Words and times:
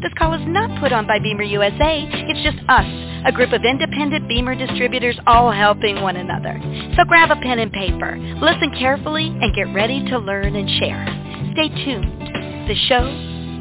This 0.00 0.12
call 0.16 0.32
is 0.32 0.46
not 0.46 0.80
put 0.80 0.92
on 0.92 1.08
by 1.08 1.18
BEMER 1.18 1.42
USA. 1.42 2.06
It's 2.06 2.42
just 2.46 2.58
us, 2.68 2.86
a 3.26 3.32
group 3.32 3.52
of 3.52 3.64
independent 3.64 4.28
BEMER 4.28 4.54
distributors 4.54 5.18
all 5.26 5.50
helping 5.50 6.00
one 6.02 6.14
another. 6.14 6.54
So 6.96 7.02
grab 7.02 7.32
a 7.32 7.36
pen 7.42 7.58
and 7.58 7.72
paper, 7.72 8.16
listen 8.40 8.70
carefully, 8.78 9.26
and 9.26 9.52
get 9.56 9.74
ready 9.74 10.04
to 10.10 10.18
learn 10.20 10.54
and 10.54 10.70
share. 10.78 11.02
Stay 11.54 11.68
tuned. 11.84 12.14
The 12.70 12.76
show 12.86 13.08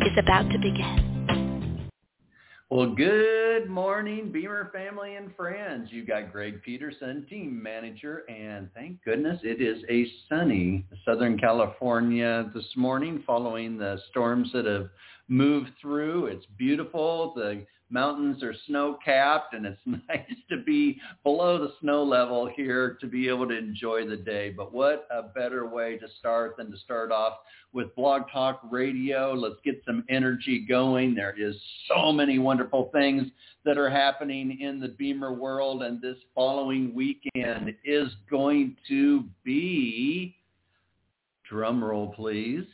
is 0.05 0.13
about 0.21 0.43
to 0.51 0.59
begin. 0.59 1.07
Well, 2.69 2.93
good 2.93 3.67
morning, 3.67 4.31
BEMER 4.31 4.69
family 4.71 5.15
and 5.15 5.35
friends. 5.35 5.89
You've 5.91 6.07
got 6.07 6.31
Greg 6.31 6.61
Petersen, 6.61 7.25
team 7.27 7.63
manager, 7.63 8.25
and 8.29 8.69
thank 8.75 9.03
goodness 9.03 9.39
it 9.41 9.59
is 9.59 9.83
a 9.89 10.05
sunny 10.29 10.85
Southern 11.03 11.39
California 11.39 12.51
this 12.53 12.67
morning 12.75 13.23
following 13.25 13.79
the 13.79 13.97
storms 14.11 14.51
that 14.53 14.65
have 14.65 14.89
moved 15.27 15.71
through. 15.81 16.27
It's 16.27 16.45
beautiful. 16.57 17.33
The 17.35 17.65
mountains 17.89 18.43
are 18.43 18.53
snow 18.65 18.97
capped 19.03 19.53
and 19.53 19.65
it's 19.65 19.79
nice 19.85 20.37
to 20.49 20.57
be 20.57 20.99
below 21.23 21.57
the 21.57 21.73
snow 21.81 22.03
level 22.03 22.49
here 22.53 22.97
to 22.99 23.07
be 23.07 23.27
able 23.29 23.47
to 23.47 23.57
enjoy 23.57 24.07
the 24.07 24.17
day. 24.17 24.49
But 24.49 24.73
what 24.73 25.07
a 25.11 25.23
better 25.23 25.67
way 25.67 25.97
to 25.97 26.07
start 26.19 26.57
than 26.57 26.71
to 26.71 26.77
start 26.77 27.11
off 27.11 27.33
with 27.73 27.95
Blog 27.95 28.23
Talk 28.31 28.61
Radio. 28.69 29.33
Let's 29.33 29.59
get 29.63 29.81
some 29.85 30.03
energy 30.09 30.65
going. 30.67 31.15
There 31.15 31.35
is 31.37 31.55
so 31.87 32.11
many 32.11 32.39
wonderful 32.39 32.89
things 32.93 33.27
that 33.65 33.77
are 33.77 33.89
happening 33.89 34.59
in 34.61 34.79
the 34.79 34.89
BEMER 34.89 35.33
world 35.33 35.83
and 35.83 36.01
this 36.01 36.17
following 36.33 36.93
weekend 36.93 37.73
is 37.83 38.07
going 38.29 38.75
to 38.87 39.23
be 39.43 40.35
drum 41.49 41.83
roll 41.83 42.13
please 42.13 42.65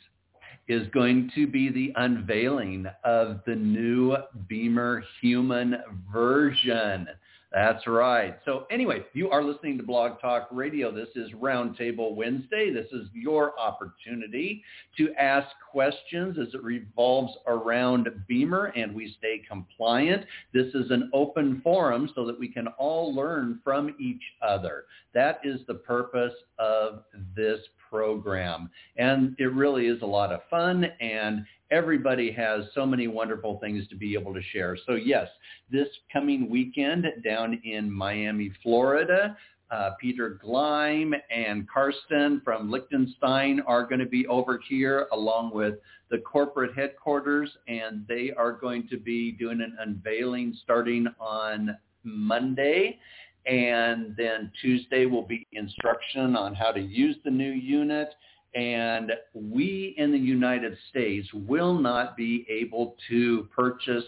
is 0.67 0.88
going 0.94 1.31
to 1.36 1.47
be 1.47 1.69
the 1.69 1.92
unveiling 1.95 2.86
of 3.03 3.42
the 3.45 3.56
new 3.56 4.16
BEMER 4.47 5.03
Human 5.22 5.75
version. 6.11 7.08
That's 7.53 7.86
right. 7.86 8.39
So 8.45 8.66
anyway, 8.72 9.03
you 9.14 9.30
are 9.30 9.44
listening 9.44 9.78
to 9.78 9.84
Blog 9.84 10.19
Talk 10.19 10.47
Radio. 10.50 10.91
This 10.91 11.09
is 11.16 11.31
Roundtable 11.34 12.16
Wednesday. 12.16 12.73
This 12.73 12.88
is 12.91 13.08
your 13.14 13.53
opportunity 13.59 14.64
to 14.97 15.14
ask 15.19 15.50
questions 15.72 16.39
as 16.41 16.56
it 16.56 16.64
revolves 16.64 17.34
around 17.45 18.09
BEMER 18.28 18.73
and 18.75 18.95
we 18.95 19.14
stay 19.19 19.39
compliant. 19.47 20.25
This 20.52 20.73
is 20.73 20.90
an 20.90 21.12
open 21.13 21.62
forum 21.63 22.09
so 22.16 22.25
that 22.25 22.40
we 22.40 22.47
can 22.47 22.69
all 22.79 23.13
learn 23.13 23.59
from 23.63 23.96
each 24.00 24.23
other. 24.41 24.85
That 25.13 25.40
is 25.44 25.59
the 25.68 25.75
purpose 25.75 26.34
of 26.57 27.03
this 27.35 27.59
program. 27.93 28.71
And 28.97 29.35
it 29.37 29.53
really 29.53 29.85
is 29.85 30.01
a 30.01 30.05
lot 30.05 30.31
of 30.31 30.39
fun 30.49 30.83
and 30.99 31.45
everybody 31.69 32.31
has 32.31 32.65
so 32.73 32.87
many 32.87 33.07
wonderful 33.07 33.59
things 33.59 33.87
to 33.89 33.95
be 33.95 34.15
able 34.15 34.33
to 34.33 34.41
share. 34.51 34.75
So 34.87 34.95
yes, 34.95 35.27
this 35.71 35.87
coming 36.11 36.49
weekend 36.49 37.05
down 37.23 37.61
in 37.63 37.91
Miami, 37.91 38.51
Florida, 38.63 39.37
uh, 39.69 39.91
Peter 40.01 40.39
Gleim 40.43 41.13
and 41.29 41.69
Karsten 41.69 42.41
from 42.43 42.71
Liechtenstein 42.71 43.61
are 43.67 43.85
going 43.85 43.99
to 43.99 44.07
be 44.07 44.25
over 44.25 44.59
here 44.67 45.07
along 45.11 45.53
with 45.53 45.75
the 46.09 46.17
corporate 46.17 46.75
headquarters 46.75 47.51
and 47.67 48.05
they 48.07 48.31
are 48.35 48.53
going 48.53 48.87
to 48.89 48.97
be 48.97 49.33
doing 49.33 49.61
an 49.61 49.77
unveiling 49.79 50.57
starting 50.63 51.05
on 51.19 51.77
Monday 52.03 52.99
and 53.45 54.15
then 54.15 54.51
Tuesday 54.61 55.05
will 55.05 55.25
be 55.25 55.47
instruction 55.51 56.35
on 56.35 56.53
how 56.53 56.71
to 56.71 56.79
use 56.79 57.17
the 57.23 57.31
new 57.31 57.51
unit 57.51 58.09
and 58.55 59.11
we 59.33 59.95
in 59.97 60.11
the 60.11 60.17
United 60.17 60.77
States 60.89 61.27
will 61.33 61.73
not 61.73 62.15
be 62.15 62.45
able 62.49 62.95
to 63.09 63.47
purchase 63.55 64.05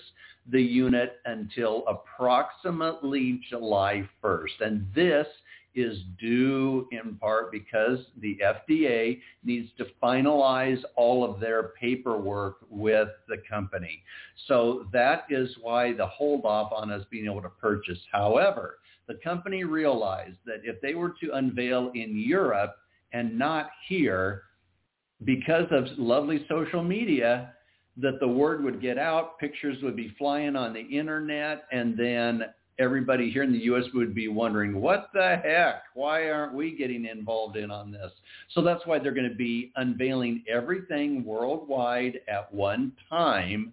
the 0.51 0.61
unit 0.61 1.13
until 1.25 1.83
approximately 1.87 3.41
July 3.49 4.07
1st. 4.23 4.61
And 4.61 4.85
this 4.93 5.25
is 5.73 5.97
due 6.19 6.87
in 6.91 7.15
part 7.15 7.51
because 7.51 7.99
the 8.21 8.37
FDA 8.43 9.19
needs 9.43 9.69
to 9.77 9.87
finalize 10.01 10.81
all 10.95 11.23
of 11.29 11.39
their 11.39 11.73
paperwork 11.79 12.57
with 12.69 13.09
the 13.27 13.37
company. 13.49 14.01
So 14.47 14.87
that 14.93 15.25
is 15.29 15.49
why 15.61 15.93
the 15.93 16.07
hold 16.07 16.45
off 16.45 16.71
on 16.71 16.91
us 16.91 17.03
being 17.09 17.25
able 17.25 17.41
to 17.41 17.49
purchase. 17.49 17.99
However, 18.11 18.77
the 19.07 19.19
company 19.23 19.63
realized 19.63 20.37
that 20.45 20.61
if 20.63 20.81
they 20.81 20.95
were 20.95 21.13
to 21.21 21.31
unveil 21.33 21.91
in 21.93 22.17
Europe, 22.17 22.75
and 23.15 23.37
not 23.37 23.69
here 23.87 24.43
because 25.23 25.65
of 25.71 25.85
lovely 25.97 26.45
social 26.49 26.83
media 26.83 27.53
that 27.97 28.19
the 28.19 28.27
word 28.27 28.61
would 28.61 28.81
get 28.81 28.97
out, 28.97 29.39
pictures 29.39 29.77
would 29.81 29.95
be 29.95 30.13
flying 30.17 30.57
on 30.57 30.73
the 30.73 30.81
internet, 30.81 31.63
and 31.71 31.97
then 31.97 32.43
everybody 32.77 33.31
here 33.31 33.43
in 33.43 33.53
the 33.53 33.59
U.S. 33.59 33.85
would 33.93 34.13
be 34.13 34.27
wondering, 34.27 34.81
what 34.81 35.09
the 35.13 35.39
heck? 35.41 35.83
Why 35.93 36.29
aren't 36.29 36.53
we 36.53 36.75
getting 36.75 37.05
involved 37.05 37.55
in 37.55 37.71
on 37.71 37.91
this? 37.91 38.11
So 38.53 38.61
that's 38.61 38.85
why 38.85 38.99
they're 38.99 39.13
going 39.13 39.29
to 39.29 39.35
be 39.35 39.71
unveiling 39.77 40.43
everything 40.53 41.23
worldwide 41.23 42.19
at 42.27 42.53
one 42.53 42.91
time. 43.09 43.71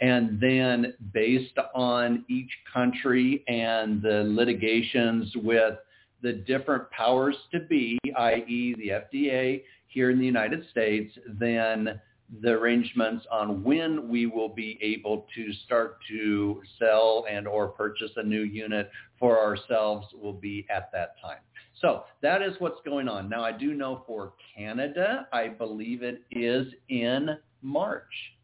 And 0.00 0.40
then 0.40 0.94
based 1.12 1.56
on 1.74 2.24
each 2.28 2.50
country 2.72 3.44
and 3.46 4.02
the 4.02 4.24
litigations 4.26 5.32
with 5.36 5.74
the 6.22 6.32
different 6.32 6.90
powers 6.90 7.36
to 7.52 7.60
be, 7.60 7.98
i.e. 8.16 8.74
the 8.78 8.88
FDA 8.88 9.62
here 9.86 10.10
in 10.10 10.18
the 10.18 10.26
United 10.26 10.64
States, 10.70 11.16
then 11.38 12.00
the 12.40 12.50
arrangements 12.50 13.26
on 13.30 13.62
when 13.62 14.08
we 14.08 14.26
will 14.26 14.48
be 14.48 14.78
able 14.82 15.26
to 15.34 15.52
start 15.64 15.98
to 16.08 16.62
sell 16.78 17.26
and 17.30 17.46
or 17.46 17.68
purchase 17.68 18.10
a 18.16 18.22
new 18.22 18.42
unit 18.42 18.90
for 19.18 19.38
ourselves 19.38 20.06
will 20.20 20.32
be 20.32 20.66
at 20.70 20.90
that 20.92 21.14
time. 21.22 21.38
So 21.80 22.04
that 22.22 22.40
is 22.40 22.54
what's 22.58 22.80
going 22.84 23.08
on. 23.08 23.28
Now 23.28 23.44
I 23.44 23.52
do 23.52 23.74
know 23.74 24.02
for 24.06 24.32
Canada, 24.56 25.28
I 25.32 25.48
believe 25.48 26.02
it 26.02 26.22
is 26.30 26.66
in 26.88 27.36
March 27.62 28.02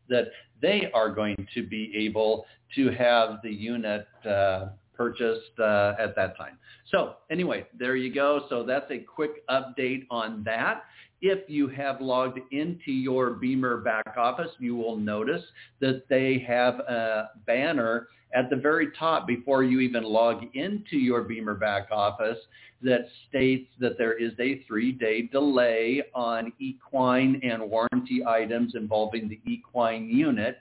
that 0.09 0.27
they 0.61 0.91
are 0.93 1.11
going 1.11 1.47
to 1.55 1.63
be 1.63 1.93
able 1.97 2.47
to 2.75 2.91
have 2.91 3.41
the 3.43 3.51
unit 3.51 4.07
uh, 4.25 4.69
purchased 5.01 5.59
uh, 5.59 5.95
at 5.99 6.15
that 6.15 6.37
time. 6.37 6.59
So 6.91 7.15
anyway, 7.31 7.67
there 7.79 7.97
you 7.97 8.13
go. 8.13 8.45
So 8.51 8.65
that's 8.65 8.91
a 8.91 8.99
quick 8.99 9.47
update 9.49 10.07
on 10.11 10.45
that. 10.45 10.83
If 11.23 11.49
you 11.49 11.69
have 11.69 12.03
logged 12.03 12.39
into 12.51 12.93
your 12.93 13.31
BEMER 13.31 13.79
back 13.79 14.15
office, 14.19 14.51
you 14.59 14.77
will 14.77 14.99
notice 14.99 15.43
that 15.81 16.03
they 16.11 16.45
have 16.47 16.81
a 16.81 17.31
banner 17.47 18.09
at 18.35 18.51
the 18.51 18.57
very 18.57 18.89
top 18.99 19.27
before 19.27 19.65
you 19.65 19.81
even 19.81 20.03
log 20.03 20.45
into 20.53 20.99
your 20.99 21.23
BEMER 21.23 21.55
back 21.55 21.89
office 21.91 22.39
that 22.83 23.07
states 23.27 23.71
that 23.79 23.97
there 23.97 24.19
is 24.19 24.33
a 24.39 24.63
three-day 24.69 25.29
delay 25.33 26.03
on 26.15 26.53
equine 26.59 27.41
and 27.43 27.71
warranty 27.71 28.23
items 28.27 28.75
involving 28.75 29.31
the 29.31 29.41
equine 29.51 30.11
unit. 30.11 30.59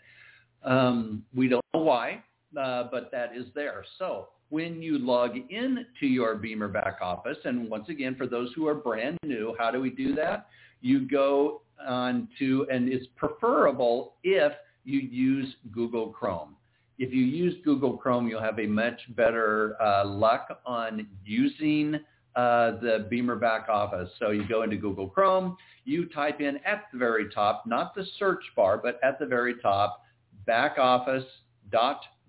Um, 0.63 1.23
we 1.35 1.49
don't 1.49 1.63
know 1.73 1.81
why, 1.81 2.23
uh, 2.57 2.85
but 2.91 3.11
that 3.11 3.35
is 3.35 3.45
there. 3.55 3.83
So 3.97 4.29
when 4.49 4.81
you 4.81 4.97
log 4.97 5.31
in 5.49 5.85
to 5.99 6.07
your 6.07 6.35
BEMER 6.35 6.69
back 6.69 6.97
office, 7.01 7.37
and 7.45 7.69
once 7.69 7.89
again, 7.89 8.15
for 8.15 8.27
those 8.27 8.51
who 8.55 8.67
are 8.67 8.75
brand 8.75 9.17
new, 9.23 9.55
how 9.59 9.71
do 9.71 9.79
we 9.79 9.89
do 9.89 10.15
that? 10.15 10.47
You 10.81 11.07
go 11.07 11.61
on 11.87 12.27
to, 12.39 12.67
and 12.71 12.89
it's 12.89 13.05
preferable 13.15 14.15
if 14.23 14.53
you 14.85 14.99
use 14.99 15.53
Google 15.71 16.07
Chrome. 16.07 16.55
If 16.97 17.13
you 17.13 17.23
use 17.23 17.55
Google 17.63 17.95
Chrome, 17.95 18.27
you'll 18.27 18.41
have 18.41 18.59
a 18.59 18.67
much 18.67 18.99
better 19.15 19.81
uh, 19.81 20.05
luck 20.05 20.61
on 20.65 21.07
using 21.23 21.95
uh, 22.35 22.71
the 22.79 23.07
BEMER 23.09 23.35
back 23.35 23.69
office. 23.69 24.09
So 24.19 24.31
you 24.31 24.47
go 24.47 24.63
into 24.63 24.77
Google 24.77 25.07
Chrome, 25.07 25.57
you 25.85 26.07
type 26.07 26.41
in 26.41 26.57
at 26.65 26.85
the 26.91 26.97
very 26.97 27.29
top, 27.29 27.65
not 27.65 27.95
the 27.95 28.05
search 28.17 28.43
bar, 28.55 28.77
but 28.77 28.99
at 29.03 29.19
the 29.19 29.25
very 29.25 29.55
top, 29.61 30.03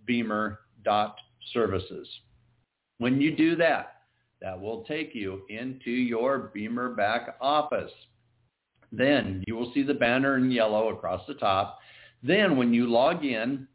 backoffice.beamer.services. 0.09 2.09
When 2.99 3.21
you 3.21 3.35
do 3.35 3.57
that, 3.57 3.95
that 4.41 4.61
will 4.61 4.85
take 4.85 5.15
you 5.15 5.43
into 5.49 5.91
your 5.91 6.51
BEMER 6.55 6.95
back 6.95 7.37
office. 7.41 7.93
Then 8.93 9.45
you 9.47 9.55
will 9.55 9.73
see 9.73 9.83
the 9.83 9.95
banner 9.95 10.37
in 10.37 10.51
yellow 10.51 10.89
across 10.89 11.27
the 11.27 11.35
top. 11.35 11.79
Then 12.23 12.57
when 12.57 12.75
you 12.75 12.87
log 12.87 13.25
in 13.25 13.67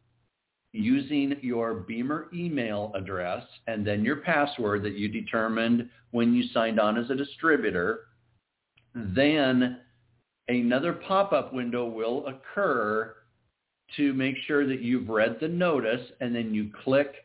using 0.74 1.38
your 1.42 1.74
BEMER 1.74 2.27
email 2.33 2.92
address 2.95 3.44
and 3.68 3.86
then 3.86 4.04
your 4.04 4.18
password 4.18 4.83
that 4.83 4.98
you 4.98 5.07
determined 5.07 5.89
when 6.12 6.33
you 6.33 6.44
signed 6.54 6.80
on 6.80 6.98
as 6.98 7.10
a 7.10 7.16
distributor, 7.16 8.01
then 8.94 9.80
another 10.48 10.94
pop-up 10.94 11.54
window 11.54 11.88
will 11.88 12.25
occur 12.27 13.16
to 13.98 14.14
make 14.14 14.36
sure 14.48 14.68
that 14.68 14.82
you've 14.82 15.10
read 15.10 15.38
the 15.40 15.48
notice 15.48 16.02
and 16.22 16.36
then 16.36 16.54
you 16.54 16.72
click 16.84 17.16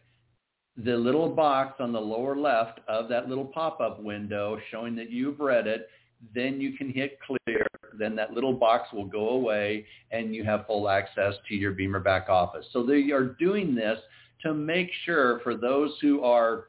the 0.76 0.96
little 0.96 1.28
box 1.28 1.74
on 1.80 1.92
the 1.92 2.00
lower 2.00 2.36
left 2.36 2.80
of 2.88 3.08
that 3.08 3.28
little 3.28 3.44
pop-up 3.44 4.02
window 4.02 4.58
showing 4.70 4.94
that 4.96 5.10
you've 5.10 5.40
read 5.40 5.66
it, 5.66 5.88
then 6.34 6.60
you 6.60 6.76
can 6.76 6.90
hit 6.90 7.18
clear. 7.20 7.66
Then 7.98 8.14
that 8.16 8.32
little 8.32 8.52
box 8.52 8.92
will 8.92 9.06
go 9.06 9.30
away 9.30 9.84
and 10.10 10.34
you 10.34 10.44
have 10.44 10.66
full 10.66 10.88
access 10.88 11.34
to 11.48 11.54
your 11.54 11.72
BEMER 11.72 12.00
back 12.00 12.28
office. 12.28 12.64
So 12.72 12.84
they 12.84 13.10
are 13.10 13.36
doing 13.38 13.74
this 13.74 13.98
to 14.42 14.54
make 14.54 14.90
sure 15.04 15.40
for 15.40 15.56
those 15.56 15.92
who 16.00 16.22
are 16.22 16.68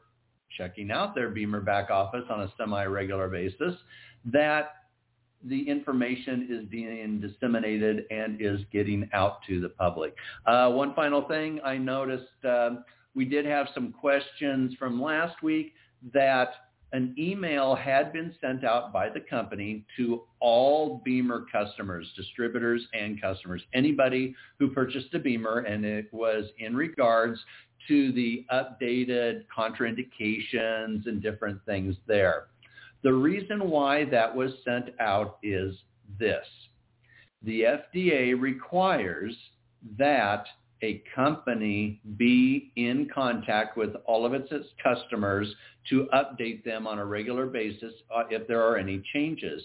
checking 0.58 0.90
out 0.90 1.14
their 1.14 1.30
BEMER 1.30 1.60
back 1.60 1.90
office 1.90 2.24
on 2.28 2.42
a 2.42 2.52
semi-regular 2.58 3.28
basis 3.28 3.74
that 4.26 4.74
the 5.44 5.68
information 5.68 6.48
is 6.50 6.68
being 6.68 7.20
disseminated 7.20 8.04
and 8.10 8.40
is 8.40 8.60
getting 8.72 9.08
out 9.12 9.38
to 9.48 9.60
the 9.60 9.68
public. 9.68 10.14
Uh, 10.46 10.70
one 10.70 10.94
final 10.94 11.22
thing 11.22 11.60
I 11.64 11.76
noticed, 11.78 12.44
uh, 12.48 12.70
we 13.14 13.24
did 13.24 13.44
have 13.44 13.68
some 13.74 13.92
questions 13.92 14.74
from 14.78 15.00
last 15.00 15.42
week 15.42 15.74
that 16.12 16.54
an 16.92 17.14
email 17.18 17.74
had 17.74 18.12
been 18.12 18.34
sent 18.40 18.64
out 18.64 18.92
by 18.92 19.08
the 19.08 19.20
company 19.20 19.84
to 19.96 20.22
all 20.40 21.00
BEMER 21.04 21.46
customers, 21.50 22.06
distributors 22.16 22.86
and 22.92 23.20
customers, 23.20 23.62
anybody 23.72 24.34
who 24.58 24.68
purchased 24.68 25.12
a 25.14 25.18
BEMER, 25.18 25.60
and 25.60 25.84
it 25.84 26.12
was 26.12 26.44
in 26.58 26.76
regards 26.76 27.40
to 27.88 28.12
the 28.12 28.44
updated 28.52 29.44
contraindications 29.56 31.06
and 31.06 31.22
different 31.22 31.64
things 31.64 31.96
there. 32.06 32.48
The 33.02 33.12
reason 33.12 33.68
why 33.68 34.04
that 34.06 34.34
was 34.34 34.52
sent 34.64 34.90
out 35.00 35.38
is 35.42 35.74
this. 36.18 36.46
The 37.42 37.62
FDA 37.62 38.40
requires 38.40 39.36
that 39.98 40.46
a 40.82 41.02
company 41.14 42.00
be 42.16 42.72
in 42.76 43.08
contact 43.12 43.76
with 43.76 43.94
all 44.06 44.26
of 44.26 44.34
its, 44.34 44.52
customers 44.82 45.52
to 45.88 46.08
update 46.12 46.64
them 46.64 46.86
on 46.86 46.98
a 46.98 47.04
regular 47.04 47.46
basis 47.46 47.92
uh, 48.14 48.24
if 48.30 48.46
there 48.48 48.62
are 48.62 48.76
any 48.76 49.02
changes. 49.12 49.62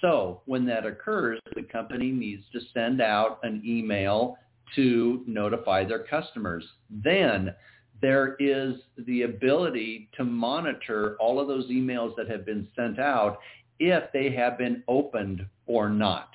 So 0.00 0.42
when 0.46 0.66
that 0.66 0.86
occurs, 0.86 1.40
the 1.54 1.62
company 1.62 2.10
needs 2.10 2.44
to 2.52 2.60
send 2.72 3.00
out 3.00 3.38
an 3.42 3.62
email 3.66 4.36
to 4.76 5.22
notify 5.26 5.84
their 5.84 6.04
customers. 6.04 6.64
Then 6.90 7.54
there 8.00 8.36
is 8.38 8.74
the 9.06 9.22
ability 9.22 10.08
to 10.16 10.24
monitor 10.24 11.16
all 11.20 11.40
of 11.40 11.48
those 11.48 11.66
emails 11.66 12.16
that 12.16 12.28
have 12.28 12.46
been 12.46 12.66
sent 12.74 12.98
out 12.98 13.38
if 13.78 14.04
they 14.12 14.30
have 14.30 14.58
been 14.58 14.82
opened 14.88 15.44
or 15.66 15.88
not. 15.88 16.28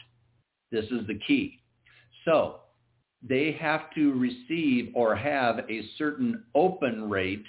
This 0.71 0.85
is 0.85 1.07
the 1.07 1.19
key. 1.27 1.59
So 2.25 2.57
they 3.27 3.55
have 3.59 3.91
to 3.95 4.13
receive 4.13 4.91
or 4.95 5.15
have 5.15 5.59
a 5.69 5.81
certain 5.97 6.43
open 6.53 7.09
rate. 7.09 7.45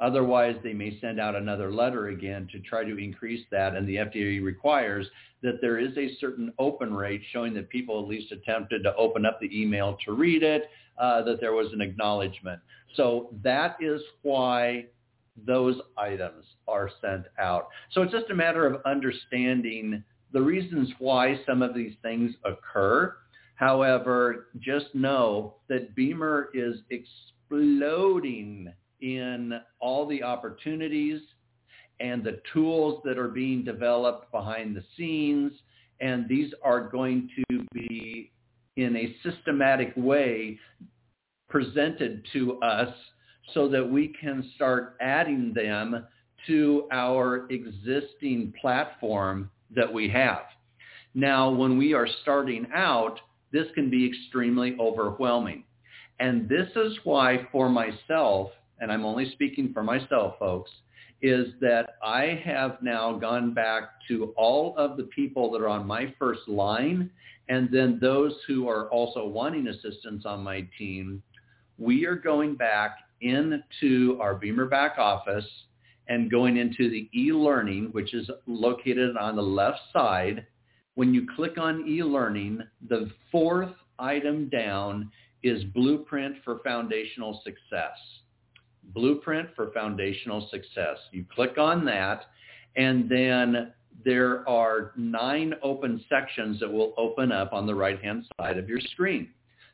Otherwise, 0.00 0.56
they 0.62 0.72
may 0.72 0.98
send 1.00 1.20
out 1.20 1.36
another 1.36 1.72
letter 1.72 2.08
again 2.08 2.48
to 2.52 2.58
try 2.60 2.84
to 2.84 2.98
increase 2.98 3.44
that. 3.50 3.74
And 3.74 3.86
the 3.88 3.96
FDA 3.96 4.42
requires 4.42 5.06
that 5.42 5.60
there 5.60 5.78
is 5.78 5.96
a 5.96 6.14
certain 6.20 6.52
open 6.58 6.92
rate 6.92 7.22
showing 7.32 7.54
that 7.54 7.68
people 7.68 8.00
at 8.00 8.08
least 8.08 8.32
attempted 8.32 8.82
to 8.84 8.94
open 8.96 9.26
up 9.26 9.40
the 9.40 9.50
email 9.58 9.96
to 10.04 10.12
read 10.12 10.42
it, 10.42 10.70
uh, 10.98 11.22
that 11.22 11.40
there 11.40 11.52
was 11.52 11.72
an 11.72 11.80
acknowledgement. 11.80 12.60
So 12.96 13.30
that 13.42 13.76
is 13.80 14.00
why 14.22 14.86
those 15.46 15.76
items 15.96 16.44
are 16.68 16.90
sent 17.00 17.24
out. 17.38 17.68
So 17.92 18.02
it's 18.02 18.12
just 18.12 18.30
a 18.30 18.34
matter 18.34 18.66
of 18.66 18.82
understanding 18.84 20.02
the 20.32 20.42
reasons 20.42 20.90
why 20.98 21.40
some 21.46 21.62
of 21.62 21.74
these 21.74 21.94
things 22.02 22.34
occur 22.44 23.16
However, 23.60 24.46
just 24.58 24.86
know 24.94 25.56
that 25.68 25.94
BEMER 25.94 26.48
is 26.54 26.76
exploding 26.88 28.72
in 29.02 29.60
all 29.80 30.06
the 30.06 30.22
opportunities 30.22 31.20
and 32.00 32.24
the 32.24 32.40
tools 32.52 33.02
that 33.04 33.18
are 33.18 33.28
being 33.28 33.64
developed 33.64 34.30
behind 34.32 34.74
the 34.74 34.84
scenes. 34.96 35.52
And 36.00 36.28
these 36.28 36.52
are 36.62 36.88
going 36.88 37.28
to 37.48 37.66
be 37.72 38.32
in 38.76 38.96
a 38.96 39.14
systematic 39.22 39.92
way 39.96 40.58
presented 41.48 42.24
to 42.32 42.58
us 42.60 42.94
so 43.52 43.68
that 43.68 43.88
we 43.88 44.14
can 44.20 44.50
start 44.54 44.96
adding 45.00 45.52
them 45.54 46.06
to 46.46 46.88
our 46.90 47.46
existing 47.50 48.54
platform 48.60 49.50
that 49.74 49.92
we 49.92 50.08
have. 50.08 50.42
Now, 51.14 51.50
when 51.50 51.76
we 51.76 51.92
are 51.92 52.08
starting 52.22 52.66
out, 52.74 53.20
this 53.52 53.66
can 53.74 53.90
be 53.90 54.06
extremely 54.06 54.76
overwhelming. 54.80 55.64
And 56.20 56.48
this 56.48 56.68
is 56.76 56.96
why 57.04 57.48
for 57.50 57.68
myself, 57.68 58.50
and 58.80 58.90
I'm 58.90 59.04
only 59.04 59.30
speaking 59.32 59.72
for 59.72 59.82
myself, 59.82 60.34
folks, 60.38 60.70
is 61.22 61.48
that 61.60 61.96
I 62.02 62.40
have 62.44 62.78
now 62.82 63.18
gone 63.18 63.52
back 63.52 63.90
to 64.08 64.32
all 64.36 64.74
of 64.76 64.96
the 64.96 65.04
people 65.04 65.50
that 65.52 65.60
are 65.60 65.68
on 65.68 65.86
my 65.86 66.14
first 66.18 66.48
line 66.48 67.10
and 67.48 67.68
then 67.70 67.98
those 68.00 68.34
who 68.46 68.68
are 68.68 68.88
also 68.90 69.26
wanting 69.26 69.68
assistance 69.68 70.24
on 70.24 70.42
my 70.42 70.66
team. 70.78 71.22
We 71.78 72.06
are 72.06 72.14
going 72.14 72.54
back 72.54 72.98
into 73.20 74.18
our 74.20 74.34
BEMER 74.34 74.66
back 74.66 74.98
office 74.98 75.46
and 76.08 76.30
going 76.30 76.56
into 76.56 76.88
the 76.88 77.08
e-learning, 77.14 77.88
which 77.92 78.14
is 78.14 78.30
located 78.46 79.16
on 79.16 79.36
the 79.36 79.42
left 79.42 79.80
side 79.92 80.46
when 80.94 81.14
you 81.14 81.26
click 81.34 81.56
on 81.56 81.88
e-learning, 81.88 82.60
the 82.88 83.10
fourth 83.30 83.72
item 83.98 84.48
down 84.48 85.10
is 85.42 85.64
Blueprint 85.72 86.36
for 86.44 86.58
Foundational 86.58 87.40
Success. 87.44 87.96
Blueprint 88.92 89.48
for 89.54 89.70
Foundational 89.72 90.48
Success. 90.50 90.98
You 91.12 91.24
click 91.34 91.58
on 91.58 91.84
that, 91.86 92.26
and 92.76 93.08
then 93.08 93.72
there 94.04 94.48
are 94.48 94.92
nine 94.96 95.54
open 95.62 96.04
sections 96.08 96.60
that 96.60 96.72
will 96.72 96.94
open 96.96 97.32
up 97.32 97.52
on 97.52 97.66
the 97.66 97.74
right-hand 97.74 98.24
side 98.38 98.58
of 98.58 98.68
your 98.68 98.80
screen. 98.80 99.28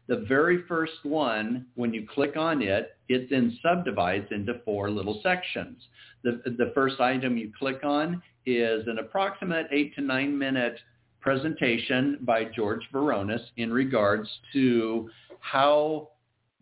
The 0.09 0.25
very 0.29 0.63
first 0.69 1.05
one, 1.05 1.67
when 1.75 1.93
you 1.93 2.07
click 2.07 2.37
on 2.37 2.63
it, 2.63 2.97
it 3.09 3.29
then 3.29 3.59
subdivides 3.63 4.27
into 4.31 4.61
four 4.65 4.91
little 4.91 5.21
sections. 5.23 5.83
The, 6.23 6.41
the 6.45 6.71
first 6.75 7.01
item 7.01 7.37
you 7.37 7.53
click 7.59 7.83
on 7.85 8.23
is 8.47 8.87
an 8.87 8.99
approximate 8.99 9.67
eight 9.73 9.95
to 9.97 10.01
nine 10.01 10.37
minute 10.37 10.79
presentation 11.21 12.19
by 12.23 12.45
George 12.45 12.83
Veronis 12.93 13.41
in 13.57 13.73
regards 13.73 14.29
to 14.53 15.11
how 15.41 16.11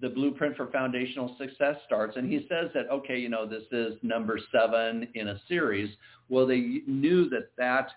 the 0.05 0.11
blueprint 0.11 0.55
for 0.55 0.67
foundational 0.67 1.35
success 1.39 1.77
starts. 1.87 2.19
And 2.19 2.31
he 2.31 2.47
says 2.47 2.71
that, 2.75 2.91
okay, 2.93 3.19
you 3.19 3.31
know, 3.31 3.47
this 3.47 3.63
is 3.73 3.95
number 4.03 4.39
seven 4.53 5.09
in 5.15 5.29
a 5.29 5.41
series. 5.49 5.89
Well, 6.29 6.47
they 6.47 6.83
knew 6.87 7.31
that 7.31 7.49
that 7.57 7.89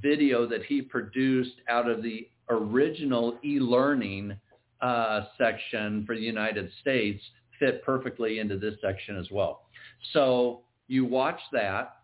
video 0.00 0.46
that 0.46 0.64
he 0.64 0.80
produced 0.80 1.56
out 1.68 1.90
of 1.90 2.02
the 2.02 2.26
original 2.48 3.36
e-learning 3.44 4.34
uh, 4.80 5.26
section 5.36 6.04
for 6.06 6.14
the 6.14 6.22
United 6.22 6.70
States 6.80 7.22
fit 7.58 7.84
perfectly 7.84 8.38
into 8.38 8.56
this 8.56 8.74
section 8.80 9.18
as 9.18 9.26
well. 9.30 9.66
So 10.14 10.62
you 10.86 11.04
watch 11.04 11.40
that 11.52 11.96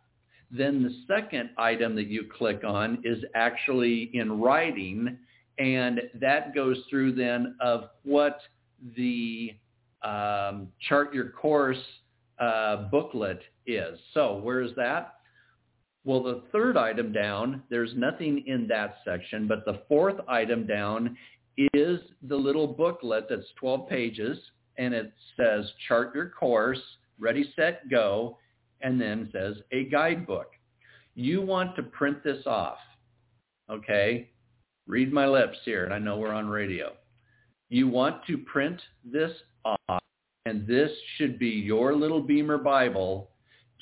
then 0.50 0.82
the 0.82 0.94
second 1.08 1.50
item 1.58 1.96
that 1.96 2.06
you 2.06 2.28
click 2.38 2.62
on 2.64 2.98
is 3.02 3.24
actually 3.34 4.10
in 4.12 4.40
writing, 4.40 5.18
and 5.58 6.02
that 6.20 6.54
goes 6.54 6.78
through 6.88 7.14
then 7.14 7.56
of 7.60 7.88
what 8.04 8.38
the 8.96 9.52
um, 10.02 10.68
chart 10.88 11.14
your 11.14 11.30
course 11.30 11.82
uh, 12.38 12.88
booklet 12.90 13.40
is. 13.66 13.98
So 14.12 14.38
where 14.38 14.60
is 14.60 14.72
that? 14.76 15.14
Well, 16.04 16.22
the 16.22 16.42
third 16.52 16.76
item 16.76 17.12
down, 17.12 17.62
there's 17.70 17.92
nothing 17.96 18.44
in 18.46 18.66
that 18.68 18.96
section, 19.04 19.48
but 19.48 19.64
the 19.64 19.82
fourth 19.88 20.16
item 20.28 20.66
down 20.66 21.16
is 21.72 22.00
the 22.22 22.36
little 22.36 22.66
booklet 22.66 23.26
that's 23.30 23.46
12 23.58 23.88
pages, 23.88 24.38
and 24.76 24.92
it 24.92 25.12
says 25.36 25.64
chart 25.88 26.14
your 26.14 26.28
course, 26.28 26.80
ready, 27.18 27.50
set, 27.56 27.88
go, 27.90 28.36
and 28.82 29.00
then 29.00 29.30
says 29.32 29.56
a 29.72 29.84
guidebook. 29.84 30.48
You 31.14 31.40
want 31.40 31.74
to 31.76 31.82
print 31.82 32.22
this 32.22 32.44
off, 32.44 32.78
okay? 33.70 34.30
Read 34.86 35.10
my 35.10 35.26
lips 35.26 35.56
here, 35.64 35.84
and 35.84 35.94
I 35.94 35.98
know 35.98 36.18
we're 36.18 36.34
on 36.34 36.48
radio. 36.48 36.92
You 37.74 37.88
want 37.88 38.24
to 38.26 38.38
print 38.38 38.80
this 39.04 39.32
off, 39.64 40.00
and 40.46 40.64
this 40.64 40.92
should 41.16 41.40
be 41.40 41.48
your 41.48 41.92
little 41.92 42.20
BEMER 42.22 42.58
Bible 42.58 43.30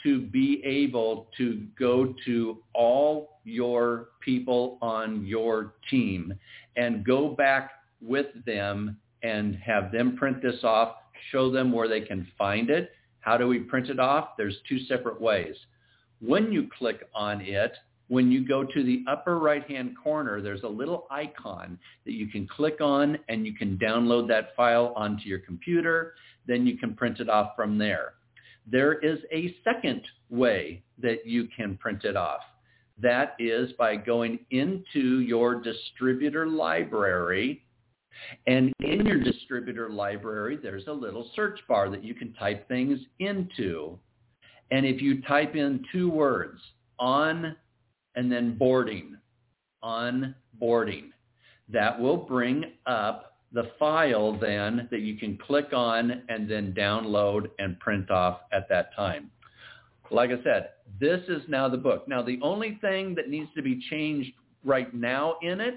to 0.02 0.22
be 0.22 0.62
able 0.64 1.28
to 1.36 1.66
go 1.78 2.14
to 2.24 2.62
all 2.74 3.40
your 3.44 4.08
people 4.22 4.78
on 4.80 5.26
your 5.26 5.74
team 5.90 6.32
and 6.78 7.04
go 7.04 7.34
back 7.36 7.72
with 8.00 8.28
them 8.46 8.96
and 9.22 9.56
have 9.56 9.92
them 9.92 10.16
print 10.16 10.40
this 10.40 10.64
off, 10.64 10.94
show 11.30 11.52
them 11.52 11.70
where 11.70 11.86
they 11.86 12.00
can 12.00 12.26
find 12.38 12.70
it. 12.70 12.92
How 13.20 13.36
do 13.36 13.46
we 13.46 13.58
print 13.58 13.90
it 13.90 14.00
off? 14.00 14.38
There's 14.38 14.56
two 14.66 14.78
separate 14.86 15.20
ways. 15.20 15.54
When 16.22 16.50
you 16.50 16.66
click 16.78 17.02
on 17.14 17.42
it, 17.42 17.76
when 18.12 18.30
you 18.30 18.46
go 18.46 18.62
to 18.62 18.82
the 18.84 19.02
upper 19.10 19.38
right-hand 19.38 19.94
corner, 19.96 20.42
there's 20.42 20.64
a 20.64 20.68
little 20.68 21.06
icon 21.10 21.78
that 22.04 22.12
you 22.12 22.26
can 22.26 22.46
click 22.46 22.78
on 22.82 23.18
and 23.30 23.46
you 23.46 23.54
can 23.54 23.78
download 23.78 24.28
that 24.28 24.54
file 24.54 24.92
onto 24.94 25.26
your 25.26 25.38
computer. 25.38 26.12
Then 26.46 26.66
you 26.66 26.76
can 26.76 26.94
print 26.94 27.20
it 27.20 27.30
off 27.30 27.52
from 27.56 27.78
there. 27.78 28.12
There 28.70 28.98
is 28.98 29.20
a 29.32 29.56
second 29.64 30.02
way 30.28 30.82
that 30.98 31.26
you 31.26 31.48
can 31.56 31.78
print 31.78 32.04
it 32.04 32.14
off. 32.14 32.42
That 32.98 33.34
is 33.38 33.72
by 33.78 33.96
going 33.96 34.40
into 34.50 35.20
your 35.20 35.62
distributor 35.62 36.46
library. 36.46 37.64
And 38.46 38.74
in 38.80 39.06
your 39.06 39.20
distributor 39.20 39.88
library, 39.88 40.58
there's 40.62 40.86
a 40.86 40.92
little 40.92 41.30
search 41.34 41.60
bar 41.66 41.88
that 41.88 42.04
you 42.04 42.12
can 42.12 42.34
type 42.34 42.68
things 42.68 42.98
into. 43.20 43.98
And 44.70 44.84
if 44.84 45.00
you 45.00 45.22
type 45.22 45.56
in 45.56 45.82
two 45.90 46.10
words, 46.10 46.60
on 46.98 47.56
and 48.14 48.30
then 48.30 48.56
boarding, 48.56 49.16
on 49.82 50.34
boarding, 50.54 51.12
that 51.68 51.98
will 51.98 52.16
bring 52.16 52.72
up 52.86 53.38
the 53.52 53.70
file 53.78 54.32
then 54.38 54.88
that 54.90 55.00
you 55.00 55.16
can 55.16 55.36
click 55.36 55.72
on 55.72 56.22
and 56.28 56.50
then 56.50 56.72
download 56.72 57.50
and 57.58 57.78
print 57.80 58.10
off 58.10 58.40
at 58.52 58.68
that 58.68 58.94
time. 58.94 59.30
Like 60.10 60.30
I 60.30 60.42
said, 60.42 60.70
this 61.00 61.20
is 61.28 61.42
now 61.48 61.68
the 61.68 61.76
book. 61.76 62.06
Now, 62.06 62.22
the 62.22 62.38
only 62.42 62.78
thing 62.80 63.14
that 63.14 63.28
needs 63.28 63.48
to 63.56 63.62
be 63.62 63.82
changed 63.90 64.32
right 64.64 64.92
now 64.94 65.36
in 65.42 65.60
it, 65.60 65.74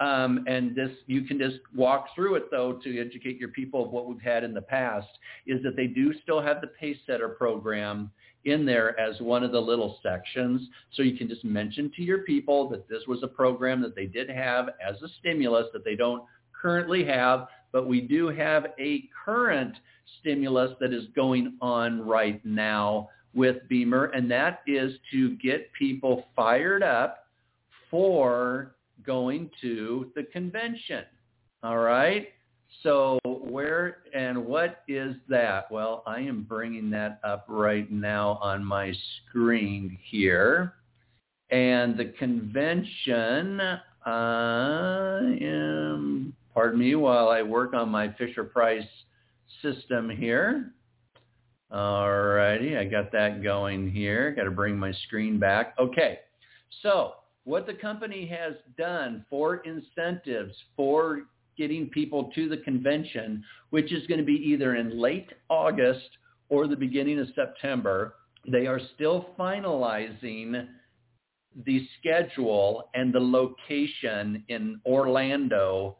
um, 0.00 0.44
and 0.46 0.74
this 0.76 0.90
you 1.06 1.22
can 1.22 1.38
just 1.38 1.58
walk 1.74 2.06
through 2.14 2.36
it 2.36 2.50
though 2.50 2.74
to 2.84 3.00
educate 3.00 3.38
your 3.38 3.48
people 3.48 3.84
of 3.84 3.90
what 3.90 4.06
we've 4.06 4.20
had 4.20 4.44
in 4.44 4.54
the 4.54 4.62
past, 4.62 5.08
is 5.46 5.62
that 5.62 5.76
they 5.76 5.86
do 5.86 6.12
still 6.22 6.40
have 6.40 6.60
the 6.60 6.68
pace 6.68 6.98
setter 7.06 7.28
program 7.28 8.10
in 8.44 8.64
there 8.64 8.98
as 8.98 9.20
one 9.20 9.42
of 9.42 9.52
the 9.52 9.60
little 9.60 9.98
sections. 10.02 10.68
So 10.94 11.02
you 11.02 11.16
can 11.16 11.28
just 11.28 11.44
mention 11.44 11.90
to 11.96 12.02
your 12.02 12.18
people 12.18 12.68
that 12.70 12.88
this 12.88 13.02
was 13.06 13.22
a 13.22 13.28
program 13.28 13.82
that 13.82 13.94
they 13.94 14.06
did 14.06 14.30
have 14.30 14.68
as 14.86 15.00
a 15.02 15.08
stimulus 15.18 15.66
that 15.72 15.84
they 15.84 15.96
don't 15.96 16.22
currently 16.60 17.04
have, 17.04 17.48
but 17.72 17.86
we 17.86 18.00
do 18.00 18.28
have 18.28 18.66
a 18.78 19.08
current 19.24 19.74
stimulus 20.20 20.72
that 20.80 20.92
is 20.92 21.04
going 21.14 21.56
on 21.60 22.06
right 22.06 22.44
now 22.44 23.08
with 23.34 23.56
BEMER, 23.68 24.06
and 24.06 24.30
that 24.30 24.60
is 24.66 24.94
to 25.12 25.36
get 25.36 25.70
people 25.78 26.24
fired 26.34 26.82
up 26.82 27.26
for 27.90 28.74
going 29.08 29.50
to 29.62 30.12
the 30.14 30.24
convention. 30.24 31.04
All 31.62 31.78
right? 31.78 32.28
So 32.82 33.18
where 33.24 34.02
and 34.14 34.44
what 34.44 34.82
is 34.86 35.16
that? 35.30 35.72
Well, 35.72 36.02
I 36.06 36.20
am 36.20 36.44
bringing 36.46 36.90
that 36.90 37.18
up 37.24 37.46
right 37.48 37.90
now 37.90 38.38
on 38.42 38.62
my 38.62 38.92
screen 39.26 39.98
here. 40.04 40.74
And 41.50 41.96
the 41.96 42.12
convention, 42.18 43.60
I 44.04 45.38
am 45.40 46.34
pardon 46.52 46.78
me 46.78 46.94
while 46.94 47.30
I 47.30 47.40
work 47.40 47.72
on 47.72 47.88
my 47.88 48.12
Fisher 48.18 48.44
Price 48.44 48.84
system 49.62 50.10
here. 50.10 50.72
All 51.70 52.12
righty, 52.12 52.76
I 52.76 52.84
got 52.84 53.10
that 53.12 53.42
going 53.42 53.90
here. 53.90 54.32
Got 54.32 54.44
to 54.44 54.50
bring 54.50 54.78
my 54.78 54.92
screen 55.06 55.38
back. 55.38 55.74
Okay, 55.78 56.18
so 56.82 57.14
what 57.48 57.66
the 57.66 57.72
company 57.72 58.26
has 58.26 58.52
done 58.76 59.24
for 59.30 59.62
incentives 59.64 60.54
for 60.76 61.22
getting 61.56 61.88
people 61.88 62.30
to 62.34 62.46
the 62.46 62.58
convention, 62.58 63.42
which 63.70 63.90
is 63.90 64.06
going 64.06 64.20
to 64.20 64.26
be 64.26 64.34
either 64.34 64.74
in 64.74 65.00
late 65.00 65.30
August 65.48 66.10
or 66.50 66.66
the 66.66 66.76
beginning 66.76 67.18
of 67.18 67.26
September, 67.34 68.16
they 68.52 68.66
are 68.66 68.78
still 68.94 69.30
finalizing 69.38 70.66
the 71.64 71.88
schedule 71.98 72.90
and 72.92 73.14
the 73.14 73.18
location 73.18 74.44
in 74.48 74.78
Orlando 74.84 75.96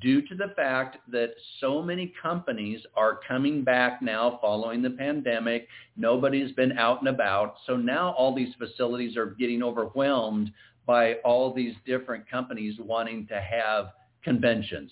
due 0.00 0.20
to 0.20 0.34
the 0.34 0.52
fact 0.54 0.98
that 1.10 1.30
so 1.60 1.80
many 1.82 2.12
companies 2.20 2.80
are 2.94 3.20
coming 3.26 3.64
back 3.64 4.02
now 4.02 4.38
following 4.40 4.82
the 4.82 4.90
pandemic. 4.90 5.66
Nobody's 5.96 6.52
been 6.52 6.76
out 6.76 7.00
and 7.00 7.08
about. 7.08 7.54
So 7.66 7.76
now 7.76 8.12
all 8.12 8.34
these 8.34 8.54
facilities 8.58 9.16
are 9.16 9.34
getting 9.38 9.62
overwhelmed 9.62 10.52
by 10.86 11.14
all 11.24 11.52
these 11.52 11.74
different 11.86 12.28
companies 12.30 12.74
wanting 12.78 13.26
to 13.28 13.40
have 13.40 13.92
conventions. 14.22 14.90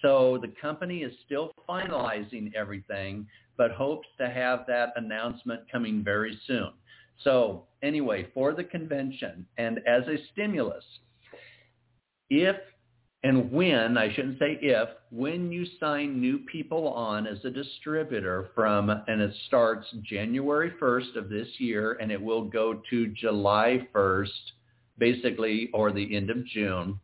So 0.00 0.38
the 0.40 0.52
company 0.60 0.98
is 0.98 1.12
still 1.26 1.52
finalizing 1.68 2.54
everything, 2.54 3.26
but 3.56 3.72
hopes 3.72 4.08
to 4.18 4.30
have 4.30 4.60
that 4.68 4.92
announcement 4.96 5.70
coming 5.70 6.02
very 6.02 6.38
soon. 6.46 6.70
So 7.24 7.64
anyway, 7.82 8.28
for 8.32 8.54
the 8.54 8.64
convention 8.64 9.46
and 9.58 9.78
as 9.86 10.04
a 10.06 10.16
stimulus, 10.32 10.84
if 12.30 12.56
and 13.24 13.50
when, 13.50 13.98
I 13.98 14.14
shouldn't 14.14 14.38
say 14.38 14.58
if, 14.62 14.88
when 15.10 15.50
you 15.50 15.66
sign 15.80 16.20
new 16.20 16.38
people 16.50 16.88
on 16.88 17.26
as 17.26 17.44
a 17.44 17.50
distributor 17.50 18.50
from, 18.54 18.90
and 18.90 19.20
it 19.20 19.34
starts 19.48 19.86
January 20.02 20.72
1st 20.80 21.16
of 21.16 21.28
this 21.28 21.48
year 21.58 21.98
and 22.00 22.12
it 22.12 22.22
will 22.22 22.44
go 22.44 22.80
to 22.90 23.08
July 23.08 23.88
1st, 23.92 24.28
basically, 24.98 25.68
or 25.74 25.90
the 25.90 26.14
end 26.16 26.30
of 26.30 26.46
June, 26.46 27.00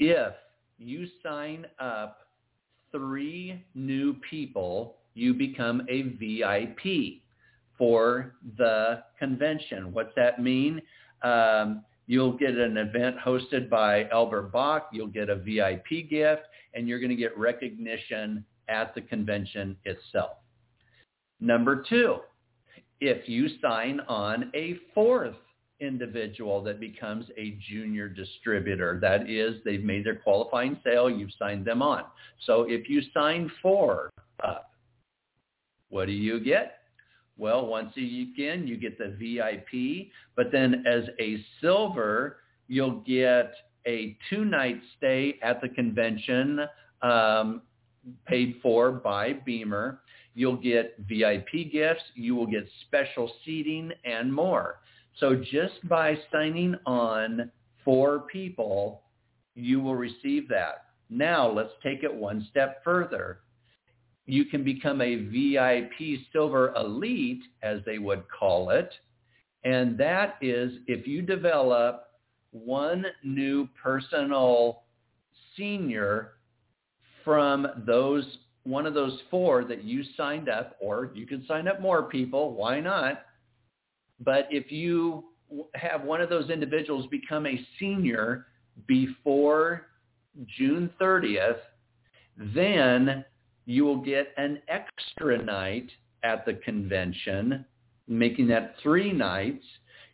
if 0.00 0.34
you 0.78 1.06
sign 1.22 1.64
up 1.78 2.18
three 2.90 3.64
new 3.74 4.14
people, 4.28 4.96
you 5.14 5.32
become 5.32 5.82
a 5.88 6.02
VIP 6.02 7.20
for 7.76 8.34
the 8.56 9.04
convention. 9.18 9.92
What's 9.92 10.14
that 10.16 10.42
mean? 10.42 10.82
Um, 11.22 11.84
You'll 12.08 12.32
get 12.32 12.56
an 12.56 12.78
event 12.78 13.16
hosted 13.24 13.68
by 13.68 14.04
Albert 14.04 14.50
Bach. 14.50 14.88
You'll 14.92 15.08
get 15.08 15.28
a 15.28 15.36
VIP 15.36 16.08
gift, 16.08 16.42
and 16.72 16.88
you're 16.88 16.98
going 16.98 17.10
to 17.10 17.16
get 17.16 17.36
recognition 17.36 18.46
at 18.68 18.94
the 18.94 19.02
convention 19.02 19.76
itself. 19.84 20.38
Number 21.38 21.84
two, 21.86 22.16
if 23.00 23.28
you 23.28 23.48
sign 23.60 24.00
on 24.08 24.50
a 24.54 24.78
fourth 24.94 25.36
individual 25.80 26.62
that 26.64 26.80
becomes 26.80 27.26
a 27.36 27.58
junior 27.70 28.08
distributor, 28.08 28.98
that 29.02 29.28
is, 29.28 29.56
they've 29.66 29.84
made 29.84 30.04
their 30.04 30.16
qualifying 30.16 30.78
sale, 30.82 31.10
you've 31.10 31.30
signed 31.38 31.66
them 31.66 31.82
on. 31.82 32.04
So 32.46 32.62
if 32.62 32.88
you 32.88 33.02
sign 33.12 33.50
four 33.60 34.10
up, 34.42 34.70
what 35.90 36.06
do 36.06 36.12
you 36.12 36.40
get? 36.40 36.77
Well, 37.38 37.66
once 37.66 37.92
again, 37.96 38.66
you 38.66 38.76
get 38.76 38.98
the 38.98 39.16
VIP, 39.16 40.08
but 40.34 40.50
then 40.50 40.84
as 40.86 41.04
a 41.20 41.42
silver, 41.60 42.38
you'll 42.66 43.00
get 43.00 43.54
a 43.86 44.18
two-night 44.28 44.80
stay 44.96 45.38
at 45.42 45.60
the 45.60 45.68
convention 45.68 46.60
um, 47.00 47.62
paid 48.26 48.56
for 48.60 48.90
by 48.90 49.34
BEMER. 49.34 50.00
You'll 50.34 50.56
get 50.56 50.96
VIP 51.08 51.72
gifts. 51.72 52.02
You 52.14 52.34
will 52.34 52.46
get 52.46 52.68
special 52.86 53.30
seating 53.44 53.92
and 54.04 54.32
more. 54.32 54.80
So 55.20 55.36
just 55.36 55.88
by 55.88 56.18
signing 56.32 56.74
on 56.86 57.50
for 57.84 58.20
people, 58.32 59.02
you 59.54 59.80
will 59.80 59.96
receive 59.96 60.48
that. 60.48 60.86
Now 61.08 61.48
let's 61.50 61.72
take 61.82 62.02
it 62.02 62.12
one 62.12 62.46
step 62.50 62.82
further 62.84 63.40
you 64.28 64.44
can 64.44 64.62
become 64.62 65.00
a 65.00 65.16
VIP 65.16 66.20
Silver 66.32 66.74
Elite, 66.76 67.42
as 67.62 67.80
they 67.86 67.98
would 67.98 68.24
call 68.28 68.70
it. 68.70 68.90
And 69.64 69.96
that 69.98 70.36
is 70.42 70.72
if 70.86 71.06
you 71.06 71.22
develop 71.22 72.10
one 72.52 73.06
new 73.24 73.68
personal 73.82 74.82
senior 75.56 76.32
from 77.24 77.66
those 77.86 78.24
one 78.64 78.84
of 78.84 78.92
those 78.92 79.18
four 79.30 79.64
that 79.64 79.82
you 79.82 80.04
signed 80.14 80.50
up, 80.50 80.76
or 80.78 81.10
you 81.14 81.26
can 81.26 81.42
sign 81.46 81.66
up 81.66 81.80
more 81.80 82.02
people, 82.02 82.52
why 82.52 82.80
not? 82.80 83.22
But 84.20 84.46
if 84.50 84.70
you 84.70 85.24
have 85.74 86.02
one 86.02 86.20
of 86.20 86.28
those 86.28 86.50
individuals 86.50 87.06
become 87.06 87.46
a 87.46 87.66
senior 87.78 88.46
before 88.86 89.86
June 90.58 90.90
30th, 91.00 91.60
then 92.36 93.24
you 93.68 93.84
will 93.84 93.98
get 93.98 94.32
an 94.38 94.62
extra 94.68 95.44
night 95.44 95.90
at 96.22 96.46
the 96.46 96.54
convention 96.54 97.66
making 98.08 98.48
that 98.48 98.76
three 98.82 99.12
nights. 99.12 99.64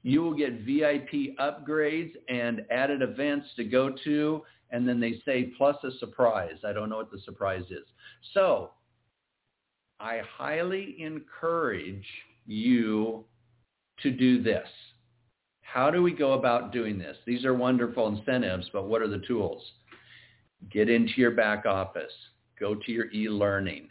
You 0.02 0.22
will 0.22 0.34
get 0.34 0.62
VIP 0.62 1.38
upgrades 1.38 2.10
and 2.28 2.62
added 2.72 3.00
events 3.00 3.46
to 3.54 3.62
go 3.62 3.94
to, 4.02 4.42
and 4.70 4.88
then 4.88 4.98
they 4.98 5.22
say 5.24 5.52
plus 5.56 5.76
a 5.84 5.92
surprise. 6.00 6.56
I 6.66 6.72
don't 6.72 6.90
know 6.90 6.96
what 6.96 7.12
the 7.12 7.20
surprise 7.24 7.62
is. 7.70 7.86
So 8.32 8.70
I 10.00 10.22
highly 10.36 10.96
encourage 11.00 12.08
you 12.46 13.24
to 14.02 14.10
do 14.10 14.42
this. 14.42 14.66
How 15.62 15.92
do 15.92 16.02
we 16.02 16.12
go 16.12 16.32
about 16.32 16.72
doing 16.72 16.98
this? 16.98 17.16
These 17.24 17.44
are 17.44 17.54
wonderful 17.54 18.08
incentives, 18.08 18.68
but 18.72 18.88
what 18.88 19.00
are 19.00 19.08
the 19.08 19.22
tools? 19.28 19.62
Get 20.72 20.90
into 20.90 21.12
your 21.18 21.30
back 21.30 21.66
office. 21.66 22.12
Go 22.58 22.74
to 22.74 22.92
your 22.92 23.10
e-learning. 23.12 23.88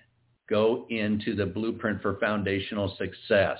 Go 0.49 0.85
into 0.89 1.35
the 1.35 1.45
blueprint 1.45 2.01
for 2.01 2.17
foundational 2.19 2.95
success. 2.97 3.59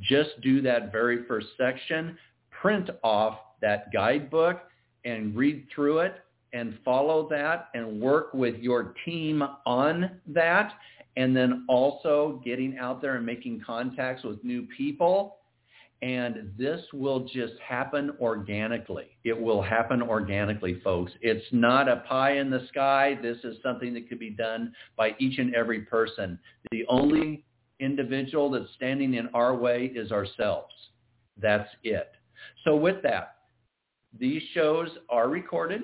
Just 0.00 0.40
do 0.42 0.60
that 0.62 0.92
very 0.92 1.24
first 1.24 1.48
section. 1.56 2.16
Print 2.50 2.90
off 3.02 3.38
that 3.60 3.92
guidebook 3.92 4.62
and 5.04 5.34
read 5.36 5.66
through 5.74 6.00
it 6.00 6.16
and 6.52 6.78
follow 6.84 7.28
that 7.28 7.68
and 7.74 8.00
work 8.00 8.32
with 8.34 8.56
your 8.58 8.94
team 9.04 9.42
on 9.66 10.20
that. 10.26 10.72
And 11.16 11.36
then 11.36 11.64
also 11.68 12.40
getting 12.44 12.78
out 12.78 13.02
there 13.02 13.16
and 13.16 13.26
making 13.26 13.62
contacts 13.66 14.22
with 14.22 14.42
new 14.44 14.66
people 14.76 15.36
and 16.00 16.52
this 16.56 16.80
will 16.92 17.24
just 17.24 17.54
happen 17.66 18.12
organically. 18.20 19.06
It 19.24 19.38
will 19.38 19.60
happen 19.60 20.00
organically, 20.00 20.80
folks. 20.84 21.12
It's 21.20 21.44
not 21.50 21.88
a 21.88 22.04
pie 22.08 22.38
in 22.38 22.50
the 22.50 22.66
sky. 22.68 23.18
This 23.20 23.38
is 23.42 23.56
something 23.62 23.92
that 23.94 24.08
could 24.08 24.20
be 24.20 24.30
done 24.30 24.72
by 24.96 25.16
each 25.18 25.38
and 25.38 25.54
every 25.54 25.80
person. 25.80 26.38
The 26.70 26.84
only 26.88 27.44
individual 27.80 28.50
that's 28.50 28.72
standing 28.76 29.14
in 29.14 29.28
our 29.34 29.56
way 29.56 29.92
is 29.94 30.12
ourselves. 30.12 30.72
That's 31.40 31.68
it. 31.82 32.12
So 32.64 32.76
with 32.76 33.02
that, 33.02 33.36
these 34.18 34.42
shows 34.54 34.88
are 35.08 35.28
recorded 35.28 35.82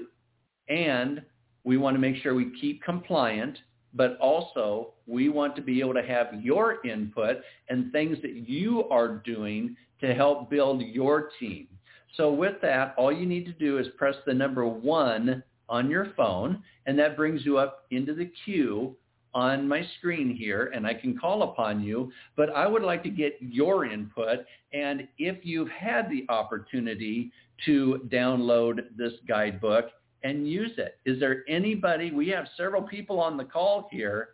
and 0.69 1.23
we 1.65 1.77
want 1.77 1.95
to 1.97 2.01
make 2.01 2.17
sure 2.17 2.35
we 2.35 2.53
keep 2.61 2.83
compliant, 2.83 3.59
but 3.95 4.17
also 4.19 4.95
we 5.07 5.29
want 5.29 5.57
to 5.57 5.63
be 5.63 5.81
able 5.81 5.95
to 5.95 6.03
have 6.03 6.29
your 6.43 6.85
input 6.87 7.39
and 7.69 7.91
things 7.93 8.19
that 8.23 8.49
you 8.49 8.89
are 8.91 9.17
doing 9.25 9.77
to 10.07 10.15
help 10.15 10.51
build 10.51 10.83
your 10.83 11.31
team. 11.41 11.69
So 12.17 12.33
with 12.33 12.61
that, 12.63 12.95
all 12.97 13.13
you 13.13 13.27
need 13.27 13.47
to 13.47 13.53
do 13.53 13.79
is 13.79 13.87
press 13.99 14.15
the 14.27 14.35
number 14.35 14.67
one 14.67 15.43
on 15.69 15.91
your 15.91 16.13
phone, 16.17 16.63
and 16.87 16.99
that 16.99 17.17
brings 17.17 17.45
you 17.45 17.59
up 17.59 17.87
into 17.91 18.15
the 18.15 18.31
queue 18.45 18.97
on 19.33 19.67
my 19.67 19.85
screen 19.99 20.35
here, 20.37 20.71
and 20.75 20.87
I 20.87 20.95
can 20.95 21.19
call 21.19 21.43
upon 21.43 21.83
you. 21.83 22.13
But 22.37 22.51
I 22.51 22.67
would 22.69 22.83
like 22.83 23.03
to 23.03 23.11
get 23.11 23.37
your 23.41 23.85
input, 23.85 24.41
and 24.73 25.09
if 25.19 25.39
you've 25.45 25.71
had 25.71 26.09
the 26.09 26.25
opportunity 26.29 27.33
to 27.65 28.09
download 28.13 28.85
this 28.97 29.15
guidebook 29.27 29.87
and 30.23 30.49
use 30.49 30.73
it. 30.79 30.99
Is 31.05 31.19
there 31.21 31.45
anybody, 31.49 32.11
we 32.11 32.29
have 32.29 32.47
several 32.57 32.83
people 32.83 33.21
on 33.21 33.37
the 33.37 33.45
call 33.45 33.89
here. 33.91 34.31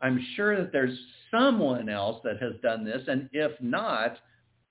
I'm 0.00 0.24
sure 0.34 0.56
that 0.56 0.72
there's 0.72 0.98
someone 1.30 1.88
else 1.88 2.20
that 2.24 2.40
has 2.42 2.52
done 2.62 2.84
this, 2.84 3.02
and 3.08 3.30
if 3.32 3.52
not, 3.60 4.18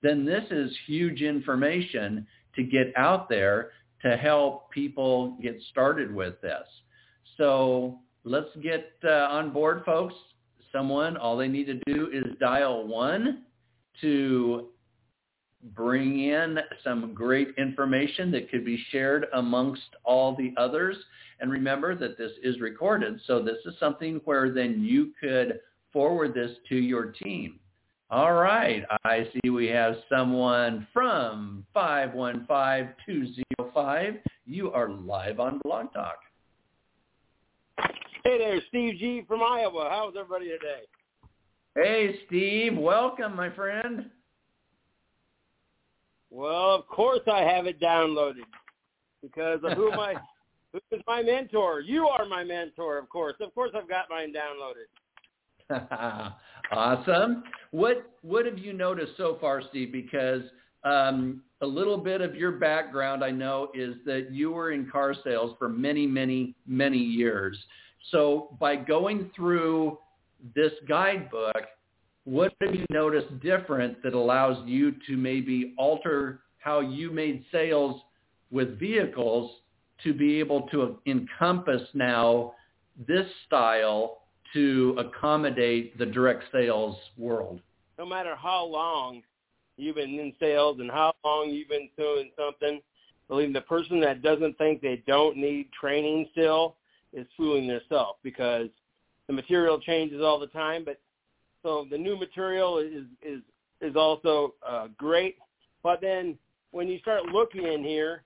then 0.02 0.24
this 0.24 0.44
is 0.50 0.76
huge 0.86 1.22
information 1.22 2.26
to 2.54 2.62
get 2.62 2.92
out 2.96 3.28
there 3.28 3.70
to 4.02 4.16
help 4.16 4.70
people 4.70 5.36
get 5.42 5.60
started 5.70 6.14
with 6.14 6.40
this. 6.40 6.66
So 7.36 7.98
let's 8.24 8.54
get 8.62 8.92
uh, 9.04 9.28
on 9.30 9.52
board, 9.52 9.82
folks. 9.84 10.14
Someone, 10.72 11.16
all 11.16 11.36
they 11.36 11.48
need 11.48 11.66
to 11.66 11.80
do 11.86 12.10
is 12.12 12.24
dial 12.38 12.86
one 12.86 13.44
to 14.00 14.68
bring 15.74 16.20
in 16.20 16.58
some 16.84 17.14
great 17.14 17.48
information 17.58 18.30
that 18.30 18.50
could 18.50 18.64
be 18.64 18.82
shared 18.90 19.26
amongst 19.34 19.88
all 20.04 20.36
the 20.36 20.52
others. 20.56 20.96
And 21.40 21.50
remember 21.50 21.94
that 21.96 22.16
this 22.18 22.32
is 22.42 22.60
recorded, 22.60 23.20
so 23.26 23.42
this 23.42 23.58
is 23.64 23.74
something 23.80 24.20
where 24.24 24.52
then 24.52 24.82
you 24.82 25.12
could 25.20 25.60
forward 25.92 26.34
this 26.34 26.50
to 26.68 26.76
your 26.76 27.06
team. 27.06 27.58
All 28.08 28.34
right. 28.34 28.84
I 29.04 29.28
see 29.32 29.50
we 29.50 29.66
have 29.66 29.96
someone 30.08 30.86
from 30.92 31.66
515205. 31.74 34.14
You 34.44 34.70
are 34.70 34.90
live 34.90 35.40
on 35.40 35.58
Blog 35.64 35.92
Talk. 35.92 36.18
Hey 38.24 38.38
there, 38.38 38.62
Steve 38.68 39.00
G 39.00 39.24
from 39.26 39.42
Iowa. 39.42 39.88
How's 39.90 40.14
everybody 40.16 40.50
today? 40.50 40.82
Hey, 41.74 42.20
Steve. 42.26 42.76
Welcome, 42.76 43.34
my 43.34 43.50
friend. 43.50 44.08
Well, 46.30 46.76
of 46.76 46.86
course 46.86 47.22
I 47.30 47.40
have 47.40 47.66
it 47.66 47.80
downloaded 47.80 48.46
because 49.20 49.58
of 49.64 49.72
who 49.72 49.90
my 49.96 50.14
who 50.72 50.78
is 50.92 51.02
my 51.08 51.22
mentor. 51.22 51.80
You 51.80 52.06
are 52.06 52.24
my 52.24 52.44
mentor, 52.44 52.98
of 52.98 53.08
course. 53.08 53.34
Of 53.40 53.52
course 53.52 53.72
I've 53.76 53.88
got 53.88 54.08
mine 54.08 54.32
downloaded. 54.32 54.86
awesome. 56.72 57.44
What 57.70 58.10
what 58.22 58.46
have 58.46 58.58
you 58.58 58.72
noticed 58.72 59.12
so 59.16 59.38
far, 59.40 59.62
Steve? 59.70 59.92
Because 59.92 60.42
um, 60.84 61.42
a 61.60 61.66
little 61.66 61.98
bit 61.98 62.20
of 62.20 62.34
your 62.34 62.52
background, 62.52 63.24
I 63.24 63.30
know, 63.30 63.68
is 63.74 63.96
that 64.04 64.28
you 64.30 64.50
were 64.50 64.72
in 64.72 64.90
car 64.90 65.14
sales 65.24 65.56
for 65.58 65.68
many, 65.68 66.06
many, 66.06 66.54
many 66.66 66.98
years. 66.98 67.58
So 68.10 68.56
by 68.60 68.76
going 68.76 69.30
through 69.34 69.98
this 70.54 70.72
guidebook, 70.88 71.56
what 72.24 72.52
have 72.60 72.74
you 72.74 72.84
noticed 72.90 73.40
different 73.40 74.02
that 74.02 74.14
allows 74.14 74.66
you 74.66 74.92
to 75.06 75.16
maybe 75.16 75.74
alter 75.78 76.40
how 76.58 76.80
you 76.80 77.10
made 77.10 77.44
sales 77.50 78.00
with 78.50 78.78
vehicles 78.78 79.50
to 80.02 80.12
be 80.12 80.38
able 80.38 80.62
to 80.62 80.98
encompass 81.06 81.82
now 81.94 82.52
this 83.06 83.26
style 83.46 84.22
to 84.56 84.96
accommodate 84.98 85.98
the 85.98 86.06
direct 86.06 86.44
sales 86.50 86.96
world? 87.18 87.60
No 87.98 88.06
matter 88.06 88.34
how 88.34 88.64
long 88.64 89.22
you've 89.76 89.96
been 89.96 90.18
in 90.18 90.32
sales 90.40 90.78
and 90.80 90.90
how 90.90 91.14
long 91.24 91.50
you've 91.50 91.68
been 91.68 91.90
doing 91.98 92.30
something, 92.38 92.80
believe 93.28 93.52
the 93.52 93.60
person 93.60 94.00
that 94.00 94.22
doesn't 94.22 94.56
think 94.56 94.80
they 94.80 95.02
don't 95.06 95.36
need 95.36 95.68
training 95.78 96.28
still 96.32 96.76
is 97.12 97.26
fooling 97.36 97.68
themselves 97.68 98.18
because 98.22 98.68
the 99.26 99.32
material 99.34 99.78
changes 99.78 100.22
all 100.22 100.38
the 100.38 100.46
time. 100.46 100.84
But 100.84 101.00
so 101.62 101.86
the 101.90 101.98
new 101.98 102.16
material 102.16 102.78
is 102.78 103.04
is 103.22 103.42
is 103.82 103.94
also 103.94 104.54
uh, 104.66 104.88
great. 104.96 105.36
But 105.82 106.00
then 106.00 106.38
when 106.70 106.88
you 106.88 106.98
start 107.00 107.26
looking 107.26 107.66
in 107.66 107.84
here 107.84 108.22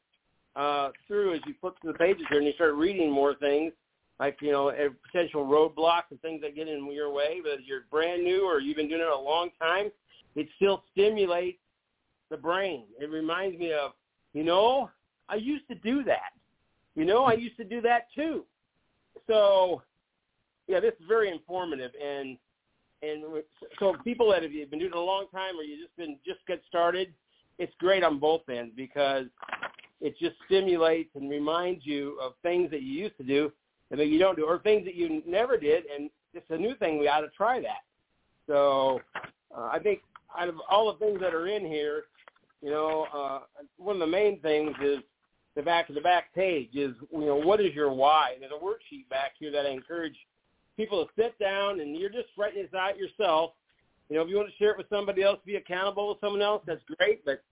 uh, 0.55 0.91
through 1.09 1.35
as 1.35 1.41
you 1.47 1.55
flip 1.61 1.75
through 1.81 1.93
the 1.93 1.99
pages 1.99 2.23
here 2.29 2.39
and 2.39 2.47
you 2.47 2.53
start 2.53 2.75
reading 2.75 3.11
more 3.11 3.35
things, 3.35 3.73
like 4.21 4.37
you 4.43 4.53
know 4.53 4.71
potential 5.11 5.45
roadblocks 5.45 6.11
and 6.11 6.21
things 6.21 6.43
that 6.43 6.55
get 6.55 6.69
in 6.69 6.93
your 6.93 7.11
way. 7.11 7.41
If 7.45 7.67
you're 7.67 7.87
brand 7.91 8.23
new 8.23 8.47
or 8.47 8.61
you've 8.61 8.77
been 8.77 8.89
doing 8.89 9.01
it 9.01 9.09
a 9.09 9.19
long 9.19 9.49
time, 9.59 9.91
it 10.37 10.47
still 10.57 10.85
stimulates 10.93 11.59
the 12.31 12.37
brain. 12.37 12.85
It 13.01 13.11
reminds 13.11 13.59
me 13.59 13.73
of, 13.73 13.93
you 14.35 14.45
know, 14.45 14.91
I 15.29 15.37
used 15.37 15.67
to 15.69 15.75
do 15.75 16.05
that. 16.05 16.33
You 16.95 17.07
know, 17.07 17.25
I 17.25 17.33
used 17.33 17.57
to 17.57 17.65
do 17.65 17.81
that 17.81 18.09
too. 18.15 18.45
So, 19.27 19.83
yeah, 20.69 20.81
this 20.81 20.93
is 21.01 21.07
very 21.09 21.31
informative 21.33 21.93
and 22.01 22.37
and 23.03 23.25
so 23.79 23.97
people 24.05 24.31
that 24.31 24.43
have 24.43 24.53
been 24.53 24.79
doing 24.79 24.93
it 24.93 24.95
a 24.95 25.01
long 25.01 25.25
time 25.33 25.59
or 25.59 25.63
you 25.63 25.83
just 25.83 25.97
been 25.97 26.19
just 26.27 26.41
get 26.47 26.61
started, 26.69 27.15
it's 27.59 27.73
great 27.79 28.05
on 28.05 28.19
both 28.19 28.43
ends 28.51 28.75
because 28.77 29.25
it 30.03 30.15
just 30.19 30.35
stimulates 30.45 31.09
and 31.15 31.31
reminds 31.31 31.87
you 31.87 32.19
of 32.23 32.35
things 32.43 32.71
that 32.71 32.83
you 32.83 32.93
used 32.93 33.17
to 33.17 33.23
do 33.23 33.51
that 33.91 34.07
you 34.07 34.19
don't 34.19 34.37
do, 34.37 34.45
or 34.45 34.59
things 34.59 34.85
that 34.85 34.95
you 34.95 35.23
never 35.27 35.57
did, 35.57 35.85
and 35.87 36.11
it's 36.33 36.51
a 36.51 36.57
new 36.57 36.75
thing. 36.77 36.99
We 36.99 37.09
ought 37.09 37.21
to 37.21 37.29
try 37.29 37.61
that. 37.61 37.83
So 38.47 39.01
uh, 39.57 39.69
I 39.73 39.79
think 39.79 40.01
out 40.39 40.49
of 40.49 40.57
all 40.71 40.93
the 40.93 40.99
things 41.05 41.21
that 41.21 41.35
are 41.35 41.49
in 41.49 41.65
here, 41.65 42.05
you 42.63 42.71
know, 42.71 43.07
uh, 43.13 43.41
one 43.77 43.97
of 43.97 44.01
the 44.01 44.07
main 44.07 44.41
things 44.41 44.73
is 44.83 44.99
the 45.57 45.63
back 45.63 45.89
of 45.89 45.95
the 45.95 46.01
back 46.01 46.33
page 46.35 46.71
is, 46.75 46.95
you 47.13 47.27
know, 47.27 47.37
what 47.37 47.61
is 47.61 47.75
your 47.75 47.93
why? 47.93 48.37
There's 48.39 48.53
a 48.53 48.65
worksheet 48.65 49.09
back 49.09 49.33
here 49.39 49.51
that 49.51 49.67
I 49.67 49.71
encourage 49.71 50.17
people 50.77 51.05
to 51.05 51.11
sit 51.17 51.39
down 51.39 51.81
and 51.81 51.97
you're 51.97 52.11
just 52.11 52.29
writing 52.39 52.63
this 52.63 52.75
out 52.75 52.97
yourself. 52.97 53.53
You 54.09 54.17
know, 54.17 54.23
if 54.23 54.29
you 54.29 54.37
want 54.37 54.49
to 54.49 54.57
share 54.57 54.71
it 54.71 54.79
with 54.79 54.89
somebody 54.89 55.23
else, 55.23 55.39
be 55.45 55.57
accountable 55.57 56.11
with 56.11 56.21
someone 56.21 56.43
else, 56.43 56.63
that's 56.67 56.83
great. 56.99 57.25
But 57.25 57.43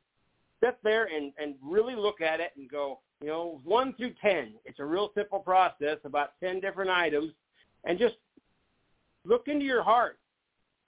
sit 0.62 0.79
there 0.83 1.09
and, 1.14 1.33
and 1.38 1.55
really 1.62 1.94
look 1.94 2.20
at 2.20 2.40
it 2.40 2.53
and 2.57 2.70
go, 2.70 3.01
you 3.20 3.28
know, 3.28 3.61
one 3.64 3.94
through 3.94 4.14
10. 4.22 4.54
It's 4.64 4.78
a 4.78 4.85
real 4.85 5.11
simple 5.14 5.40
process, 5.40 5.98
about 6.04 6.33
10 6.42 6.61
different 6.61 6.90
items. 6.90 7.33
And 7.85 7.98
just 7.98 8.16
look 9.24 9.48
into 9.48 9.64
your 9.64 9.83
heart 9.83 10.18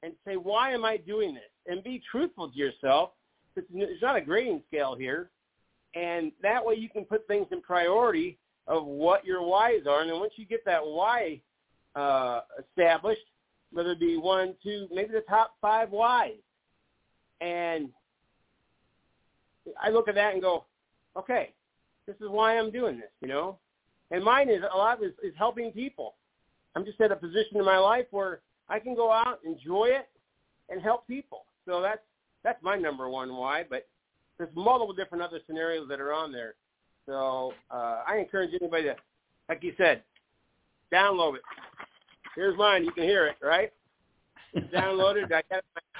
and 0.02 0.12
say, 0.26 0.36
why 0.36 0.72
am 0.72 0.84
I 0.84 0.96
doing 0.96 1.34
this? 1.34 1.42
And 1.66 1.82
be 1.82 2.02
truthful 2.10 2.50
to 2.50 2.56
yourself. 2.56 3.10
It's 3.56 4.02
not 4.02 4.16
a 4.16 4.20
grading 4.20 4.62
scale 4.68 4.94
here. 4.94 5.30
And 5.94 6.30
that 6.42 6.64
way 6.64 6.76
you 6.76 6.88
can 6.88 7.04
put 7.04 7.26
things 7.26 7.48
in 7.50 7.60
priority 7.62 8.38
of 8.66 8.86
what 8.86 9.24
your 9.24 9.42
whys 9.42 9.82
are. 9.88 10.00
And 10.00 10.10
then 10.10 10.20
once 10.20 10.32
you 10.36 10.46
get 10.46 10.64
that 10.64 10.84
why 10.84 11.40
uh, 11.96 12.42
established, 12.58 13.20
whether 13.72 13.92
it 13.92 14.00
be 14.00 14.16
one, 14.16 14.54
two, 14.62 14.86
maybe 14.92 15.12
the 15.12 15.24
top 15.28 15.54
five 15.60 15.90
whys, 15.90 16.38
And 17.40 17.90
I 19.82 19.90
look 19.90 20.08
at 20.08 20.14
that 20.14 20.32
and 20.32 20.42
go, 20.42 20.64
okay, 21.16 21.52
this 22.10 22.26
is 22.26 22.28
why 22.28 22.58
I'm 22.58 22.72
doing 22.72 22.96
this, 22.96 23.10
you 23.20 23.28
know. 23.28 23.56
And 24.10 24.24
mine 24.24 24.48
is 24.48 24.62
a 24.62 24.76
lot 24.76 25.02
is, 25.02 25.12
is 25.22 25.32
helping 25.38 25.70
people. 25.70 26.14
I'm 26.74 26.84
just 26.84 27.00
at 27.00 27.12
a 27.12 27.16
position 27.16 27.56
in 27.56 27.64
my 27.64 27.78
life 27.78 28.06
where 28.10 28.40
I 28.68 28.80
can 28.80 28.96
go 28.96 29.12
out, 29.12 29.38
enjoy 29.44 29.86
it, 29.86 30.08
and 30.68 30.82
help 30.82 31.06
people. 31.06 31.44
So 31.66 31.80
that's 31.80 32.00
that's 32.42 32.60
my 32.62 32.76
number 32.76 33.08
one 33.08 33.36
why. 33.36 33.64
But 33.68 33.86
there's 34.38 34.50
multiple 34.56 34.92
different 34.92 35.22
other 35.22 35.38
scenarios 35.46 35.88
that 35.88 36.00
are 36.00 36.12
on 36.12 36.32
there. 36.32 36.54
So 37.06 37.52
uh, 37.70 38.02
I 38.06 38.16
encourage 38.18 38.50
anybody 38.60 38.84
to, 38.84 38.96
like 39.48 39.62
you 39.62 39.72
said, 39.78 40.02
download 40.92 41.36
it. 41.36 41.42
Here's 42.34 42.56
mine. 42.58 42.84
You 42.84 42.90
can 42.90 43.04
hear 43.04 43.28
it, 43.28 43.36
right? 43.40 43.72
Downloaded. 44.74 45.32
I 45.32 45.42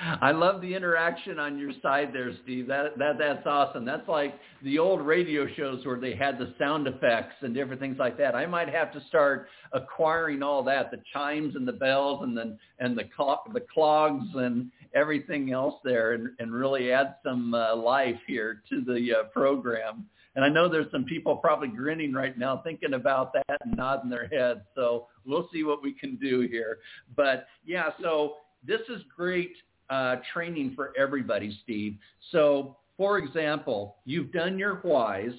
I 0.22 0.30
love 0.32 0.60
the 0.62 0.74
interaction 0.74 1.38
on 1.38 1.58
your 1.58 1.72
side 1.82 2.10
there, 2.12 2.32
Steve. 2.42 2.66
That 2.66 2.98
that 2.98 3.18
that's 3.18 3.46
awesome. 3.46 3.84
That's 3.84 4.08
like 4.08 4.34
the 4.62 4.78
old 4.78 5.02
radio 5.02 5.46
shows 5.56 5.84
where 5.84 6.00
they 6.00 6.14
had 6.14 6.38
the 6.38 6.54
sound 6.58 6.86
effects 6.86 7.34
and 7.42 7.54
different 7.54 7.80
things 7.80 7.96
like 7.98 8.16
that. 8.18 8.34
I 8.34 8.46
might 8.46 8.68
have 8.68 8.92
to 8.92 9.02
start 9.08 9.48
acquiring 9.72 10.42
all 10.42 10.62
that, 10.64 10.90
the 10.90 11.02
chimes 11.12 11.54
and 11.56 11.66
the 11.66 11.72
bells 11.72 12.22
and 12.22 12.36
the 12.36 12.56
and 12.78 12.96
the 12.96 13.04
clock, 13.16 13.52
the 13.52 13.64
clogs 13.72 14.26
and 14.34 14.70
everything 14.94 15.52
else 15.52 15.74
there, 15.84 16.12
and 16.12 16.30
and 16.38 16.52
really 16.52 16.92
add 16.92 17.16
some 17.24 17.54
uh, 17.54 17.76
life 17.76 18.18
here 18.26 18.62
to 18.70 18.80
the 18.80 19.20
uh, 19.20 19.24
program. 19.32 20.06
And 20.36 20.44
I 20.44 20.48
know 20.48 20.68
there's 20.68 20.90
some 20.92 21.04
people 21.04 21.36
probably 21.36 21.68
grinning 21.68 22.12
right 22.12 22.38
now 22.38 22.58
thinking 22.64 22.94
about 22.94 23.32
that 23.32 23.58
and 23.64 23.76
nodding 23.76 24.10
their 24.10 24.28
heads. 24.28 24.60
So 24.76 25.08
we'll 25.26 25.48
see 25.52 25.62
what 25.64 25.82
we 25.82 25.92
can 25.92 26.16
do 26.16 26.42
here. 26.50 26.78
But 27.16 27.46
yeah, 27.64 27.90
so 28.00 28.34
this 28.66 28.80
is 28.88 29.02
great 29.14 29.52
uh, 29.88 30.16
training 30.32 30.72
for 30.74 30.92
everybody, 30.98 31.58
Steve. 31.62 31.96
So 32.30 32.76
for 32.96 33.16
example, 33.18 33.96
you've 34.04 34.30
done 34.30 34.58
your 34.58 34.76
whys 34.76 35.32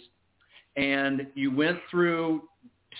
and 0.76 1.28
you 1.36 1.56
went 1.56 1.78
through 1.92 2.42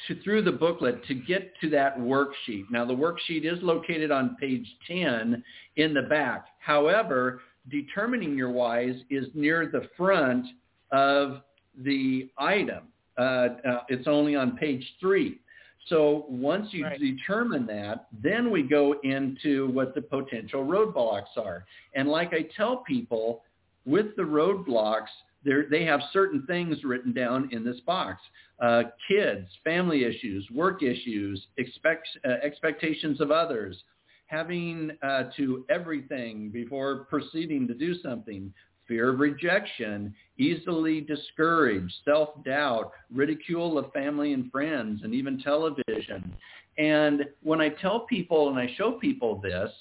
to, 0.08 0.22
through 0.22 0.44
the 0.44 0.52
booklet 0.52 1.04
to 1.08 1.16
get 1.16 1.54
to 1.62 1.70
that 1.72 1.98
worksheet. 1.98 2.66
Now 2.70 2.86
the 2.86 2.94
worksheet 2.94 3.44
is 3.44 3.62
located 3.62 4.12
on 4.12 4.38
page 4.40 4.66
10 4.88 5.44
in 5.78 5.94
the 5.94 6.04
back. 6.04 6.46
However, 6.60 7.42
determining 7.70 8.38
your 8.38 8.52
whys 8.52 8.96
is 9.10 9.26
near 9.34 9.66
the 9.66 9.90
front 9.98 10.46
of 10.92 11.42
the 11.78 12.30
item. 12.38 12.84
Uh, 13.18 13.22
uh, 13.22 13.48
it's 13.90 14.08
only 14.08 14.36
on 14.36 14.58
page 14.58 14.86
three. 15.00 15.40
So 15.88 16.26
once 16.30 16.68
you 16.72 16.86
right. 16.86 17.00
determine 17.00 17.66
that, 17.68 18.08
then 18.22 18.52
we 18.52 18.64
go 18.64 18.96
into 19.04 19.70
what 19.72 19.96
the 19.96 20.02
potential 20.02 20.64
roadblocks 20.64 21.38
are. 21.38 21.66
And 21.96 22.08
like 22.08 22.34
I 22.34 22.48
tell 22.56 22.78
people, 22.78 23.44
with 23.86 24.16
the 24.16 24.22
roadblocks, 24.22 25.10
they 25.44 25.84
have 25.86 26.02
certain 26.14 26.46
things 26.46 26.84
written 26.84 27.14
down 27.14 27.50
in 27.52 27.64
this 27.64 27.80
box. 27.82 28.22
Uh, 28.62 28.84
kids, 29.08 29.48
family 29.64 30.04
issues, 30.04 30.48
work 30.52 30.84
issues, 30.84 31.48
expect, 31.58 32.08
uh, 32.24 32.34
expectations 32.44 33.20
of 33.20 33.32
others, 33.32 33.84
having 34.28 34.92
uh, 35.02 35.24
to 35.36 35.66
everything 35.70 36.50
before 36.52 37.06
proceeding 37.06 37.68
to 37.68 37.74
do 37.74 37.96
something, 38.02 38.54
fear 38.88 39.10
of 39.10 39.20
rejection, 39.20 40.14
easily 40.38 41.02
discouraged, 41.02 41.94
self-doubt, 42.06 42.92
ridicule 43.14 43.78
of 43.78 43.92
family 43.94 44.34
and 44.34 44.52
friends, 44.52 45.02
and 45.04 45.14
even 45.14 45.40
television. 45.42 46.34
And 46.78 47.26
when 47.42 47.62
I 47.62 47.70
tell 47.70 48.02
people 48.02 48.50
and 48.50 48.58
I 48.58 48.74
show 48.78 48.94
people 48.94 49.40
this, 49.42 49.72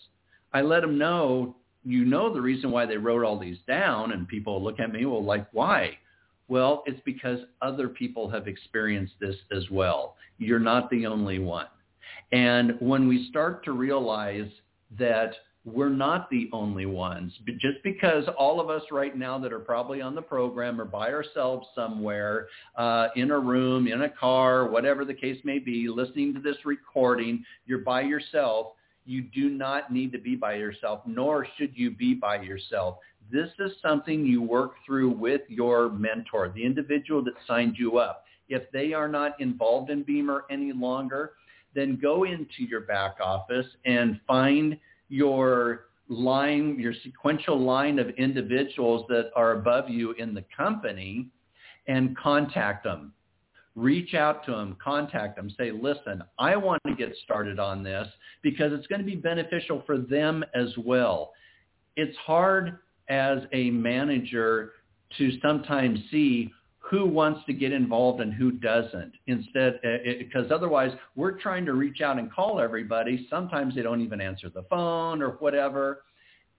I 0.52 0.62
let 0.62 0.80
them 0.80 0.98
know, 0.98 1.56
you 1.84 2.04
know 2.04 2.32
the 2.32 2.40
reason 2.40 2.70
why 2.70 2.86
they 2.86 2.96
wrote 2.96 3.24
all 3.24 3.38
these 3.38 3.58
down, 3.66 4.12
and 4.12 4.28
people 4.28 4.62
look 4.62 4.80
at 4.80 4.92
me, 4.92 5.06
well, 5.06 5.24
like, 5.24 5.46
why? 5.52 5.96
Well, 6.48 6.82
it's 6.86 7.00
because 7.04 7.38
other 7.62 7.88
people 7.88 8.28
have 8.28 8.48
experienced 8.48 9.14
this 9.20 9.36
as 9.56 9.70
well. 9.70 10.16
You're 10.38 10.58
not 10.58 10.90
the 10.90 11.06
only 11.06 11.38
one. 11.38 11.68
And 12.32 12.76
when 12.80 13.08
we 13.08 13.28
start 13.28 13.64
to 13.64 13.72
realize 13.72 14.50
that 14.98 15.32
we're 15.64 15.90
not 15.90 16.30
the 16.30 16.48
only 16.52 16.86
ones. 16.86 17.32
But 17.44 17.58
just 17.58 17.82
because 17.84 18.24
all 18.38 18.60
of 18.60 18.70
us 18.70 18.82
right 18.90 19.16
now 19.16 19.38
that 19.38 19.52
are 19.52 19.58
probably 19.58 20.00
on 20.00 20.14
the 20.14 20.22
program 20.22 20.80
are 20.80 20.86
by 20.86 21.12
ourselves 21.12 21.66
somewhere 21.74 22.46
uh, 22.76 23.08
in 23.14 23.30
a 23.30 23.38
room, 23.38 23.86
in 23.86 24.02
a 24.02 24.08
car, 24.08 24.68
whatever 24.68 25.04
the 25.04 25.14
case 25.14 25.38
may 25.44 25.58
be, 25.58 25.86
listening 25.88 26.32
to 26.34 26.40
this 26.40 26.56
recording, 26.64 27.44
you're 27.66 27.80
by 27.80 28.00
yourself. 28.00 28.68
You 29.04 29.22
do 29.22 29.50
not 29.50 29.92
need 29.92 30.12
to 30.12 30.18
be 30.18 30.34
by 30.34 30.54
yourself, 30.54 31.00
nor 31.06 31.46
should 31.58 31.72
you 31.74 31.90
be 31.90 32.14
by 32.14 32.40
yourself. 32.40 32.98
This 33.30 33.50
is 33.58 33.72
something 33.82 34.24
you 34.24 34.42
work 34.42 34.72
through 34.86 35.10
with 35.10 35.42
your 35.48 35.90
mentor, 35.90 36.50
the 36.54 36.64
individual 36.64 37.22
that 37.24 37.34
signed 37.46 37.76
you 37.78 37.98
up. 37.98 38.24
If 38.48 38.70
they 38.72 38.92
are 38.92 39.08
not 39.08 39.40
involved 39.40 39.90
in 39.90 40.04
BEMER 40.04 40.44
any 40.50 40.72
longer, 40.72 41.32
then 41.74 41.98
go 42.00 42.24
into 42.24 42.64
your 42.64 42.80
back 42.80 43.16
office 43.22 43.66
and 43.84 44.18
find– 44.26 44.78
your 45.10 45.86
line, 46.08 46.78
your 46.78 46.94
sequential 47.02 47.58
line 47.58 47.98
of 47.98 48.08
individuals 48.10 49.04
that 49.08 49.30
are 49.36 49.52
above 49.52 49.90
you 49.90 50.12
in 50.12 50.32
the 50.32 50.44
company 50.56 51.28
and 51.86 52.16
contact 52.16 52.84
them. 52.84 53.12
Reach 53.76 54.14
out 54.14 54.44
to 54.46 54.52
them, 54.52 54.76
contact 54.82 55.36
them, 55.36 55.50
say, 55.56 55.70
listen, 55.70 56.22
I 56.38 56.56
want 56.56 56.82
to 56.86 56.94
get 56.94 57.14
started 57.24 57.58
on 57.58 57.82
this 57.82 58.08
because 58.42 58.72
it's 58.72 58.86
going 58.88 59.00
to 59.00 59.06
be 59.06 59.16
beneficial 59.16 59.82
for 59.86 59.98
them 59.98 60.44
as 60.54 60.68
well. 60.78 61.32
It's 61.96 62.16
hard 62.18 62.78
as 63.08 63.40
a 63.52 63.70
manager 63.70 64.72
to 65.18 65.38
sometimes 65.40 65.98
see 66.10 66.50
who 66.90 67.06
wants 67.06 67.40
to 67.46 67.52
get 67.52 67.72
involved 67.72 68.20
and 68.20 68.34
who 68.34 68.50
doesn't 68.50 69.12
instead 69.28 69.80
because 70.18 70.50
uh, 70.50 70.54
otherwise 70.54 70.90
we're 71.14 71.38
trying 71.38 71.64
to 71.64 71.74
reach 71.74 72.00
out 72.00 72.18
and 72.18 72.32
call 72.32 72.58
everybody. 72.58 73.28
Sometimes 73.30 73.76
they 73.76 73.82
don't 73.82 74.00
even 74.00 74.20
answer 74.20 74.50
the 74.50 74.64
phone 74.64 75.22
or 75.22 75.30
whatever 75.38 76.02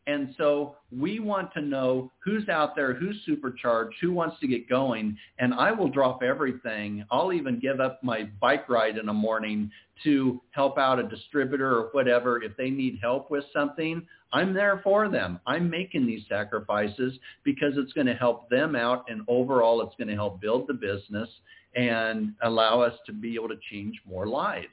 and 0.08 0.34
so 0.38 0.76
we 0.92 1.20
want 1.20 1.54
to 1.54 1.62
know 1.62 2.12
who's 2.20 2.50
out 2.50 2.76
there, 2.76 2.94
who's 2.94 3.22
supercharged, 3.26 3.96
who 4.02 4.12
wants 4.12 4.40
to 4.40 4.48
get 4.48 4.68
going. 4.68 5.16
And 5.38 5.54
I 5.54 5.72
will 5.72 5.90
drop 5.90 6.24
everything. 6.24 7.06
I'll 7.12 7.32
even 7.32 7.60
give 7.60 7.80
up 7.80 8.04
my 8.04 8.24
bike 8.40 8.68
ride 8.68 8.98
in 8.98 9.06
the 9.06 9.14
morning 9.14 9.70
to 10.04 10.42
help 10.52 10.80
out 10.80 10.98
a 10.98 11.04
distributor 11.04 11.76
or 11.76 11.90
whatever. 11.92 12.42
If 12.42 12.58
they 12.58 12.72
need 12.72 12.98
help 13.00 13.30
with 13.30 13.46
something, 13.54 14.06
I'm 14.34 14.54
there 14.54 14.82
for 14.84 15.08
them. 15.08 15.40
I'm 15.46 15.70
making 15.70 16.08
these 16.08 16.24
sacrifices 16.28 17.20
because 17.44 17.74
it's 17.76 17.94
going 17.94 18.08
to 18.08 18.16
help 18.16 18.50
them 18.50 18.76
out. 18.76 19.06
And 19.08 19.22
overall, 19.28 19.82
it's 19.82 19.96
going 19.98 20.08
to 20.08 20.16
help 20.16 20.42
build 20.42 20.68
the 20.68 20.74
business 20.74 21.30
and 21.76 22.34
allow 22.42 22.82
us 22.82 22.96
to 23.06 23.14
be 23.14 23.36
able 23.36 23.50
to 23.50 23.60
change 23.70 24.02
more 24.06 24.26
lives. 24.26 24.68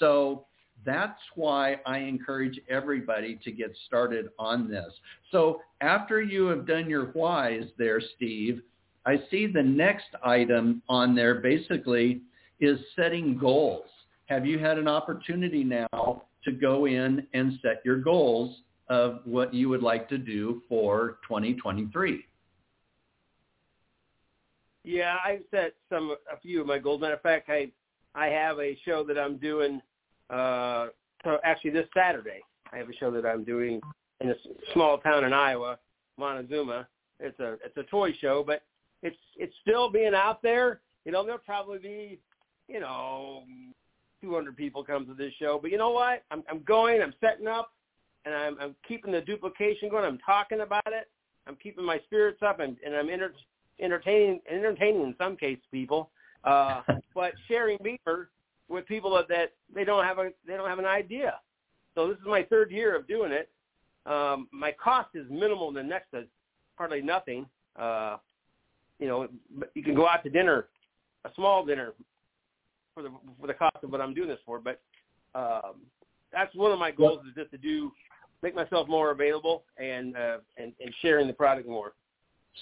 So 0.00 0.46
that's 0.84 1.20
why 1.34 1.76
I 1.86 1.98
encourage 1.98 2.60
everybody 2.68 3.38
to 3.44 3.52
get 3.52 3.74
started 3.86 4.28
on 4.38 4.68
this. 4.68 4.92
So 5.30 5.60
after 5.80 6.22
you 6.22 6.46
have 6.46 6.66
done 6.66 6.88
your 6.88 7.06
whys 7.06 7.64
there, 7.78 8.00
Steve, 8.16 8.62
I 9.06 9.16
see 9.30 9.46
the 9.46 9.62
next 9.62 10.06
item 10.22 10.82
on 10.88 11.14
there 11.14 11.36
basically 11.36 12.22
is 12.60 12.78
setting 12.96 13.36
goals. 13.36 13.86
Have 14.26 14.46
you 14.46 14.58
had 14.58 14.78
an 14.78 14.88
opportunity 14.88 15.64
now 15.64 16.22
to 16.44 16.52
go 16.52 16.86
in 16.86 17.26
and 17.34 17.58
set 17.62 17.82
your 17.84 17.98
goals 17.98 18.56
of 18.88 19.20
what 19.24 19.52
you 19.52 19.68
would 19.68 19.82
like 19.82 20.08
to 20.08 20.18
do 20.18 20.62
for 20.68 21.18
2023? 21.26 22.24
Yeah, 24.84 25.16
I've 25.24 25.42
set 25.50 25.74
some 25.88 26.14
a 26.30 26.38
few 26.40 26.60
of 26.60 26.66
my 26.66 26.78
goals. 26.78 27.00
Matter 27.00 27.14
of 27.14 27.22
fact, 27.22 27.48
I 27.48 27.70
I 28.14 28.26
have 28.26 28.58
a 28.60 28.78
show 28.84 29.02
that 29.04 29.18
I'm 29.18 29.38
doing 29.38 29.80
uh, 30.30 30.88
so 31.24 31.38
actually 31.44 31.70
this 31.70 31.88
Saturday, 31.94 32.40
I 32.72 32.78
have 32.78 32.88
a 32.88 32.94
show 32.94 33.10
that 33.10 33.26
I'm 33.26 33.44
doing 33.44 33.80
in 34.20 34.30
a 34.30 34.34
small 34.72 34.98
town 34.98 35.24
in 35.24 35.32
Iowa, 35.32 35.78
Montezuma. 36.18 36.86
It's 37.20 37.38
a 37.40 37.54
it's 37.64 37.76
a 37.76 37.84
toy 37.84 38.12
show, 38.20 38.42
but 38.46 38.62
it's 39.02 39.16
it's 39.36 39.54
still 39.62 39.90
being 39.90 40.14
out 40.14 40.42
there. 40.42 40.80
You 41.04 41.12
know, 41.12 41.24
there'll 41.24 41.38
probably 41.38 41.78
be, 41.78 42.18
you 42.68 42.80
know, 42.80 43.42
200 44.22 44.56
people 44.56 44.82
come 44.82 45.06
to 45.06 45.14
this 45.14 45.32
show. 45.38 45.58
But 45.60 45.70
you 45.70 45.78
know 45.78 45.90
what? 45.90 46.24
I'm 46.30 46.42
I'm 46.50 46.62
going. 46.62 47.02
I'm 47.02 47.14
setting 47.20 47.46
up, 47.46 47.72
and 48.24 48.34
I'm 48.34 48.56
I'm 48.60 48.74
keeping 48.86 49.12
the 49.12 49.20
duplication 49.20 49.88
going. 49.88 50.04
I'm 50.04 50.18
talking 50.18 50.60
about 50.60 50.86
it. 50.88 51.08
I'm 51.46 51.56
keeping 51.56 51.84
my 51.84 52.00
spirits 52.06 52.42
up, 52.42 52.60
and 52.60 52.76
and 52.84 52.94
I'm 52.94 53.08
enter, 53.08 53.32
entertaining 53.80 54.40
entertaining 54.50 55.02
in 55.02 55.14
some 55.18 55.36
cases 55.36 55.64
people. 55.70 56.10
Uh, 56.42 56.82
but 57.14 57.32
sharing 57.48 57.78
BEMER 57.82 58.28
with 58.68 58.86
people 58.86 59.14
that, 59.14 59.28
that 59.28 59.52
they 59.74 59.84
don't 59.84 60.04
have 60.04 60.18
a 60.18 60.30
they 60.46 60.56
don't 60.56 60.68
have 60.68 60.78
an 60.78 60.86
idea. 60.86 61.34
So 61.94 62.08
this 62.08 62.18
is 62.18 62.26
my 62.26 62.42
third 62.42 62.70
year 62.70 62.96
of 62.96 63.06
doing 63.06 63.32
it. 63.32 63.50
Um, 64.06 64.48
my 64.52 64.72
cost 64.72 65.10
is 65.14 65.26
minimal 65.30 65.72
the 65.72 65.82
next 65.82 66.10
to 66.10 66.24
hardly 66.76 67.02
nothing. 67.02 67.46
Uh, 67.76 68.16
you 68.98 69.08
know, 69.08 69.28
you 69.74 69.82
can 69.82 69.94
go 69.94 70.08
out 70.08 70.22
to 70.24 70.30
dinner, 70.30 70.68
a 71.24 71.30
small 71.34 71.64
dinner, 71.64 71.92
for 72.94 73.02
the 73.02 73.10
for 73.40 73.46
the 73.46 73.54
cost 73.54 73.76
of 73.82 73.90
what 73.90 74.00
I'm 74.00 74.14
doing 74.14 74.28
this 74.28 74.38
for. 74.44 74.60
But 74.60 74.80
um, 75.34 75.82
that's 76.32 76.54
one 76.54 76.72
of 76.72 76.78
my 76.78 76.90
goals 76.90 77.20
is 77.28 77.34
just 77.34 77.50
to 77.52 77.58
do 77.58 77.92
make 78.42 78.54
myself 78.54 78.88
more 78.88 79.10
available 79.10 79.64
and 79.78 80.16
uh, 80.16 80.38
and, 80.56 80.72
and 80.80 80.94
sharing 81.00 81.26
the 81.26 81.32
product 81.32 81.68
more. 81.68 81.92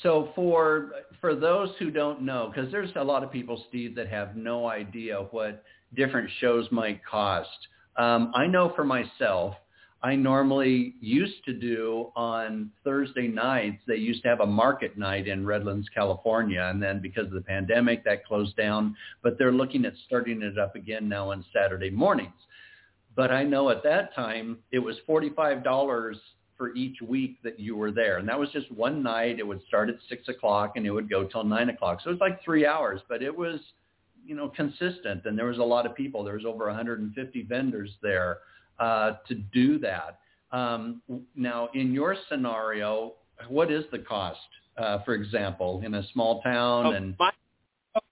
So 0.03 0.31
for 0.35 0.93
for 1.21 1.35
those 1.35 1.71
who 1.79 1.91
don't 1.91 2.23
know, 2.23 2.51
because 2.53 2.71
there's 2.73 2.91
a 2.97 3.05
lot 3.05 3.23
of 3.23 3.31
people, 3.31 3.65
Steve, 3.69 3.95
that 3.97 4.09
have 4.09 4.37
no 4.37 4.69
idea 4.69 5.27
what 5.33 5.63
different 5.95 6.31
shows 6.41 6.67
might 6.71 7.05
cost. 7.05 7.49
Um, 7.97 8.33
I 8.35 8.47
know 8.47 8.73
for 8.75 8.85
myself, 8.85 9.55
I 10.03 10.17
normally 10.17 10.95
used 11.01 11.45
to 11.45 11.53
do 11.53 12.11
on 12.17 12.71
Thursday 12.83 13.29
nights. 13.29 13.83
They 13.87 13.97
used 13.97 14.23
to 14.25 14.29
have 14.29 14.41
a 14.41 14.47
market 14.47 14.99
night 14.99 15.29
in 15.29 15.47
Redlands, 15.47 15.89
California, 15.95 16.69
and 16.69 16.83
then 16.83 17.01
because 17.01 17.27
of 17.27 17.33
the 17.33 17.41
pandemic, 17.41 18.05
that 18.05 18.25
closed 18.25 18.57
down. 18.57 18.97
But 19.23 19.39
they're 19.39 19.53
looking 19.53 19.85
at 19.85 19.93
starting 20.07 20.43
it 20.43 20.59
up 20.59 20.75
again 20.75 21.09
now 21.09 21.31
on 21.31 21.45
Saturday 21.53 21.91
mornings. 21.91 22.33
But 23.15 23.31
I 23.31 23.45
know 23.45 23.69
at 23.71 23.85
that 23.85 24.15
time 24.15 24.59
it 24.73 24.81
was 24.81 24.97
forty-five 25.07 25.63
dollars 25.63 26.17
for 26.57 26.75
each 26.75 27.01
week 27.01 27.37
that 27.43 27.59
you 27.61 27.77
were 27.77 27.91
there. 27.93 28.19
And 28.19 28.29
that 28.29 28.39
was 28.39 28.49
just 28.51 28.71
one 28.73 29.03
night. 29.03 29.39
It 29.39 29.47
would 29.47 29.63
start 29.69 29.89
at 29.89 29.97
six 30.09 30.29
o'clock 30.29 30.73
and 30.77 30.87
it 30.87 30.91
would 30.91 31.11
go 31.11 31.25
till 31.25 31.45
nine 31.45 31.69
o'clock. 31.71 32.01
So 32.03 32.11
it 32.11 32.15
was 32.15 32.21
like 32.21 32.43
three 32.45 32.67
hours, 32.67 33.01
but 33.09 33.23
it 33.23 33.37
was, 33.37 33.59
you 34.25 34.35
know, 34.35 34.49
consistent. 34.49 35.25
And 35.25 35.39
there 35.39 35.47
was 35.47 35.59
a 35.59 35.63
lot 35.63 35.87
of 35.87 35.95
people. 35.95 36.25
There 36.25 36.35
was 36.35 36.45
over 36.45 36.67
150 36.67 37.43
vendors 37.43 37.91
there 38.03 38.39
uh, 38.79 39.15
to 39.29 39.35
do 39.35 39.79
that. 39.81 40.19
Um, 40.51 41.03
now, 41.35 41.69
in 41.75 41.93
your 41.93 42.17
scenario, 42.29 43.15
what 43.49 43.71
is 43.71 43.85
the 43.91 43.99
cost, 43.99 44.39
uh, 44.77 44.99
for 45.05 45.15
example, 45.15 45.83
in 45.85 45.95
a 45.95 46.03
small 46.13 46.43
town? 46.43 46.87
Oh, 46.87 46.93
and 46.93 47.15
my, 47.19 47.31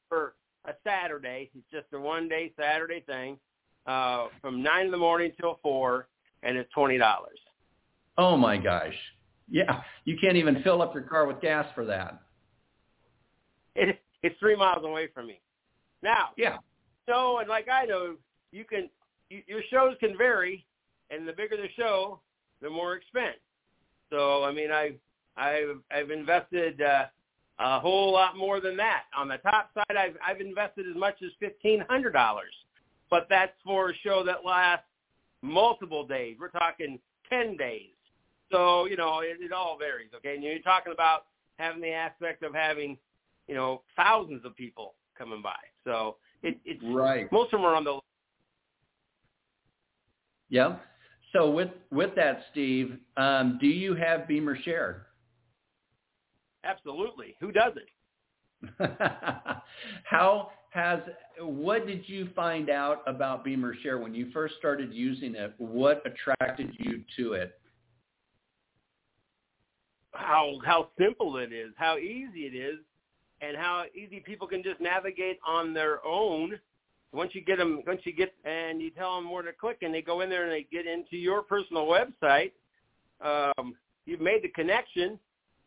for 0.08 0.34
a 0.64 0.72
Saturday, 0.84 1.50
it's 1.54 1.66
just 1.70 1.86
a 1.92 2.00
one-day 2.00 2.52
Saturday 2.58 3.00
thing, 3.06 3.38
uh, 3.86 4.28
from 4.40 4.62
nine 4.62 4.86
in 4.86 4.90
the 4.90 4.96
morning 4.96 5.32
till 5.38 5.58
four, 5.62 6.08
and 6.42 6.56
it's 6.56 6.72
twenty 6.72 6.96
dollars. 6.96 7.38
Oh 8.16 8.36
my 8.36 8.56
gosh. 8.56 8.94
Yeah, 9.50 9.82
you 10.04 10.16
can't 10.20 10.36
even 10.36 10.62
fill 10.62 10.80
up 10.80 10.94
your 10.94 11.02
car 11.02 11.26
with 11.26 11.40
gas 11.40 11.66
for 11.74 11.84
that. 11.86 12.20
It, 13.74 13.98
it's 14.22 14.38
three 14.38 14.56
miles 14.56 14.84
away 14.84 15.08
from 15.12 15.26
me. 15.26 15.40
Now, 16.02 16.30
Yeah. 16.36 16.58
so 17.06 17.38
and 17.38 17.48
like 17.48 17.68
I 17.68 17.84
know, 17.84 18.16
you 18.52 18.64
can 18.64 18.88
you, 19.28 19.42
your 19.46 19.62
shows 19.70 19.96
can 20.00 20.16
vary, 20.16 20.66
and 21.10 21.26
the 21.26 21.32
bigger 21.32 21.56
the 21.56 21.68
show, 21.76 22.20
the 22.62 22.70
more 22.70 22.94
expense. 22.94 23.38
So 24.10 24.44
I 24.44 24.52
mean, 24.52 24.70
I 24.72 24.92
I've 25.36 25.78
I've 25.90 26.10
invested 26.10 26.80
uh, 26.80 27.06
a 27.58 27.80
whole 27.80 28.12
lot 28.12 28.36
more 28.36 28.60
than 28.60 28.76
that. 28.78 29.04
On 29.16 29.28
the 29.28 29.38
top 29.38 29.70
side, 29.74 29.96
I've 29.96 30.16
I've 30.26 30.40
invested 30.40 30.86
as 30.88 30.96
much 30.96 31.22
as 31.22 31.30
fifteen 31.38 31.84
hundred 31.88 32.12
dollars, 32.12 32.54
but 33.10 33.26
that's 33.28 33.52
for 33.64 33.90
a 33.90 33.94
show 34.02 34.24
that 34.24 34.44
lasts 34.44 34.86
multiple 35.42 36.06
days. 36.06 36.36
We're 36.40 36.48
talking 36.48 36.98
ten 37.28 37.56
days. 37.56 37.90
So 38.50 38.86
you 38.86 38.96
know, 38.96 39.20
it, 39.20 39.36
it 39.40 39.52
all 39.52 39.78
varies. 39.78 40.10
Okay, 40.16 40.34
and 40.34 40.42
you're 40.42 40.58
talking 40.60 40.92
about 40.92 41.26
having 41.58 41.80
the 41.82 41.92
aspect 41.92 42.42
of 42.42 42.54
having 42.54 42.96
you 43.46 43.54
know 43.54 43.82
thousands 43.96 44.44
of 44.44 44.56
people 44.56 44.94
coming 45.20 45.42
by. 45.42 45.56
So 45.84 46.16
it, 46.42 46.58
it's 46.64 46.82
Right. 46.82 47.30
most 47.30 47.52
of 47.52 47.60
them 47.60 47.66
are 47.66 47.74
on 47.74 47.84
the 47.84 48.00
Yeah. 50.48 50.76
So 51.32 51.50
with 51.50 51.70
with 51.92 52.14
that, 52.16 52.44
Steve, 52.50 52.98
um, 53.16 53.58
do 53.60 53.66
you 53.68 53.94
have 53.94 54.26
BEMER 54.26 54.56
Share? 54.64 55.06
absolutely. 56.64 57.36
Who 57.40 57.52
doesn't? 57.52 57.88
How 60.04 60.50
has 60.70 61.00
what 61.40 61.86
did 61.86 62.08
you 62.08 62.28
find 62.34 62.68
out 62.70 63.02
about 63.06 63.44
BEMER 63.44 63.74
Share 63.82 63.98
when 63.98 64.14
you 64.14 64.30
first 64.32 64.54
started 64.58 64.92
using 64.92 65.34
it? 65.36 65.54
What 65.58 66.02
attracted 66.06 66.74
you 66.78 67.04
to 67.16 67.34
it? 67.34 67.60
how 70.12 70.58
how 70.64 70.88
simple 70.98 71.36
it 71.36 71.52
is, 71.52 71.72
how 71.76 71.96
easy 71.96 72.40
it 72.40 72.54
is, 72.54 72.78
and 73.40 73.56
how 73.56 73.84
easy 73.94 74.20
people 74.20 74.46
can 74.46 74.62
just 74.62 74.80
navigate 74.80 75.38
on 75.46 75.72
their 75.72 76.04
own. 76.04 76.58
Once 77.12 77.34
you 77.34 77.40
get 77.40 77.58
them, 77.58 77.82
once 77.86 78.00
you 78.04 78.12
get 78.12 78.32
and 78.44 78.80
you 78.80 78.90
tell 78.90 79.16
them 79.16 79.30
where 79.30 79.42
to 79.42 79.52
click, 79.52 79.78
and 79.82 79.92
they 79.92 80.02
go 80.02 80.20
in 80.20 80.30
there 80.30 80.44
and 80.44 80.52
they 80.52 80.66
get 80.70 80.86
into 80.86 81.16
your 81.16 81.42
personal 81.42 81.86
website, 81.86 82.52
um, 83.20 83.74
you've 84.06 84.20
made 84.20 84.42
the 84.42 84.48
connection. 84.48 85.18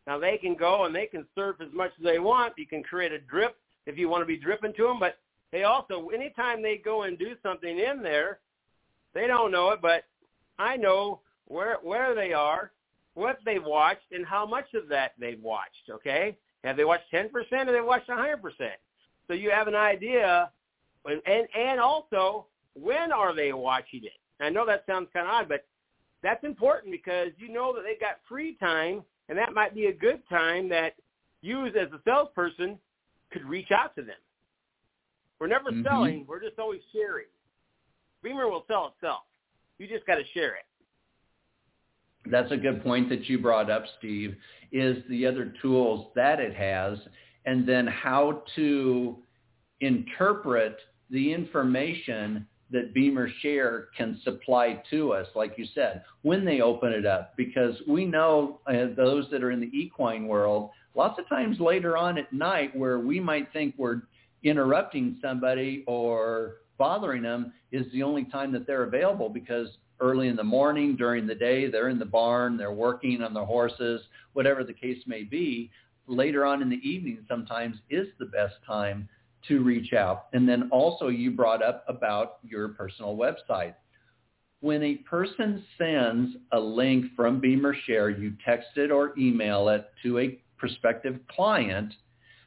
Now 0.06 0.18
they 0.18 0.38
can 0.38 0.54
go 0.54 0.84
and 0.84 0.94
they 0.94 1.06
can 1.06 1.26
surf 1.34 1.56
as 1.60 1.72
much 1.72 1.90
as 1.98 2.04
they 2.04 2.18
want. 2.18 2.54
You 2.56 2.66
can 2.66 2.82
create 2.82 3.12
a 3.12 3.18
drip 3.18 3.56
if 3.86 3.98
you 3.98 4.08
want 4.08 4.22
to 4.22 4.26
be 4.26 4.36
dripping 4.36 4.72
to 4.76 4.84
them, 4.84 4.98
but 4.98 5.18
they 5.52 5.64
also, 5.64 6.08
anytime 6.08 6.62
they 6.62 6.78
go 6.78 7.02
and 7.02 7.18
do 7.18 7.34
something 7.42 7.78
in 7.78 8.02
there, 8.02 8.40
they 9.14 9.26
don't 9.26 9.52
know 9.52 9.70
it, 9.70 9.80
but 9.80 10.04
I 10.58 10.76
know 10.76 11.20
where 11.46 11.76
where 11.82 12.14
they 12.14 12.32
are, 12.32 12.72
what 13.14 13.38
they've 13.44 13.62
watched, 13.62 14.10
and 14.12 14.26
how 14.26 14.46
much 14.46 14.74
of 14.74 14.88
that 14.88 15.12
they've 15.18 15.40
watched. 15.40 15.90
Okay, 15.90 16.36
have 16.64 16.76
they 16.76 16.84
watched 16.84 17.10
ten 17.10 17.28
percent 17.28 17.68
or 17.68 17.72
they 17.72 17.80
watched 17.80 18.08
a 18.08 18.16
hundred 18.16 18.42
percent? 18.42 18.74
So 19.28 19.34
you 19.34 19.50
have 19.50 19.68
an 19.68 19.74
idea, 19.74 20.50
and 21.04 21.20
and 21.26 21.46
and 21.56 21.80
also 21.80 22.46
when 22.74 23.12
are 23.12 23.34
they 23.34 23.52
watching 23.52 24.04
it? 24.04 24.18
I 24.40 24.50
know 24.50 24.66
that 24.66 24.84
sounds 24.86 25.08
kind 25.12 25.26
of 25.26 25.32
odd, 25.32 25.48
but 25.48 25.66
that's 26.22 26.42
important 26.42 26.90
because 26.90 27.28
you 27.36 27.48
know 27.48 27.72
that 27.74 27.82
they've 27.84 28.00
got 28.00 28.16
free 28.28 28.56
time, 28.56 29.04
and 29.28 29.38
that 29.38 29.52
might 29.52 29.74
be 29.74 29.86
a 29.86 29.92
good 29.92 30.22
time 30.28 30.68
that 30.70 30.94
you, 31.40 31.66
as 31.66 31.74
a 31.74 32.00
salesperson, 32.04 32.78
could 33.30 33.44
reach 33.44 33.70
out 33.70 33.94
to 33.96 34.02
them. 34.02 34.16
We're 35.38 35.46
never 35.46 35.70
Mhm. 35.70 35.84
selling; 35.84 36.26
we're 36.26 36.40
just 36.40 36.58
always 36.58 36.80
sharing. 36.92 37.26
BEMER 38.22 38.48
will 38.48 38.64
sell 38.66 38.88
itself. 38.88 39.24
You 39.78 39.86
just 39.86 40.06
got 40.06 40.16
to 40.16 40.24
share 40.28 40.54
it. 40.54 40.64
That's 42.26 42.50
a 42.52 42.56
good 42.56 42.82
point 42.82 43.08
that 43.10 43.28
you 43.28 43.38
brought 43.38 43.70
up, 43.70 43.84
Steve, 43.98 44.36
is 44.72 44.96
the 45.08 45.26
other 45.26 45.52
tools 45.60 46.08
that 46.14 46.40
it 46.40 46.54
has 46.54 46.98
and 47.46 47.68
then 47.68 47.86
how 47.86 48.42
to 48.56 49.16
interpret 49.80 50.78
the 51.10 51.32
information 51.32 52.46
that 52.70 52.94
BEMER 52.94 53.28
Share 53.40 53.88
can 53.96 54.18
supply 54.24 54.82
to 54.90 55.12
us, 55.12 55.28
like 55.34 55.54
you 55.56 55.66
said, 55.74 56.02
when 56.22 56.44
they 56.44 56.60
open 56.60 56.92
it 56.92 57.06
up. 57.06 57.36
Because 57.36 57.74
we 57.86 58.04
know 58.04 58.60
uh, 58.66 58.86
those 58.96 59.26
that 59.30 59.42
are 59.42 59.50
in 59.50 59.60
the 59.60 59.70
equine 59.72 60.26
world, 60.26 60.70
lots 60.94 61.18
of 61.18 61.28
times 61.28 61.60
later 61.60 61.96
on 61.96 62.18
at 62.18 62.32
night 62.32 62.74
where 62.74 62.98
we 62.98 63.20
might 63.20 63.52
think 63.52 63.74
we're 63.76 64.02
interrupting 64.42 65.18
somebody 65.22 65.84
or 65.86 66.56
bothering 66.78 67.22
them 67.22 67.52
is 67.70 67.86
the 67.92 68.02
only 68.02 68.24
time 68.24 68.50
that 68.52 68.66
they're 68.66 68.84
available 68.84 69.28
because 69.28 69.68
early 70.00 70.28
in 70.28 70.36
the 70.36 70.44
morning, 70.44 70.96
during 70.96 71.26
the 71.26 71.34
day, 71.34 71.70
they're 71.70 71.88
in 71.88 71.98
the 71.98 72.04
barn, 72.04 72.56
they're 72.56 72.72
working 72.72 73.22
on 73.22 73.34
their 73.34 73.44
horses, 73.44 74.00
whatever 74.32 74.64
the 74.64 74.72
case 74.72 75.02
may 75.06 75.22
be. 75.22 75.70
Later 76.06 76.44
on 76.44 76.60
in 76.62 76.68
the 76.68 76.88
evening 76.88 77.24
sometimes 77.28 77.76
is 77.88 78.08
the 78.18 78.26
best 78.26 78.54
time 78.66 79.08
to 79.48 79.62
reach 79.62 79.92
out. 79.92 80.26
And 80.32 80.48
then 80.48 80.68
also 80.70 81.08
you 81.08 81.30
brought 81.30 81.62
up 81.62 81.84
about 81.88 82.38
your 82.42 82.68
personal 82.68 83.16
website. 83.16 83.74
When 84.60 84.82
a 84.82 84.96
person 84.96 85.62
sends 85.76 86.36
a 86.52 86.58
link 86.58 87.06
from 87.14 87.40
BEMER 87.40 87.74
Share, 87.86 88.10
you 88.10 88.32
text 88.44 88.68
it 88.76 88.90
or 88.90 89.12
email 89.18 89.68
it 89.68 89.90
to 90.02 90.18
a 90.18 90.38
prospective 90.56 91.20
client, 91.28 91.92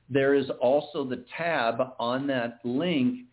there 0.09 0.33
is 0.33 0.49
also 0.61 1.03
the 1.03 1.23
tab 1.37 1.75
on 1.99 2.25
that 2.27 2.59
link 2.63 3.26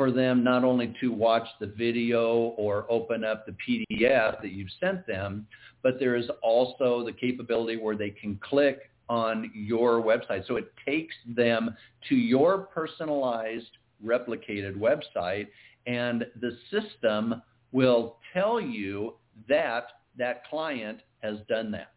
for 0.00 0.10
them 0.10 0.42
not 0.42 0.64
only 0.64 0.94
to 0.98 1.12
watch 1.12 1.46
the 1.60 1.66
video 1.66 2.54
or 2.56 2.86
open 2.88 3.22
up 3.22 3.44
the 3.44 3.52
PDF 3.52 4.40
that 4.40 4.50
you've 4.50 4.70
sent 4.80 5.06
them, 5.06 5.46
but 5.82 5.98
there 5.98 6.16
is 6.16 6.24
also 6.42 7.04
the 7.04 7.12
capability 7.12 7.76
where 7.76 7.94
they 7.94 8.08
can 8.08 8.40
click 8.42 8.90
on 9.10 9.50
your 9.52 10.02
website. 10.02 10.46
So 10.46 10.56
it 10.56 10.72
takes 10.86 11.14
them 11.36 11.76
to 12.08 12.14
your 12.14 12.60
personalized 12.60 13.76
replicated 14.02 14.74
website 14.74 15.48
and 15.86 16.24
the 16.40 16.56
system 16.70 17.42
will 17.70 18.16
tell 18.32 18.58
you 18.58 19.16
that 19.50 19.84
that 20.16 20.48
client 20.48 21.00
has 21.18 21.36
done 21.46 21.70
that. 21.72 21.92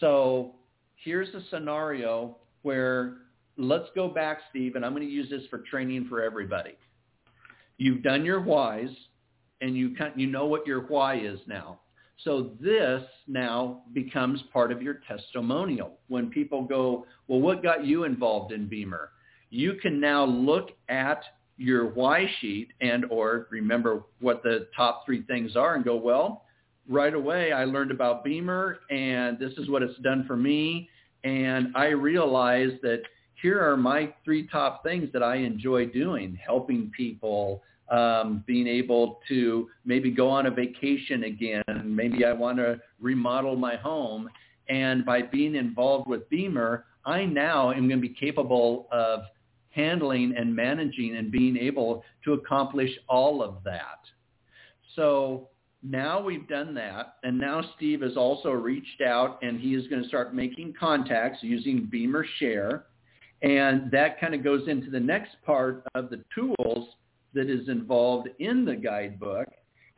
So 0.00 0.54
here's 0.96 1.28
a 1.34 1.42
scenario 1.50 2.38
where 2.62 3.18
let's 3.58 3.88
go 3.94 4.08
back, 4.08 4.38
Steve, 4.48 4.76
and 4.76 4.86
I'm 4.86 4.94
going 4.94 5.06
to 5.06 5.12
use 5.12 5.28
this 5.28 5.42
for 5.50 5.58
training 5.70 6.06
for 6.08 6.22
everybody. 6.22 6.78
You've 7.78 8.02
done 8.02 8.24
your 8.24 8.40
whys, 8.40 8.88
and 9.60 9.76
you 9.76 9.94
you 10.16 10.26
know 10.26 10.46
what 10.46 10.66
your 10.66 10.82
why 10.82 11.18
is 11.18 11.40
now. 11.46 11.80
So 12.22 12.52
this 12.60 13.02
now 13.26 13.82
becomes 13.92 14.40
part 14.52 14.70
of 14.70 14.82
your 14.82 15.00
testimonial. 15.08 15.98
When 16.08 16.30
people 16.30 16.62
go, 16.62 17.06
well, 17.26 17.40
what 17.40 17.62
got 17.62 17.84
you 17.84 18.04
involved 18.04 18.52
in 18.52 18.68
BEMER? 18.68 19.10
You 19.50 19.74
can 19.74 20.00
now 20.00 20.24
look 20.24 20.70
at 20.88 21.22
your 21.56 21.86
why 21.86 22.26
sheet 22.40 22.68
and 22.80 23.04
or 23.10 23.46
remember 23.50 24.02
what 24.20 24.42
the 24.42 24.68
top 24.76 25.04
three 25.04 25.22
things 25.22 25.56
are 25.56 25.74
and 25.74 25.84
go, 25.84 25.96
well, 25.96 26.44
right 26.88 27.14
away 27.14 27.52
I 27.52 27.64
learned 27.64 27.90
about 27.90 28.24
BEMER 28.24 28.78
and 28.90 29.38
this 29.38 29.52
is 29.58 29.68
what 29.68 29.82
it's 29.82 29.98
done 30.00 30.24
for 30.26 30.36
me. 30.36 30.88
And 31.22 31.68
I 31.74 31.88
realized 31.88 32.82
that 32.82 33.02
here 33.44 33.62
are 33.62 33.76
my 33.76 34.10
three 34.24 34.48
top 34.48 34.82
things 34.82 35.10
that 35.12 35.22
I 35.22 35.36
enjoy 35.36 35.84
doing, 35.84 36.34
helping 36.34 36.90
people, 36.96 37.62
um, 37.90 38.42
being 38.46 38.66
able 38.66 39.20
to 39.28 39.68
maybe 39.84 40.10
go 40.10 40.30
on 40.30 40.46
a 40.46 40.50
vacation 40.50 41.24
again. 41.24 41.62
Maybe 41.84 42.24
I 42.24 42.32
want 42.32 42.56
to 42.56 42.80
remodel 43.02 43.54
my 43.54 43.76
home. 43.76 44.30
And 44.70 45.04
by 45.04 45.20
being 45.20 45.56
involved 45.56 46.08
with 46.08 46.26
BEMER, 46.30 46.86
I 47.04 47.26
now 47.26 47.70
am 47.70 47.86
going 47.86 48.00
to 48.00 48.08
be 48.08 48.14
capable 48.18 48.88
of 48.90 49.20
handling 49.68 50.34
and 50.38 50.56
managing 50.56 51.16
and 51.16 51.30
being 51.30 51.58
able 51.58 52.02
to 52.24 52.32
accomplish 52.32 52.92
all 53.10 53.42
of 53.42 53.56
that. 53.64 53.98
So 54.96 55.50
now 55.82 56.18
we've 56.18 56.48
done 56.48 56.72
that, 56.76 57.16
and 57.24 57.36
now 57.38 57.62
Steve 57.76 58.00
has 58.00 58.16
also 58.16 58.52
reached 58.52 59.02
out 59.02 59.38
and 59.42 59.60
he 59.60 59.74
is 59.74 59.86
going 59.88 60.00
to 60.02 60.08
start 60.08 60.34
making 60.34 60.72
contacts 60.80 61.40
using 61.42 61.90
BEMER 61.92 62.24
Share. 62.38 62.84
And 63.44 63.90
that 63.90 64.18
kind 64.18 64.34
of 64.34 64.42
goes 64.42 64.68
into 64.68 64.90
the 64.90 64.98
next 64.98 65.36
part 65.44 65.84
of 65.94 66.08
the 66.08 66.24
tools 66.34 66.88
that 67.34 67.50
is 67.50 67.68
involved 67.68 68.28
in 68.38 68.64
the 68.64 68.74
guidebook, 68.74 69.46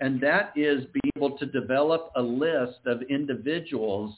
and 0.00 0.20
that 0.20 0.52
is 0.56 0.84
being 0.92 1.12
able 1.16 1.38
to 1.38 1.46
develop 1.46 2.10
a 2.16 2.22
list 2.22 2.80
of 2.86 3.02
individuals 3.02 4.12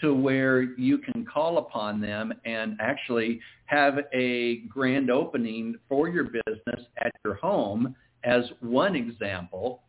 to 0.00 0.14
where 0.14 0.62
you 0.78 0.98
can 0.98 1.26
call 1.26 1.58
upon 1.58 2.00
them 2.00 2.32
and 2.44 2.76
actually 2.80 3.40
have 3.66 3.98
a 4.14 4.58
grand 4.68 5.10
opening 5.10 5.74
for 5.88 6.08
your 6.08 6.24
business 6.24 6.86
at 6.98 7.12
your 7.24 7.34
home 7.34 7.94
as 8.22 8.44
one 8.60 8.94
example. 8.94 9.82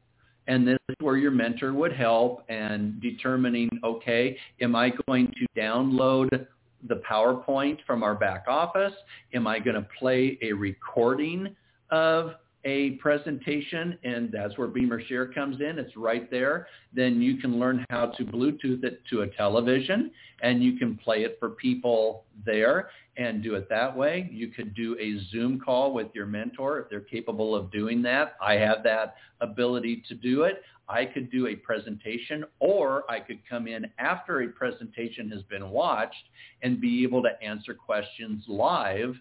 And 0.47 0.67
this 0.67 0.79
is 0.89 0.95
where 0.99 1.17
your 1.17 1.31
mentor 1.31 1.71
would 1.73 1.93
help 1.93 2.43
and 2.49 2.99
determining, 2.99 3.69
okay, 3.83 4.35
am 4.59 4.75
I 4.75 4.91
going 5.07 5.27
to 5.27 5.61
download 5.61 6.47
the 6.87 7.01
PowerPoint 7.09 7.79
from 7.85 8.03
our 8.03 8.15
back 8.15 8.45
office? 8.47 8.93
Am 9.33 9.47
I 9.47 9.59
going 9.59 9.75
to 9.75 9.87
play 9.99 10.37
a 10.41 10.51
recording 10.53 11.55
of 11.89 12.31
a 12.63 12.91
presentation 12.91 13.97
and 14.03 14.31
that's 14.31 14.57
where 14.57 14.67
BEMER 14.67 15.01
Share 15.07 15.31
comes 15.31 15.61
in. 15.61 15.79
It's 15.79 15.95
right 15.97 16.29
there. 16.29 16.67
Then 16.93 17.21
you 17.21 17.37
can 17.37 17.59
learn 17.59 17.85
how 17.89 18.07
to 18.17 18.23
Bluetooth 18.23 18.83
it 18.83 19.01
to 19.09 19.21
a 19.21 19.27
television 19.27 20.11
and 20.41 20.63
you 20.63 20.77
can 20.77 20.97
play 20.97 21.23
it 21.23 21.37
for 21.39 21.51
people 21.51 22.25
there 22.45 22.89
and 23.17 23.43
do 23.43 23.55
it 23.55 23.67
that 23.69 23.95
way. 23.95 24.29
You 24.31 24.49
could 24.49 24.73
do 24.73 24.97
a 24.99 25.19
Zoom 25.31 25.59
call 25.59 25.93
with 25.93 26.07
your 26.13 26.25
mentor 26.25 26.79
if 26.79 26.89
they're 26.89 27.01
capable 27.01 27.55
of 27.55 27.71
doing 27.71 28.01
that. 28.03 28.35
I 28.41 28.53
have 28.53 28.83
that 28.83 29.15
ability 29.41 30.03
to 30.07 30.15
do 30.15 30.43
it. 30.43 30.61
I 30.87 31.05
could 31.05 31.31
do 31.31 31.47
a 31.47 31.55
presentation 31.55 32.43
or 32.59 33.09
I 33.09 33.19
could 33.19 33.39
come 33.49 33.67
in 33.67 33.89
after 33.97 34.41
a 34.41 34.47
presentation 34.47 35.29
has 35.31 35.41
been 35.43 35.69
watched 35.69 36.25
and 36.61 36.81
be 36.81 37.03
able 37.03 37.23
to 37.23 37.41
answer 37.41 37.73
questions 37.73 38.43
live 38.47 39.15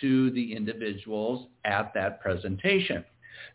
to 0.00 0.30
the 0.30 0.54
individuals 0.54 1.48
at 1.64 1.92
that 1.94 2.20
presentation. 2.20 3.04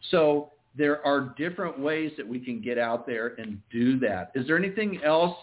So 0.10 0.52
there 0.76 1.06
are 1.06 1.34
different 1.38 1.80
ways 1.80 2.12
that 2.18 2.28
we 2.28 2.40
can 2.40 2.62
get 2.62 2.78
out 2.78 3.06
there 3.06 3.36
and 3.38 3.60
do 3.72 4.00
that. 4.00 4.32
Is 4.36 4.48
there 4.48 4.58
anything 4.58 5.02
else 5.04 5.36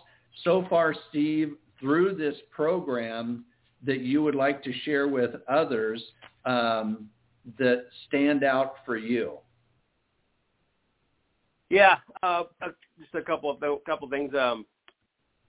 so 0.45 0.67
far, 0.71 0.95
Steve, 1.11 1.57
through 1.81 2.15
this 2.15 2.37
program 2.51 3.45
that 3.85 4.01
you 4.01 4.23
would 4.23 4.35
like 4.35 4.63
to 4.65 4.73
share 4.85 5.07
with 5.09 5.31
others 5.49 6.03
um, 6.45 7.09
that 7.59 7.87
stand 8.09 8.43
out 8.43 8.77
for 8.85 8.97
you? 8.97 9.39
Yeah, 11.71 11.97
uh, 12.23 12.45
uh 12.63 12.69
just 12.99 13.15
a 13.15 13.21
couple 13.21 13.51
of 13.51 13.63
a 13.63 13.77
couple 13.85 14.07
of 14.07 14.11
things. 14.11 14.35
Um, 14.35 14.65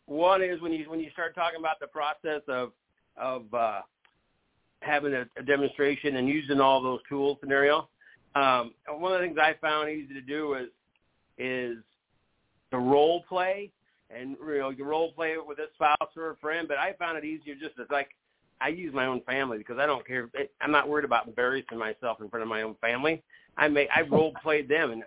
one 0.05 0.43
is 0.43 0.59
when 0.59 0.73
you 0.73 0.89
when 0.89 0.99
you 0.99 1.09
start 1.11 1.33
talking 1.33 1.59
about 1.59 1.79
the 1.79 1.87
process 1.87 2.41
of 2.49 2.73
of 3.15 3.53
uh, 3.53 3.81
having 4.81 5.13
a, 5.13 5.25
a 5.37 5.43
demonstration 5.43 6.15
and 6.15 6.27
using 6.27 6.59
all 6.59 6.81
those 6.81 6.99
tools 7.07 7.37
scenario. 7.41 7.89
Um, 8.35 8.73
one 8.87 9.13
of 9.13 9.19
the 9.19 9.25
things 9.25 9.37
I 9.41 9.55
found 9.59 9.89
easy 9.89 10.13
to 10.13 10.21
do 10.21 10.53
is 10.55 10.67
is 11.37 11.77
to 12.71 12.77
role 12.77 13.23
play 13.27 13.71
and 14.09 14.35
you 14.45 14.59
know 14.59 14.69
you 14.69 14.83
role 14.83 15.11
play 15.13 15.33
it 15.33 15.45
with 15.45 15.59
a 15.59 15.67
spouse 15.75 16.11
or 16.15 16.31
a 16.31 16.35
friend. 16.37 16.67
But 16.67 16.77
I 16.77 16.93
found 16.93 17.17
it 17.17 17.25
easier 17.25 17.55
just 17.55 17.79
as 17.79 17.87
like 17.89 18.09
I 18.61 18.69
use 18.69 18.93
my 18.93 19.05
own 19.05 19.21
family 19.21 19.57
because 19.57 19.77
I 19.79 19.85
don't 19.85 20.05
care. 20.05 20.29
I'm 20.61 20.71
not 20.71 20.87
worried 20.87 21.05
about 21.05 21.27
embarrassing 21.27 21.77
myself 21.77 22.21
in 22.21 22.29
front 22.29 22.43
of 22.43 22.49
my 22.49 22.61
own 22.61 22.75
family. 22.81 23.23
I 23.57 23.67
may 23.67 23.87
I 23.95 24.01
role 24.09 24.33
played 24.41 24.69
them 24.69 24.91
and 24.91 25.03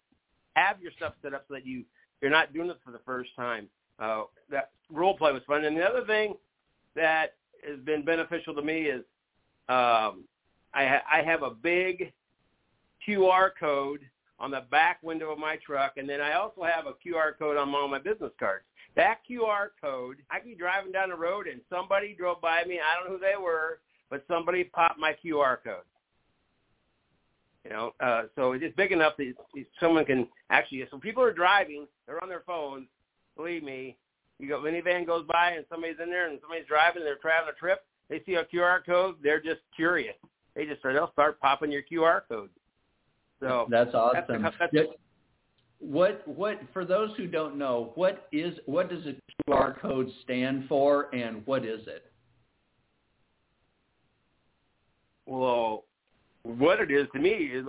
have 0.54 0.80
your 0.80 0.92
stuff 0.96 1.14
set 1.22 1.34
up 1.34 1.44
so 1.48 1.54
that 1.54 1.66
you 1.66 1.84
you're 2.20 2.30
not 2.30 2.52
doing 2.52 2.70
it 2.70 2.78
for 2.84 2.92
the 2.92 3.00
first 3.04 3.30
time. 3.36 3.68
Uh, 3.98 4.24
that 4.50 4.70
role 4.90 5.16
play 5.16 5.32
was 5.32 5.42
fun. 5.46 5.64
And 5.64 5.76
the 5.76 5.84
other 5.84 6.04
thing 6.06 6.34
that 6.94 7.34
has 7.68 7.78
been 7.80 8.04
beneficial 8.04 8.54
to 8.54 8.62
me 8.62 8.82
is 8.82 9.04
um, 9.68 10.24
I, 10.74 10.86
ha- 10.86 11.04
I 11.10 11.22
have 11.24 11.42
a 11.42 11.50
big 11.50 12.12
QR 13.06 13.50
code 13.58 14.00
on 14.38 14.50
the 14.50 14.64
back 14.70 15.02
window 15.02 15.30
of 15.30 15.38
my 15.38 15.56
truck, 15.64 15.92
and 15.96 16.08
then 16.08 16.20
I 16.20 16.34
also 16.34 16.64
have 16.64 16.86
a 16.86 16.94
QR 17.06 17.38
code 17.38 17.56
on 17.56 17.74
all 17.74 17.88
my 17.88 17.98
business 17.98 18.32
cards. 18.38 18.64
That 18.96 19.18
QR 19.28 19.68
code, 19.80 20.18
I 20.30 20.38
could 20.38 20.48
be 20.48 20.54
driving 20.54 20.92
down 20.92 21.08
the 21.08 21.16
road 21.16 21.46
and 21.46 21.60
somebody 21.70 22.14
drove 22.14 22.40
by 22.40 22.64
me. 22.64 22.78
I 22.78 22.94
don't 22.98 23.08
know 23.08 23.16
who 23.16 23.20
they 23.20 23.40
were, 23.40 23.80
but 24.10 24.24
somebody 24.28 24.64
popped 24.64 24.98
my 24.98 25.16
QR 25.24 25.56
code. 25.64 25.84
You 27.64 27.70
know, 27.70 27.94
uh, 28.00 28.24
so 28.34 28.52
it's 28.52 28.76
big 28.76 28.90
enough 28.90 29.14
that 29.18 29.34
someone 29.78 30.04
can 30.04 30.26
actually. 30.50 30.84
So 30.90 30.98
people 30.98 31.22
are 31.22 31.32
driving, 31.32 31.86
they're 32.06 32.22
on 32.22 32.28
their 32.28 32.42
phones. 32.44 32.88
Believe 33.36 33.62
me, 33.62 33.96
you 34.38 34.48
go 34.48 34.60
minivan 34.60 35.06
goes 35.06 35.24
by 35.32 35.52
and 35.52 35.64
somebody's 35.70 35.96
in 36.02 36.10
there 36.10 36.28
and 36.28 36.38
somebody's 36.40 36.66
driving, 36.66 37.04
they're 37.04 37.16
traveling 37.16 37.54
a 37.56 37.58
trip 37.58 37.86
they 38.12 38.22
see 38.26 38.34
a 38.34 38.44
QR 38.44 38.84
code, 38.84 39.16
they're 39.22 39.40
just 39.40 39.60
curious. 39.74 40.14
They 40.54 40.66
just 40.66 40.82
they'll 40.82 41.10
start 41.12 41.40
popping 41.40 41.72
your 41.72 41.80
QR 41.90 42.20
code. 42.28 42.50
So 43.40 43.66
that's 43.70 43.94
awesome. 43.94 44.42
That's, 44.42 44.54
that's, 44.70 44.88
what 45.78 46.28
what 46.28 46.60
for 46.74 46.84
those 46.84 47.10
who 47.16 47.26
don't 47.26 47.56
know, 47.56 47.92
what 47.94 48.28
is 48.30 48.54
what 48.66 48.90
does 48.90 49.02
a 49.06 49.14
QR 49.50 49.80
code 49.80 50.10
stand 50.22 50.66
for, 50.68 51.12
and 51.14 51.40
what 51.46 51.64
is 51.64 51.80
it? 51.86 52.12
Well, 55.24 55.84
what 56.42 56.80
it 56.80 56.90
is 56.90 57.06
to 57.14 57.18
me 57.18 57.30
is, 57.30 57.64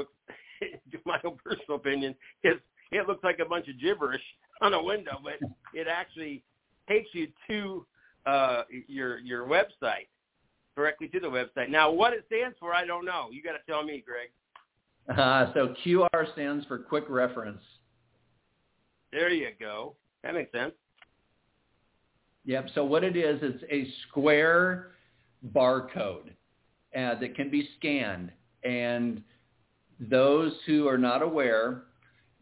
my 1.06 1.20
own 1.24 1.38
personal 1.42 1.78
opinion, 1.78 2.16
is 2.44 2.56
it 2.92 3.08
looks 3.08 3.24
like 3.24 3.40
a 3.40 3.46
bunch 3.46 3.70
of 3.70 3.80
gibberish 3.80 4.22
on 4.62 4.74
a 4.74 4.84
window, 4.84 5.20
but 5.24 5.36
it 5.74 5.88
actually 5.88 6.44
takes 6.90 7.08
you 7.14 7.28
to 7.48 7.86
uh, 8.26 8.64
your 8.90 9.20
your 9.20 9.48
website 9.48 10.08
directly 10.76 11.08
to 11.10 11.20
the 11.20 11.28
website. 11.28 11.70
Now, 11.70 11.92
what 11.92 12.14
it 12.14 12.24
stands 12.28 12.58
for, 12.60 12.74
I 12.74 12.86
don't 12.86 13.06
know. 13.06 13.28
You 13.32 13.44
got 13.44 13.54
to 13.54 13.72
tell 13.72 13.84
me, 13.84 14.04
Greg. 14.06 14.30
Uh, 15.18 15.54
so 15.54 15.76
QR 15.86 16.32
stands 16.34 16.66
for 16.66 16.78
quick 16.80 17.06
reference. 17.10 17.62
There 19.12 19.30
you 19.30 19.50
go. 19.60 19.96
That 20.24 20.34
makes 20.34 20.52
sense. 20.52 20.74
Yep. 22.46 22.70
So 22.76 22.84
what 22.84 23.04
it 23.04 23.16
is, 23.16 23.40
it's 23.42 23.64
a 23.70 23.88
square 24.08 24.92
barcode 25.54 26.30
uh, 26.98 27.20
that 27.20 27.36
can 27.36 27.50
be 27.50 27.70
scanned. 27.78 28.32
And 28.64 29.22
those 30.00 30.54
who 30.66 30.88
are 30.88 30.98
not 30.98 31.22
aware, 31.22 31.84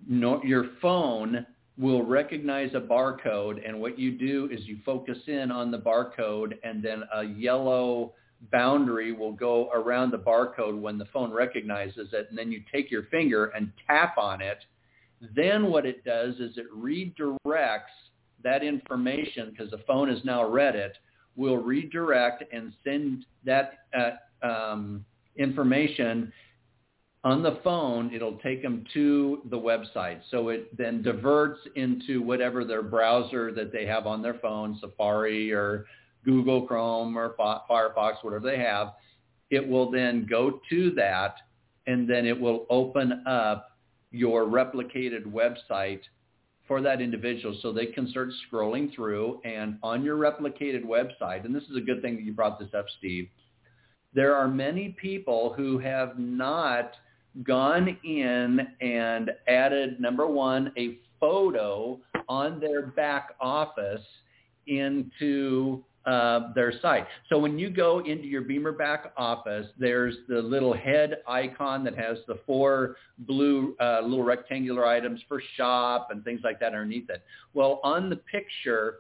no, 0.08 0.41
your 0.44 0.70
phone 0.82 1.46
will 1.78 2.04
recognize 2.04 2.72
a 2.74 2.80
barcode. 2.80 3.67
And 3.67 3.80
what 3.80 3.98
you 3.98 4.12
do 4.12 4.50
is 4.52 4.62
you 4.65 4.78
focus 4.86 5.17
in 5.28 5.52
on 5.52 5.72
the 5.72 5.78
barcode 5.78 6.54
and 6.63 6.84
then 6.84 7.04
a 7.13 7.24
yellow 7.24 8.13
boundary 8.49 9.12
will 9.12 9.34
go 9.34 9.69
around 9.71 10.12
the 10.12 10.17
barcode 10.17 10.80
when 10.80 10.97
the 10.97 11.06
phone 11.06 11.32
recognizes 11.32 12.10
it, 12.13 12.27
and 12.30 12.38
then 12.38 12.51
you 12.51 12.62
take 12.71 12.89
your 12.89 13.04
finger 13.04 13.47
and 13.47 13.71
tap 13.88 14.17
on 14.17 14.41
it. 14.41 14.60
Then 15.36 15.67
what 15.67 15.86
it 15.86 16.04
does 16.04 16.36
is 16.36 16.58
it 16.58 16.65
redirects 16.75 17.82
that 18.43 18.63
information 18.63 19.51
because 19.51 19.69
the 19.69 19.84
phone 19.86 20.10
has 20.10 20.23
now 20.25 20.47
read 20.47 20.75
it, 20.75 20.97
will 21.36 21.58
redirect 21.58 22.43
and 22.51 22.73
send 22.84 23.25
that 23.45 23.86
uh, 23.93 24.45
um, 24.45 25.06
information 25.36 26.34
on 27.23 27.43
the 27.43 27.60
phone. 27.63 28.12
It'll 28.13 28.38
take 28.39 28.63
them 28.63 28.84
to 28.95 29.41
the 29.51 29.58
website. 29.58 30.21
So 30.32 30.49
it 30.49 30.75
then 30.75 31.04
diverts 31.04 31.60
into 31.75 32.21
whatever 32.23 32.65
their 32.65 32.82
browser 32.82 33.52
that 33.54 33.71
they 33.71 33.85
have 33.85 34.08
on 34.08 34.23
their 34.23 34.35
phone, 34.35 34.77
Safari 34.81 35.54
or 35.54 35.85
Google 36.24 36.63
Chrome 36.63 37.17
or 37.17 37.36
Firefox, 37.40 38.24
whatever 38.24 38.46
they 38.46 38.60
have, 38.60 38.94
it 39.50 39.67
will 39.67 39.90
then 39.92 40.28
go 40.30 40.62
to 40.69 40.92
that 40.92 41.36
and 41.88 42.10
then 42.10 42.26
it 42.26 42.40
will 42.40 42.65
open 42.69 43.24
up 43.28 43.78
your 44.12 44.46
replicated 44.46 45.26
website 45.26 46.02
for 46.67 46.82
that 46.82 47.02
individual 47.02 47.58
so 47.62 47.74
they 47.74 47.88
can 47.88 48.08
start 48.10 48.30
scrolling 48.50 48.94
through 48.96 49.42
and 49.44 49.78
on 49.84 50.04
your 50.04 50.17
replicated 50.17 50.86
website, 50.86 51.44
and 51.44 51.54
this 51.54 51.63
is 51.63 51.76
a 51.76 51.82
good 51.82 52.02
thing 52.02 52.15
that 52.15 52.24
you 52.24 52.34
brought 52.34 52.60
this 52.60 52.69
up, 52.78 52.86
Steve, 52.98 53.28
there 54.13 54.36
are 54.36 54.48
many 54.48 54.96
people 55.02 55.54
who 55.56 55.80
have 55.80 56.19
not 56.19 56.94
gone 57.44 57.98
in 58.04 58.67
and 58.82 59.32
added, 59.48 60.00
number 60.00 60.28
one, 60.28 60.72
a 60.78 60.98
photo 61.19 62.00
on 62.28 62.60
their 62.60 62.88
back 62.88 63.36
office 63.40 64.02
into 64.67 65.84
their 66.06 66.73
site. 66.81 67.06
So 67.29 67.37
when 67.37 67.60
you 67.60 67.69
go 67.69 67.99
into 67.99 68.25
your 68.25 68.41
BEMER 68.41 68.71
back 68.71 69.13
office, 69.17 69.67
there's 69.77 70.15
the 70.27 70.41
little 70.41 70.73
head 70.73 71.17
icon 71.27 71.83
that 71.83 71.95
has 71.97 72.17
the 72.27 72.39
four 72.45 72.95
blue 73.19 73.75
uh, 73.79 74.02
little 74.02 74.23
rectangular 74.23 74.85
items 74.85 75.21
for 75.27 75.41
shop 75.58 76.08
and 76.12 76.23
things 76.23 76.41
like 76.43 76.60
that 76.60 76.67
underneath 76.67 77.10
it. 77.10 77.23
Well, 77.54 77.79
on 77.83 78.10
the 78.10 78.15
picture, 78.15 78.99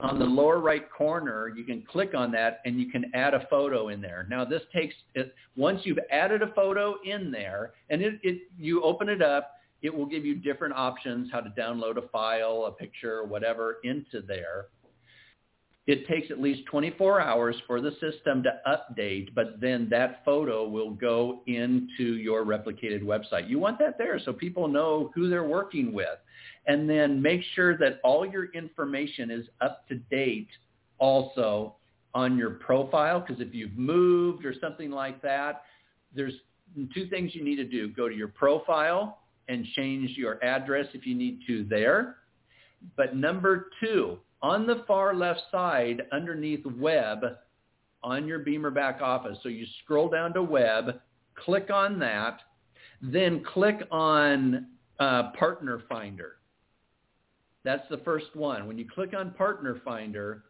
on 0.00 0.18
the 0.18 0.26
lower 0.26 0.58
right 0.58 0.90
corner, 0.90 1.48
you 1.48 1.64
can 1.64 1.82
click 1.90 2.14
on 2.14 2.30
that 2.32 2.60
and 2.66 2.78
you 2.78 2.90
can 2.90 3.10
add 3.14 3.32
a 3.32 3.46
photo 3.48 3.88
in 3.88 4.02
there. 4.02 4.26
Now 4.28 4.44
this 4.44 4.62
takes, 4.74 4.94
it, 5.14 5.34
once 5.56 5.80
you've 5.84 5.98
added 6.10 6.42
a 6.42 6.52
photo 6.52 6.96
in 7.04 7.30
there 7.30 7.72
and 7.88 8.02
it, 8.02 8.20
it, 8.22 8.42
you 8.58 8.82
open 8.82 9.08
it 9.08 9.22
up, 9.22 9.52
it 9.82 9.94
will 9.94 10.06
give 10.06 10.24
you 10.24 10.34
different 10.34 10.74
options 10.74 11.30
how 11.32 11.40
to 11.40 11.50
download 11.50 11.96
a 11.96 12.08
file, 12.08 12.64
a 12.66 12.72
picture, 12.72 13.24
whatever 13.24 13.76
into 13.84 14.20
there. 14.26 14.66
It 15.86 16.08
takes 16.08 16.32
at 16.32 16.40
least 16.40 16.66
24 16.66 17.20
hours 17.20 17.54
for 17.66 17.80
the 17.80 17.92
system 17.92 18.42
to 18.42 18.60
update, 18.66 19.32
but 19.34 19.60
then 19.60 19.88
that 19.90 20.24
photo 20.24 20.66
will 20.66 20.90
go 20.90 21.42
into 21.46 22.16
your 22.16 22.44
replicated 22.44 23.02
website. 23.02 23.48
You 23.48 23.60
want 23.60 23.78
that 23.78 23.96
there 23.96 24.18
so 24.18 24.32
people 24.32 24.66
know 24.66 25.12
who 25.14 25.30
they're 25.30 25.44
working 25.44 25.92
with. 25.92 26.18
And 26.66 26.90
then 26.90 27.22
make 27.22 27.40
sure 27.54 27.78
that 27.78 28.00
all 28.02 28.26
your 28.26 28.46
information 28.52 29.30
is 29.30 29.46
up 29.60 29.86
to 29.88 29.96
date 30.10 30.48
also 30.98 31.76
on 32.14 32.36
your 32.36 32.50
profile 32.50 33.20
because 33.20 33.40
if 33.40 33.54
you've 33.54 33.76
moved 33.76 34.44
or 34.44 34.54
something 34.60 34.90
like 34.90 35.22
that, 35.22 35.62
there's 36.14 36.34
two 36.94 37.06
things 37.08 37.34
you 37.34 37.44
need 37.44 37.56
to 37.56 37.64
do. 37.64 37.88
Go 37.88 38.08
to 38.08 38.14
your 38.14 38.28
profile 38.28 39.18
and 39.48 39.64
change 39.76 40.16
your 40.16 40.42
address 40.42 40.86
if 40.94 41.06
you 41.06 41.14
need 41.14 41.40
to 41.46 41.64
there. 41.64 42.16
But 42.96 43.14
number 43.14 43.68
two, 43.80 44.18
on 44.46 44.64
the 44.64 44.84
far 44.86 45.12
left 45.12 45.42
side 45.50 46.02
underneath 46.12 46.64
web 46.78 47.18
on 48.04 48.28
your 48.28 48.38
BEMER 48.38 48.70
back 48.70 49.02
office. 49.02 49.36
So 49.42 49.48
you 49.48 49.66
scroll 49.82 50.08
down 50.08 50.32
to 50.34 50.42
web, 50.42 51.00
click 51.34 51.68
on 51.68 51.98
that, 51.98 52.38
then 53.02 53.42
click 53.42 53.80
on 53.90 54.68
uh, 55.00 55.32
Partner 55.36 55.82
Finder. 55.88 56.36
That's 57.64 57.88
the 57.90 57.98
first 57.98 58.34
one. 58.34 58.68
When 58.68 58.78
you 58.78 58.86
click 58.88 59.14
on 59.18 59.32
Partner 59.32 59.80
Finder, 59.84 60.44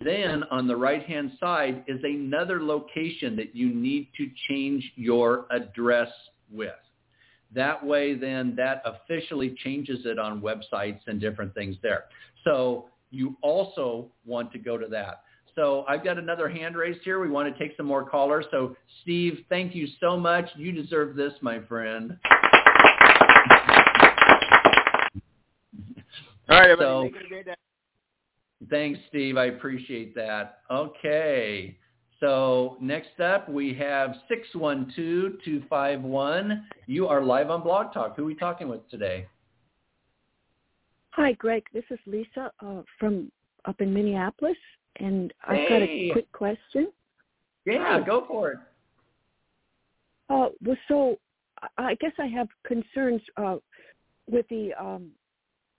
then 0.00 0.44
on 0.52 0.68
the 0.68 0.76
right-hand 0.76 1.32
side 1.40 1.82
is 1.88 1.98
another 2.04 2.62
location 2.62 3.34
that 3.34 3.56
you 3.56 3.74
need 3.74 4.06
to 4.18 4.30
change 4.48 4.92
your 4.94 5.46
address 5.50 6.10
with. 6.48 6.70
That 7.52 7.84
way, 7.84 8.14
then 8.14 8.54
that 8.56 8.84
officially 8.84 9.56
changes 9.64 10.06
it 10.06 10.20
on 10.20 10.40
websites 10.40 11.00
and 11.08 11.20
different 11.20 11.52
things 11.54 11.74
there. 11.82 12.04
So 12.44 12.86
you 13.12 13.36
also 13.42 14.08
want 14.24 14.50
to 14.52 14.58
go 14.58 14.76
to 14.76 14.88
that. 14.88 15.22
So 15.54 15.84
I've 15.86 16.02
got 16.02 16.18
another 16.18 16.48
hand 16.48 16.76
raised 16.76 17.00
here. 17.04 17.20
We 17.20 17.28
want 17.28 17.54
to 17.54 17.62
take 17.62 17.76
some 17.76 17.86
more 17.86 18.08
callers. 18.08 18.46
So 18.50 18.74
Steve, 19.02 19.44
thank 19.48 19.74
you 19.74 19.86
so 20.00 20.16
much. 20.16 20.46
You 20.56 20.72
deserve 20.72 21.14
this, 21.14 21.34
my 21.42 21.60
friend. 21.60 22.16
All 26.48 26.58
right, 26.58 26.70
everybody. 26.70 27.12
So, 27.44 27.54
thanks, 28.70 28.98
Steve. 29.08 29.36
I 29.36 29.46
appreciate 29.46 30.14
that. 30.14 30.60
Okay. 30.70 31.76
So 32.20 32.76
next 32.80 33.20
up, 33.20 33.48
we 33.48 33.74
have 33.74 34.14
612-251. 34.54 36.62
You 36.86 37.08
are 37.08 37.22
live 37.22 37.50
on 37.50 37.62
Blog 37.62 37.92
Talk. 37.92 38.16
Who 38.16 38.22
are 38.22 38.26
we 38.26 38.34
talking 38.34 38.68
with 38.68 38.88
today? 38.88 39.26
Hi, 41.12 41.32
Greg. 41.32 41.62
This 41.74 41.84
is 41.90 41.98
Lisa 42.06 42.50
uh, 42.64 42.80
from 42.98 43.30
up 43.66 43.80
in 43.82 43.92
Minneapolis, 43.92 44.56
and 44.96 45.32
I've 45.46 45.58
hey. 45.58 45.68
got 45.68 45.82
a 45.82 46.12
quick 46.12 46.32
question. 46.32 46.90
Yeah, 47.66 47.98
Hi. 48.00 48.06
go 48.06 48.24
for 48.26 48.52
it. 48.52 48.58
Uh, 50.30 50.48
well, 50.64 50.76
so 50.88 51.16
I 51.76 51.94
guess 51.96 52.12
I 52.18 52.26
have 52.28 52.48
concerns 52.66 53.20
uh, 53.36 53.56
with 54.30 54.48
the 54.48 54.72
um, 54.80 55.10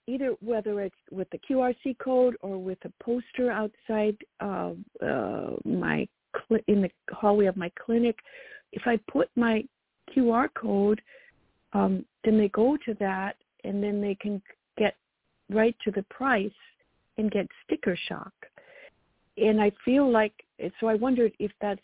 either 0.06 0.36
whether 0.40 0.80
it's 0.82 0.94
with 1.10 1.28
the 1.30 1.38
QRC 1.50 1.98
code 1.98 2.36
or 2.40 2.56
with 2.58 2.78
a 2.84 2.92
poster 3.02 3.50
outside 3.50 4.16
uh, 4.40 4.72
uh, 5.04 5.50
my 5.64 6.06
cl- 6.48 6.60
in 6.68 6.82
the 6.82 6.90
hallway 7.10 7.46
of 7.46 7.56
my 7.56 7.72
clinic. 7.84 8.16
If 8.72 8.82
I 8.86 9.00
put 9.10 9.30
my 9.34 9.64
QR 10.14 10.48
code, 10.54 11.02
um, 11.72 12.04
then 12.24 12.38
they 12.38 12.48
go 12.50 12.76
to 12.86 12.94
that, 13.00 13.34
and 13.64 13.82
then 13.82 14.00
they 14.00 14.14
can 14.14 14.40
right 15.50 15.76
to 15.84 15.90
the 15.90 16.02
price 16.04 16.50
and 17.18 17.30
get 17.30 17.46
sticker 17.64 17.96
shock. 18.08 18.32
And 19.36 19.60
I 19.60 19.72
feel 19.84 20.10
like, 20.10 20.32
so 20.80 20.86
I 20.86 20.94
wondered 20.94 21.32
if 21.38 21.52
that's 21.60 21.80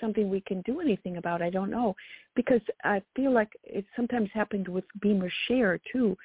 something 0.00 0.28
we 0.28 0.40
can 0.40 0.62
do 0.62 0.80
anything 0.80 1.18
about. 1.18 1.42
I 1.42 1.50
don't 1.50 1.70
know. 1.70 1.94
Because 2.34 2.60
I 2.84 3.02
feel 3.14 3.32
like 3.32 3.50
it 3.64 3.84
sometimes 3.94 4.28
happened 4.32 4.68
with 4.68 4.84
BEMER 5.00 5.30
Share 5.46 5.80
too, 5.92 6.16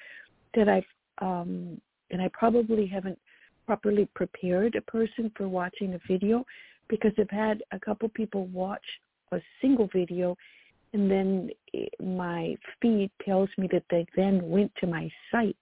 that 0.54 0.68
I've, 0.68 0.84
um, 1.18 1.80
and 2.10 2.22
I 2.22 2.28
probably 2.32 2.86
haven't 2.86 3.18
properly 3.66 4.08
prepared 4.14 4.76
a 4.76 4.80
person 4.80 5.30
for 5.36 5.48
watching 5.48 5.94
a 5.94 6.00
video 6.08 6.44
because 6.88 7.12
I've 7.18 7.30
had 7.30 7.62
a 7.72 7.80
couple 7.80 8.08
people 8.08 8.46
watch 8.46 8.84
a 9.32 9.40
single 9.60 9.88
video 9.92 10.36
and 10.92 11.10
then 11.10 11.50
my 12.00 12.56
feed 12.80 13.10
tells 13.24 13.48
me 13.58 13.68
that 13.72 13.82
they 13.90 14.06
then 14.16 14.48
went 14.48 14.72
to 14.80 14.86
my 14.86 15.10
site 15.30 15.56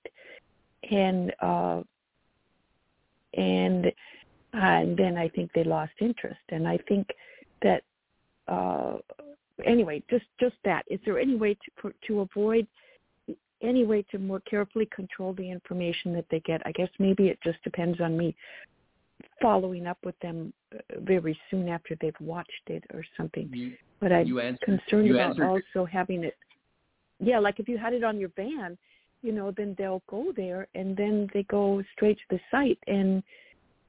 and 0.91 1.33
uh, 1.41 1.83
and 3.35 3.87
uh, 3.87 4.57
and 4.57 4.97
then 4.97 5.17
I 5.17 5.29
think 5.29 5.51
they 5.55 5.65
lost 5.65 5.93
interest. 6.01 6.41
And 6.51 6.67
I 6.67 6.79
think 6.89 7.09
that 7.63 7.83
uh, 8.49 8.97
anyway, 9.65 10.03
just 10.11 10.27
just 10.41 10.57
that. 10.65 10.85
Is 10.89 11.01
there 11.05 11.19
any 11.19 11.37
way 11.37 11.57
to 11.83 11.93
to 12.07 12.21
avoid 12.21 12.67
any 13.63 13.85
way 13.85 14.05
to 14.11 14.19
more 14.19 14.41
carefully 14.41 14.89
control 14.95 15.33
the 15.33 15.51
information 15.51 16.13
that 16.15 16.27
they 16.31 16.41
get? 16.41 16.63
I 16.67 16.73
guess 16.73 16.89
maybe 16.99 17.29
it 17.29 17.39
just 17.43 17.63
depends 17.63 18.01
on 18.01 18.17
me 18.17 18.35
following 19.41 19.87
up 19.87 19.99
with 20.05 20.19
them 20.21 20.53
uh, 20.75 20.79
very 21.01 21.39
soon 21.51 21.69
after 21.69 21.97
they've 22.01 22.15
watched 22.21 22.51
it 22.69 22.85
or 22.93 23.05
something. 23.17 23.49
You, 23.53 23.73
but 24.01 24.13
I'm 24.13 24.27
concerned 24.63 25.07
you 25.07 25.15
about 25.15 25.41
answered. 25.41 25.63
also 25.77 25.87
having 25.87 26.25
it. 26.25 26.37
Yeah, 27.21 27.39
like 27.39 27.61
if 27.61 27.69
you 27.69 27.79
had 27.79 27.95
it 27.95 28.05
on 28.05 28.19
your 28.19 28.31
van, 28.37 28.77
you 29.25 29.33
know, 29.33 29.51
then 29.57 29.75
they'll 29.79 30.03
go 30.09 30.33
there 30.37 30.69
and 30.75 30.95
then 30.95 31.29
they 31.33 31.45
go 31.45 31.83
straight 31.97 32.19
to 32.19 32.37
the 32.37 32.41
site 32.51 32.79
and 32.87 33.23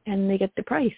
and 0.08 0.30
they 0.30 0.38
get 0.38 0.52
the 0.56 0.64
price. 0.64 0.92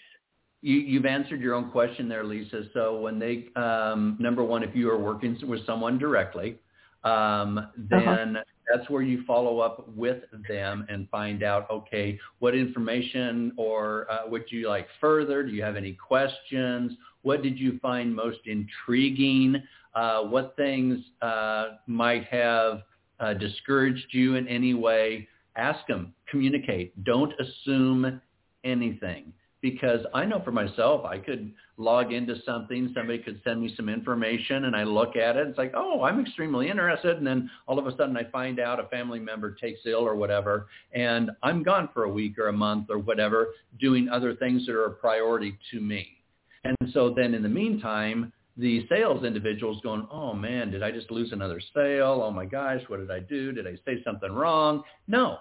You, 0.61 0.75
you've 0.75 1.05
answered 1.05 1.41
your 1.41 1.55
own 1.55 1.71
question 1.71 2.07
there, 2.07 2.23
Lisa. 2.23 2.63
So 2.73 2.99
when 2.99 3.19
they, 3.19 3.45
um, 3.55 4.17
number 4.19 4.43
one, 4.43 4.63
if 4.63 4.75
you 4.75 4.89
are 4.91 4.97
working 4.97 5.38
with 5.47 5.65
someone 5.65 5.97
directly, 5.97 6.57
um, 7.03 7.57
uh-huh. 7.57 7.67
then 7.89 8.35
uh-huh. 8.35 8.43
that's 8.71 8.89
where 8.89 9.01
you 9.01 9.23
follow 9.25 9.59
up 9.59 9.88
with 9.95 10.23
them 10.49 10.85
and 10.89 11.07
find 11.09 11.41
out, 11.41 11.69
okay, 11.71 12.19
what 12.39 12.53
information 12.53 13.53
or 13.55 14.11
uh, 14.11 14.27
would 14.27 14.45
you 14.49 14.67
like 14.67 14.88
further? 14.99 15.41
Do 15.43 15.51
you 15.51 15.63
have 15.63 15.77
any 15.77 15.93
questions? 15.93 16.91
What 17.21 17.43
did 17.43 17.57
you 17.57 17.79
find 17.79 18.13
most 18.13 18.39
intriguing? 18.45 19.63
Uh, 19.95 20.23
what 20.23 20.55
things 20.57 20.99
uh, 21.21 21.77
might 21.88 22.25
have 22.25 22.81
uh, 23.20 23.34
discouraged 23.34 24.07
you 24.11 24.36
in 24.36 24.47
any 24.47 24.74
way, 24.74 25.28
ask 25.55 25.86
them, 25.88 26.13
communicate. 26.30 27.03
Don't 27.03 27.34
assume 27.39 28.22
anything. 28.63 29.34
Because 29.59 30.01
I 30.13 30.24
know 30.24 30.39
for 30.45 30.51
myself, 30.51 31.03
I 31.03 31.18
could 31.18 31.51
log 31.78 32.13
into 32.13 32.36
something, 32.45 32.91
somebody 32.95 33.18
could 33.18 33.41
send 33.43 33.61
me 33.61 33.74
some 33.76 33.89
information 33.89 34.65
and 34.65 34.76
I 34.76 34.84
look 34.84 35.15
at 35.15 35.36
it. 35.36 35.47
It's 35.47 35.57
like, 35.57 35.74
oh, 35.76 36.03
I'm 36.03 36.20
extremely 36.20 36.70
interested. 36.70 37.18
And 37.18 37.26
then 37.26 37.49
all 37.65 37.80
of 37.80 37.88
a 37.88 37.91
sudden 37.97 38.15
I 38.15 38.24
find 38.26 38.59
out 38.59 38.80
a 38.80 38.88
family 38.88 39.20
member 39.20 39.51
takes 39.51 39.80
ill 39.86 40.07
or 40.07 40.15
whatever. 40.15 40.68
And 40.93 41.32
I'm 41.41 41.63
gone 41.63 41.89
for 41.91 42.03
a 42.03 42.09
week 42.09 42.38
or 42.38 42.47
a 42.47 42.53
month 42.53 42.88
or 42.89 42.99
whatever 42.99 43.47
doing 43.80 44.09
other 44.09 44.36
things 44.36 44.65
that 44.68 44.76
are 44.76 44.86
a 44.86 44.91
priority 44.91 45.57
to 45.72 45.80
me. 45.80 46.18
And 46.63 46.76
so 46.93 47.13
then 47.15 47.34
in 47.34 47.41
the 47.41 47.49
meantime, 47.49 48.32
the 48.58 48.86
sales 48.89 49.24
individuals 49.24 49.80
going, 49.84 50.08
oh 50.12 50.34
man, 50.34 50.72
did 50.72 50.82
I 50.82 50.91
just 50.91 51.12
lose 51.12 51.32
another 51.32 51.62
sale? 51.76 52.22
Oh 52.24 52.32
my 52.32 52.45
gosh, 52.45 52.82
what 52.88 52.97
did 52.97 53.12
I 53.12 53.20
do? 53.20 53.51
Did 53.51 53.68
I 53.68 53.76
say 53.86 54.01
something 54.03 54.32
wrong? 54.32 54.84
No, 55.08 55.39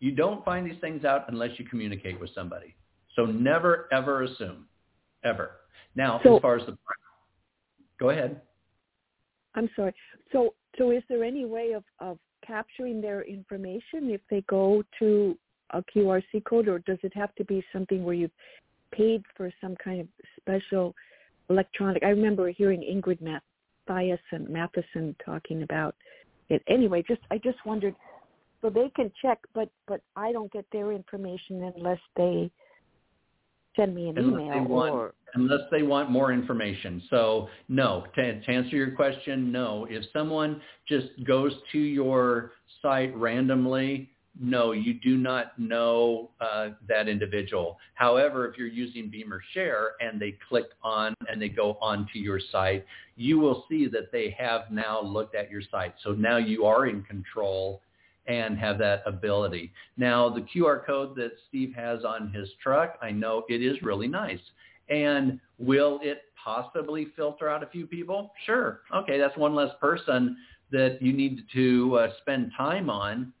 you 0.00 0.12
don't 0.12 0.44
find 0.44 0.66
these 0.66 0.80
things 0.80 1.04
out 1.04 1.24
unless 1.28 1.50
you 1.58 1.66
communicate 1.66 2.18
with 2.18 2.30
somebody. 2.34 2.74
So 3.14 3.26
never, 3.26 3.88
ever 3.92 4.22
assume, 4.22 4.66
ever. 5.24 5.52
Now, 5.94 6.20
so, 6.22 6.36
as 6.36 6.42
far 6.42 6.56
as 6.56 6.66
the, 6.66 6.76
go 7.98 8.10
ahead. 8.10 8.40
I'm 9.54 9.70
sorry. 9.74 9.94
So, 10.32 10.54
so 10.78 10.90
is 10.90 11.02
there 11.08 11.24
any 11.24 11.44
way 11.44 11.72
of, 11.72 11.84
of 11.98 12.18
capturing 12.46 13.00
their 13.00 13.22
information 13.22 14.10
if 14.10 14.20
they 14.30 14.42
go 14.48 14.82
to 14.98 15.36
a 15.70 15.82
QRC 15.82 16.44
code, 16.44 16.68
or 16.68 16.78
does 16.80 16.98
it 17.02 17.12
have 17.14 17.34
to 17.36 17.44
be 17.44 17.64
something 17.72 18.04
where 18.04 18.14
you've 18.14 18.30
paid 18.92 19.22
for 19.36 19.50
some 19.60 19.74
kind 19.82 20.00
of 20.00 20.06
special 20.40 20.94
electronic. 21.50 22.02
I 22.02 22.08
remember 22.08 22.50
hearing 22.50 22.80
Ingrid 22.80 23.20
Matthiasson, 23.22 24.48
Matheson 24.48 25.14
talking 25.24 25.62
about 25.62 25.94
it. 26.48 26.62
Anyway, 26.68 27.02
just 27.06 27.20
I 27.30 27.38
just 27.38 27.58
wondered, 27.64 27.94
so 28.62 28.70
they 28.70 28.90
can 28.94 29.12
check, 29.20 29.38
but 29.54 29.68
but 29.86 30.00
I 30.16 30.32
don't 30.32 30.52
get 30.52 30.66
their 30.72 30.92
information 30.92 31.72
unless 31.76 32.00
they 32.16 32.50
send 33.76 33.94
me 33.94 34.08
an 34.08 34.18
unless 34.18 34.42
email 34.42 34.64
want, 34.64 34.94
or 34.94 35.14
unless 35.34 35.60
they 35.70 35.82
want 35.82 36.10
more 36.10 36.32
information. 36.32 37.02
So 37.10 37.48
no, 37.68 38.04
to, 38.14 38.40
to 38.40 38.50
answer 38.50 38.76
your 38.76 38.92
question, 38.92 39.52
no. 39.52 39.86
If 39.88 40.04
someone 40.12 40.60
just 40.88 41.08
goes 41.26 41.52
to 41.72 41.78
your 41.78 42.52
site 42.82 43.16
randomly, 43.16 44.10
no, 44.38 44.72
you 44.72 44.94
do 44.94 45.16
not 45.16 45.58
know 45.58 46.30
uh, 46.40 46.70
that 46.88 47.08
individual. 47.08 47.78
However, 47.94 48.46
if 48.46 48.58
you're 48.58 48.66
using 48.66 49.08
BEMER 49.08 49.40
Share 49.52 49.92
and 50.00 50.20
they 50.20 50.36
click 50.48 50.66
on 50.82 51.14
and 51.30 51.40
they 51.40 51.48
go 51.48 51.78
onto 51.80 52.18
your 52.18 52.40
site, 52.52 52.84
you 53.16 53.38
will 53.38 53.64
see 53.68 53.86
that 53.88 54.12
they 54.12 54.34
have 54.38 54.70
now 54.70 55.00
looked 55.00 55.34
at 55.34 55.50
your 55.50 55.62
site. 55.70 55.94
So 56.04 56.12
now 56.12 56.36
you 56.36 56.66
are 56.66 56.86
in 56.86 57.02
control 57.02 57.80
and 58.26 58.58
have 58.58 58.78
that 58.78 59.02
ability. 59.06 59.72
Now, 59.96 60.28
the 60.28 60.42
QR 60.42 60.84
code 60.84 61.16
that 61.16 61.32
Steve 61.48 61.72
has 61.74 62.04
on 62.04 62.32
his 62.32 62.48
truck, 62.62 62.98
I 63.00 63.12
know 63.12 63.44
it 63.48 63.62
is 63.62 63.80
really 63.82 64.08
nice. 64.08 64.40
And 64.88 65.40
will 65.58 66.00
it 66.02 66.22
possibly 66.42 67.08
filter 67.16 67.48
out 67.48 67.62
a 67.62 67.66
few 67.66 67.86
people? 67.86 68.32
Sure. 68.44 68.80
Okay, 68.94 69.18
that's 69.18 69.36
one 69.36 69.54
less 69.54 69.70
person 69.80 70.36
that 70.72 70.98
you 71.00 71.12
need 71.12 71.42
to 71.54 71.96
uh, 71.96 72.08
spend 72.20 72.50
time 72.56 72.90
on 72.90 73.32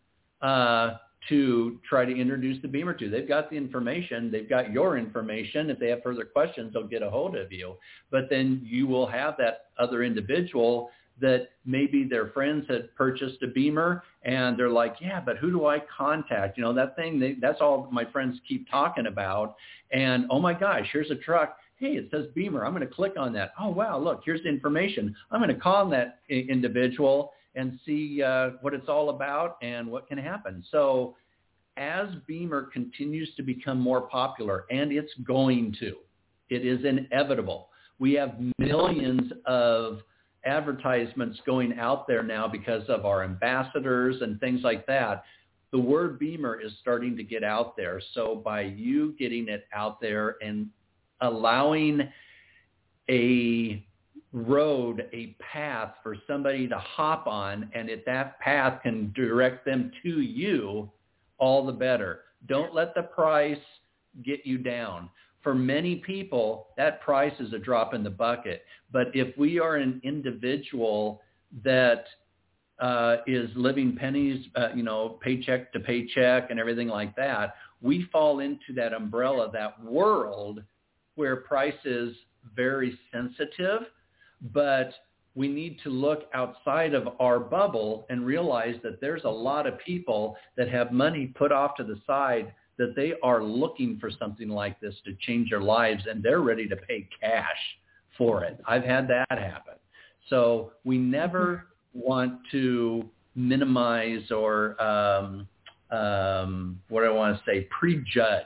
uh, 0.42 0.96
to 1.28 1.78
try 1.88 2.04
to 2.04 2.16
introduce 2.16 2.60
the 2.62 2.68
BEMER 2.68 2.94
to. 2.94 3.10
They've 3.10 3.26
got 3.26 3.50
the 3.50 3.56
information. 3.56 4.30
They've 4.30 4.48
got 4.48 4.70
your 4.70 4.96
information. 4.96 5.70
If 5.70 5.78
they 5.78 5.88
have 5.88 6.02
further 6.02 6.24
questions, 6.24 6.72
they'll 6.72 6.86
get 6.86 7.02
a 7.02 7.10
hold 7.10 7.36
of 7.36 7.50
you. 7.50 7.74
But 8.10 8.28
then 8.30 8.60
you 8.64 8.86
will 8.86 9.06
have 9.06 9.36
that 9.38 9.66
other 9.78 10.04
individual 10.04 10.90
that 11.20 11.48
maybe 11.64 12.04
their 12.04 12.28
friends 12.28 12.66
had 12.68 12.94
purchased 12.94 13.42
a 13.42 13.46
BEMER 13.46 14.02
and 14.24 14.58
they're 14.58 14.68
like, 14.70 14.96
yeah, 15.00 15.20
but 15.20 15.38
who 15.38 15.50
do 15.50 15.66
I 15.66 15.78
contact? 15.96 16.58
You 16.58 16.64
know, 16.64 16.74
that 16.74 16.94
thing, 16.94 17.18
they, 17.18 17.36
that's 17.40 17.60
all 17.60 17.88
my 17.90 18.04
friends 18.04 18.38
keep 18.46 18.68
talking 18.70 19.06
about. 19.06 19.56
And 19.92 20.26
oh 20.30 20.40
my 20.40 20.52
gosh, 20.52 20.86
here's 20.92 21.10
a 21.10 21.16
truck. 21.16 21.56
Hey, 21.78 21.92
it 21.92 22.08
says 22.10 22.26
BEMER. 22.34 22.64
I'm 22.64 22.74
going 22.74 22.86
to 22.86 22.94
click 22.94 23.14
on 23.18 23.32
that. 23.34 23.52
Oh, 23.58 23.68
wow, 23.68 23.98
look, 23.98 24.22
here's 24.24 24.42
the 24.42 24.48
information. 24.48 25.14
I'm 25.30 25.40
going 25.40 25.54
to 25.54 25.60
call 25.60 25.88
that 25.90 26.20
individual 26.28 27.32
and 27.56 27.78
see 27.84 28.22
uh, 28.22 28.50
what 28.60 28.74
it's 28.74 28.88
all 28.88 29.10
about 29.10 29.56
and 29.62 29.90
what 29.90 30.06
can 30.06 30.18
happen. 30.18 30.62
So 30.70 31.16
as 31.76 32.08
BEMER 32.26 32.70
continues 32.72 33.34
to 33.36 33.42
become 33.42 33.80
more 33.80 34.02
popular, 34.02 34.66
and 34.70 34.92
it's 34.92 35.12
going 35.26 35.74
to, 35.80 35.96
it 36.48 36.64
is 36.64 36.84
inevitable. 36.84 37.68
We 37.98 38.12
have 38.14 38.36
millions 38.58 39.32
of 39.46 40.00
advertisements 40.44 41.40
going 41.44 41.78
out 41.78 42.06
there 42.06 42.22
now 42.22 42.46
because 42.46 42.88
of 42.88 43.04
our 43.04 43.24
ambassadors 43.24 44.16
and 44.20 44.38
things 44.38 44.60
like 44.62 44.86
that. 44.86 45.24
The 45.72 45.78
word 45.78 46.18
BEMER 46.18 46.60
is 46.60 46.72
starting 46.80 47.16
to 47.16 47.24
get 47.24 47.42
out 47.42 47.76
there. 47.76 48.00
So 48.14 48.40
by 48.44 48.62
you 48.62 49.14
getting 49.18 49.48
it 49.48 49.66
out 49.74 50.00
there 50.00 50.36
and 50.40 50.68
allowing 51.20 52.08
a 53.10 53.84
road, 54.36 55.08
a 55.12 55.34
path 55.40 55.94
for 56.02 56.16
somebody 56.26 56.68
to 56.68 56.78
hop 56.78 57.26
on, 57.26 57.70
and 57.74 57.88
if 57.88 58.04
that 58.04 58.38
path 58.38 58.82
can 58.82 59.12
direct 59.16 59.64
them 59.64 59.90
to 60.02 60.20
you, 60.20 60.90
all 61.38 61.66
the 61.66 61.72
better. 61.72 62.20
Don't 62.46 62.74
let 62.74 62.94
the 62.94 63.02
price 63.02 63.58
get 64.22 64.44
you 64.44 64.58
down 64.58 65.10
for 65.46 65.54
many 65.54 65.94
people, 65.94 66.70
that 66.76 67.00
price 67.02 67.32
is 67.38 67.52
a 67.52 67.58
drop 67.60 67.94
in 67.94 68.02
the 68.02 68.10
bucket. 68.10 68.64
But 68.90 69.14
if 69.14 69.38
we 69.38 69.60
are 69.60 69.76
an 69.76 70.00
individual 70.02 71.22
that 71.62 72.06
uh, 72.80 73.18
is 73.28 73.48
living 73.54 73.94
pennies, 73.94 74.44
uh, 74.56 74.70
you 74.74 74.82
know, 74.82 75.20
paycheck 75.22 75.72
to 75.74 75.78
paycheck 75.78 76.50
and 76.50 76.58
everything 76.58 76.88
like 76.88 77.14
that, 77.14 77.54
we 77.80 78.08
fall 78.10 78.40
into 78.40 78.72
that 78.74 78.92
umbrella, 78.92 79.48
that 79.52 79.80
world 79.84 80.64
where 81.14 81.36
price 81.36 81.78
is 81.84 82.16
very 82.56 82.98
sensitive, 83.12 83.82
but 84.52 84.92
we 85.34 85.48
need 85.48 85.78
to 85.84 85.90
look 85.90 86.24
outside 86.32 86.94
of 86.94 87.08
our 87.20 87.38
bubble 87.38 88.06
and 88.08 88.24
realize 88.24 88.76
that 88.82 89.00
there's 89.00 89.24
a 89.24 89.30
lot 89.30 89.66
of 89.66 89.78
people 89.78 90.36
that 90.56 90.68
have 90.68 90.92
money 90.92 91.26
put 91.26 91.52
off 91.52 91.76
to 91.76 91.84
the 91.84 92.00
side 92.06 92.52
that 92.78 92.94
they 92.96 93.14
are 93.22 93.42
looking 93.42 93.98
for 93.98 94.10
something 94.10 94.48
like 94.48 94.80
this 94.80 94.94
to 95.04 95.14
change 95.20 95.50
their 95.50 95.60
lives 95.60 96.04
and 96.08 96.22
they're 96.22 96.40
ready 96.40 96.66
to 96.68 96.76
pay 96.76 97.08
cash 97.20 97.56
for 98.16 98.44
it. 98.44 98.58
I've 98.66 98.84
had 98.84 99.08
that 99.08 99.26
happen. 99.30 99.74
So 100.28 100.72
we 100.84 100.98
never 100.98 101.66
want 101.92 102.40
to 102.52 103.04
minimize 103.34 104.30
or 104.30 104.80
um, 104.82 105.46
um, 105.90 106.80
what 106.88 107.02
do 107.02 107.06
I 107.06 107.10
want 107.10 107.36
to 107.36 107.42
say, 107.44 107.68
prejudge 107.78 108.44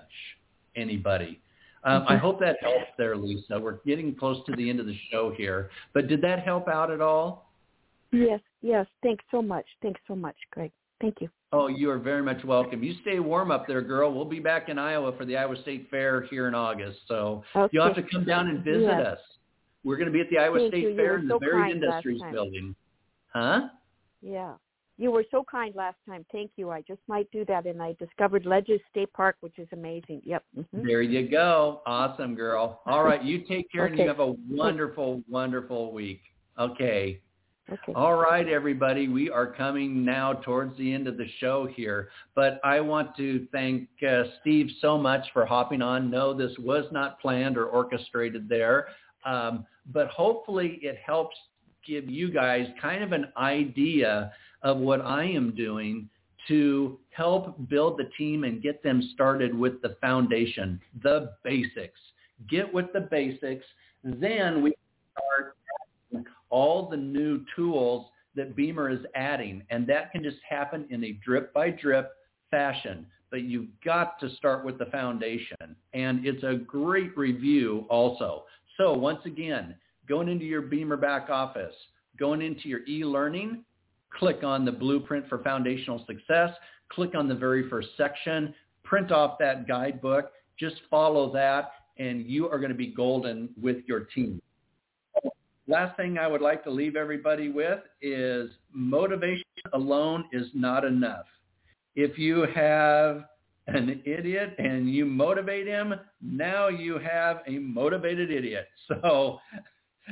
anybody. 0.77 1.41
Um, 1.85 2.05
I 2.09 2.17
hope 2.17 2.39
that 2.41 2.57
helps 2.61 2.91
there, 2.99 3.17
Lisa. 3.17 3.59
We're 3.59 3.79
getting 3.87 4.15
close 4.15 4.45
to 4.47 4.57
the 4.57 4.69
end 4.69 4.81
of 4.81 4.87
the 4.87 4.97
show 5.11 5.33
here, 5.37 5.71
but 5.95 6.09
did 6.09 6.21
that 6.23 6.41
help 6.41 6.69
out 6.69 6.91
at 6.91 7.01
all? 7.01 7.51
Yes, 8.13 8.41
yes. 8.61 8.87
Thanks 9.03 9.25
so 9.31 9.41
much. 9.41 9.65
Thanks 9.81 10.01
so 10.07 10.15
much, 10.15 10.37
Greg. 10.51 10.73
Thank 11.01 11.21
you. 11.21 11.31
Oh, 11.53 11.69
you 11.69 11.91
are 11.91 11.99
very 11.99 12.23
much 12.23 12.45
welcome. 12.45 12.83
You 12.83 12.95
stay 13.03 13.19
warm 13.19 13.51
up 13.51 13.67
there, 13.67 13.81
girl. 13.81 14.13
We'll 14.13 14.25
be 14.25 14.41
back 14.41 14.69
in 14.69 14.79
Iowa 14.79 15.17
for 15.17 15.25
the 15.25 15.37
Iowa 15.37 15.61
State 15.63 15.89
Fair 15.91 16.23
here 16.23 16.47
in 16.47 16.55
August. 16.55 16.99
So 17.09 17.43
okay. 17.57 17.71
you'll 17.73 17.85
have 17.85 17.97
to 17.97 18.03
come 18.03 18.25
down 18.25 18.49
and 18.49 18.63
visit 18.63 18.83
yes. 18.83 19.07
us. 19.07 19.19
We're 19.83 19.97
going 19.97 20.07
to 20.07 20.13
be 20.13 20.21
at 20.21 20.29
the 20.31 20.39
Iowa 20.39 20.59
Thank 20.59 20.73
State 20.73 20.83
you. 20.83 20.97
Fair 20.97 21.17
you 21.17 21.23
in 21.23 21.29
so 21.29 21.39
the 21.41 21.47
Varied 21.47 21.77
Industries 21.77 22.21
building. 22.31 22.75
Huh? 23.33 23.69
Yeah. 24.23 24.55
You 25.01 25.11
were 25.11 25.25
so 25.31 25.43
kind 25.51 25.75
last 25.75 25.97
time. 26.07 26.27
Thank 26.31 26.51
you. 26.57 26.69
I 26.69 26.83
just 26.83 27.01
might 27.09 27.27
do 27.31 27.47
that. 27.47 27.65
And 27.65 27.81
I 27.83 27.97
discovered 27.99 28.45
Ledges 28.45 28.83
State 28.91 29.11
Park, 29.15 29.37
which 29.41 29.59
is 29.59 29.67
amazing. 29.73 30.21
Yep. 30.27 30.45
Mm-hmm. 30.59 30.87
There 30.87 31.01
you 31.01 31.27
go. 31.27 31.81
Awesome, 31.87 32.35
girl. 32.35 32.83
All 32.85 33.03
right. 33.03 33.25
You 33.25 33.39
take 33.49 33.73
care 33.73 33.85
okay. 33.85 33.93
and 33.93 33.99
you 33.99 34.09
have 34.09 34.21
a 34.21 34.35
wonderful, 34.51 35.23
wonderful 35.27 35.91
week. 35.91 36.21
Okay. 36.59 37.19
Okay. 37.73 37.93
All 37.95 38.17
right, 38.17 38.47
everybody. 38.47 39.09
We 39.09 39.31
are 39.31 39.47
coming 39.47 40.05
now 40.05 40.35
towards 40.35 40.77
the 40.77 40.93
end 40.93 41.09
of 41.09 41.17
the 41.17 41.29
show 41.39 41.67
here, 41.67 42.11
but 42.35 42.61
I 42.63 42.81
want 42.81 43.17
to 43.17 43.47
thank 43.53 43.89
uh, 44.07 44.25
Steve 44.41 44.69
so 44.83 44.99
much 44.99 45.25
for 45.33 45.47
hopping 45.47 45.81
on. 45.81 46.11
No, 46.11 46.35
this 46.35 46.53
was 46.59 46.85
not 46.93 47.21
planned 47.21 47.57
or 47.57 47.67
orchestrated 47.67 48.51
there, 48.51 48.89
um, 49.25 49.65
but 49.93 50.09
hopefully 50.09 50.79
it 50.83 50.99
helps 51.07 51.37
give 51.87 52.11
you 52.11 52.31
guys 52.31 52.67
kind 52.83 53.03
of 53.03 53.13
an 53.13 53.29
idea 53.37 54.33
of 54.63 54.79
what 54.79 55.01
I 55.01 55.25
am 55.25 55.55
doing 55.55 56.09
to 56.49 56.99
help 57.11 57.69
build 57.69 57.99
the 57.99 58.11
team 58.17 58.45
and 58.45 58.63
get 58.63 58.83
them 58.83 59.03
started 59.15 59.57
with 59.57 59.81
the 59.83 59.97
foundation, 60.01 60.81
the 61.03 61.33
basics. 61.45 62.01
Get 62.49 62.73
with 62.73 62.87
the 62.93 63.03
basics. 63.03 63.65
Then 64.03 64.63
we 64.63 64.75
start 65.13 65.57
all 66.49 66.89
the 66.89 66.97
new 66.97 67.45
tools 67.55 68.07
that 68.35 68.57
BEMER 68.57 68.91
is 68.91 69.05
adding. 69.15 69.63
And 69.71 69.87
that 69.89 70.13
can 70.13 70.23
just 70.23 70.39
happen 70.49 70.87
in 70.91 71.05
a 71.05 71.13
drip 71.25 71.53
by 71.53 71.71
drip 71.71 72.13
fashion. 72.51 73.07
But 73.31 73.43
you've 73.43 73.69
got 73.85 74.19
to 74.21 74.35
start 74.37 74.65
with 74.65 74.79
the 74.79 74.87
foundation. 74.87 75.77
And 75.93 76.27
it's 76.27 76.43
a 76.43 76.55
great 76.55 77.17
review 77.17 77.87
also. 77.89 78.45
So 78.77 78.95
once 78.95 79.21
again, 79.27 79.75
going 80.09 80.29
into 80.29 80.45
your 80.45 80.63
BEMER 80.63 80.97
back 80.97 81.29
office, 81.29 81.75
going 82.19 82.41
into 82.41 82.69
your 82.69 82.81
e-learning, 82.89 83.65
click 84.17 84.43
on 84.45 84.65
the 84.65 84.73
blueprint 84.73 85.29
for 85.29 85.39
foundational 85.43 86.05
success, 86.07 86.51
click 86.91 87.15
on 87.15 87.29
the 87.29 87.35
very 87.35 87.69
first 87.69 87.89
section, 87.97 88.55
print 88.85 89.13
off 89.13 89.39
that 89.39 89.69
guidebook, 89.69 90.33
just 90.59 90.77
follow 90.91 91.33
that, 91.33 91.73
and 91.99 92.27
you 92.27 92.49
are 92.49 92.59
going 92.59 92.71
to 92.71 92.77
be 92.77 92.89
golden 92.89 93.51
with 93.61 93.79
your 93.87 94.01
team. 94.01 94.41
Last 95.69 95.97
thing 95.97 96.19
I 96.19 96.27
would 96.27 96.41
like 96.41 96.65
to 96.65 96.71
leave 96.71 96.97
everybody 96.97 97.49
with 97.49 97.81
is 98.03 98.51
motivation 98.73 99.45
alone 99.73 100.25
is 100.33 100.49
not 100.53 100.85
enough. 100.85 101.27
If 101.95 102.19
you 102.19 102.47
have 102.55 103.25
an 103.69 104.03
idiot 104.05 104.57
and 104.59 104.91
you 104.93 105.07
motivate 105.07 105.67
him, 105.67 105.95
now 106.21 106.69
you 106.69 106.99
have 106.99 107.43
a 107.47 107.59
motivated 107.59 108.31
idiot. 108.31 108.67
So 108.89 109.39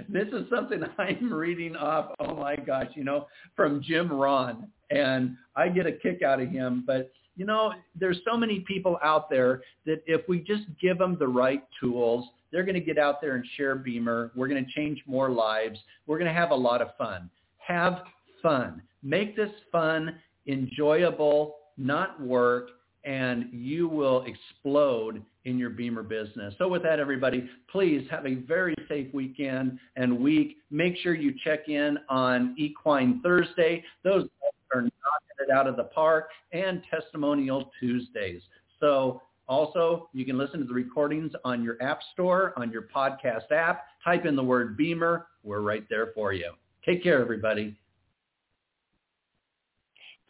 this 0.09 0.29
is 0.29 0.49
something 0.51 0.83
I'm 0.99 1.33
reading 1.33 1.77
off, 1.77 2.13
oh 2.21 2.35
my 2.35 2.57
gosh, 2.57 2.89
you 2.95 3.05
know, 3.05 3.27
from 3.57 3.83
Jim 3.83 4.13
Rohn. 4.13 4.69
And 4.91 5.37
I 5.57 5.69
get 5.69 5.87
a 5.87 5.93
kick 5.93 6.23
out 6.23 6.41
of 6.41 6.49
him. 6.49 6.85
But, 6.87 7.13
you 7.37 7.45
know, 7.45 7.73
there's 7.99 8.19
so 8.31 8.37
many 8.37 8.61
people 8.61 8.99
out 9.03 9.29
there 9.29 9.63
that 9.87 10.03
if 10.07 10.23
we 10.29 10.41
just 10.41 10.65
give 10.81 10.99
them 10.99 11.17
the 11.19 11.29
right 11.29 11.63
tools, 11.81 12.27
they're 12.51 12.65
going 12.65 12.75
to 12.75 12.81
get 12.81 12.99
out 12.99 13.21
there 13.21 13.35
and 13.35 13.45
share 13.57 13.75
BEMER. 13.77 14.31
We're 14.35 14.49
going 14.49 14.65
to 14.65 14.71
change 14.73 15.03
more 15.07 15.31
lives. 15.31 15.79
We're 16.07 16.19
going 16.19 16.33
to 16.33 16.39
have 16.39 16.51
a 16.51 16.57
lot 16.57 16.81
of 16.81 16.97
fun. 16.97 17.29
Have 17.59 18.03
fun. 18.43 18.83
Make 19.03 19.37
this 19.37 19.51
fun, 19.71 20.17
enjoyable, 20.47 21.57
not 21.77 22.21
work, 22.21 22.71
and 23.05 23.47
you 23.53 23.89
will 23.89 24.25
explode 24.25 25.23
in 25.45 25.59
your 25.59 25.71
BEMER 25.71 26.03
business. 26.03 26.55
So 26.59 26.69
with 26.69 26.83
that, 26.83 27.01
everybody, 27.01 27.49
please 27.71 28.07
have 28.11 28.27
a 28.27 28.35
very 28.35 28.75
safe 28.89 29.13
weekend 29.15 29.79
and 29.97 30.19
week. 30.19 30.59
Make 30.71 30.97
sure 30.99 31.15
you 31.15 31.35
check 31.43 31.69
in 31.69 31.99
on 32.09 32.55
Equine 32.59 33.21
Thursday. 33.23 33.83
Those 34.05 34.29
are 34.75 34.83
knocking 34.83 35.39
it 35.41 35.51
out 35.51 35.67
of 35.67 35.77
the 35.77 35.85
park 35.85 36.29
and 36.53 36.83
Testimonial 36.91 37.71
Tuesdays. 37.81 38.43
So 38.81 39.23
Also, 39.49 40.11
you 40.13 40.27
can 40.27 40.37
listen 40.37 40.61
to 40.61 40.67
the 40.67 40.75
recordings 40.75 41.33
on 41.45 41.65
your 41.65 41.83
app 41.83 42.01
store, 42.13 42.53
on 42.57 42.71
your 42.71 42.83
podcast 42.95 43.51
app. 43.51 43.87
Type 44.05 44.27
in 44.27 44.37
the 44.37 44.45
word 44.45 44.77
BEMER. 44.77 45.27
We're 45.43 45.63
right 45.63 45.85
there 45.89 46.09
for 46.15 46.33
you. 46.35 46.53
Take 46.85 47.03
care, 47.03 47.21
everybody. 47.21 47.77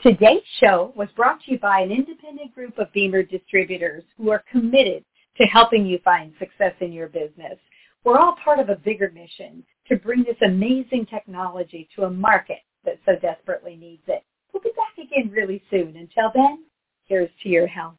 Today's 0.00 0.44
show 0.60 0.92
was 0.94 1.08
brought 1.16 1.40
to 1.42 1.50
you 1.50 1.58
by 1.58 1.80
an 1.80 1.90
independent 1.90 2.54
group 2.54 2.78
of 2.78 2.92
BEMER 2.92 3.24
distributors 3.24 4.04
who 4.16 4.30
are 4.30 4.44
committed 4.48 5.04
to 5.36 5.44
helping 5.44 5.84
you 5.84 5.98
find 6.04 6.32
success 6.38 6.72
in 6.80 6.92
your 6.92 7.08
business. 7.08 7.58
We're 8.04 8.16
all 8.16 8.36
part 8.44 8.60
of 8.60 8.68
a 8.68 8.76
bigger 8.76 9.10
mission 9.10 9.64
to 9.88 9.96
bring 9.96 10.22
this 10.22 10.36
amazing 10.46 11.06
technology 11.06 11.88
to 11.96 12.04
a 12.04 12.10
market 12.10 12.60
that 12.84 13.00
so 13.04 13.16
desperately 13.16 13.74
needs 13.74 14.04
it. 14.06 14.22
We'll 14.52 14.62
be 14.62 14.70
back 14.76 15.04
again 15.04 15.32
really 15.32 15.64
soon. 15.68 15.96
Until 15.96 16.30
then, 16.32 16.64
here's 17.06 17.30
to 17.42 17.48
your 17.48 17.66
health. 17.66 17.96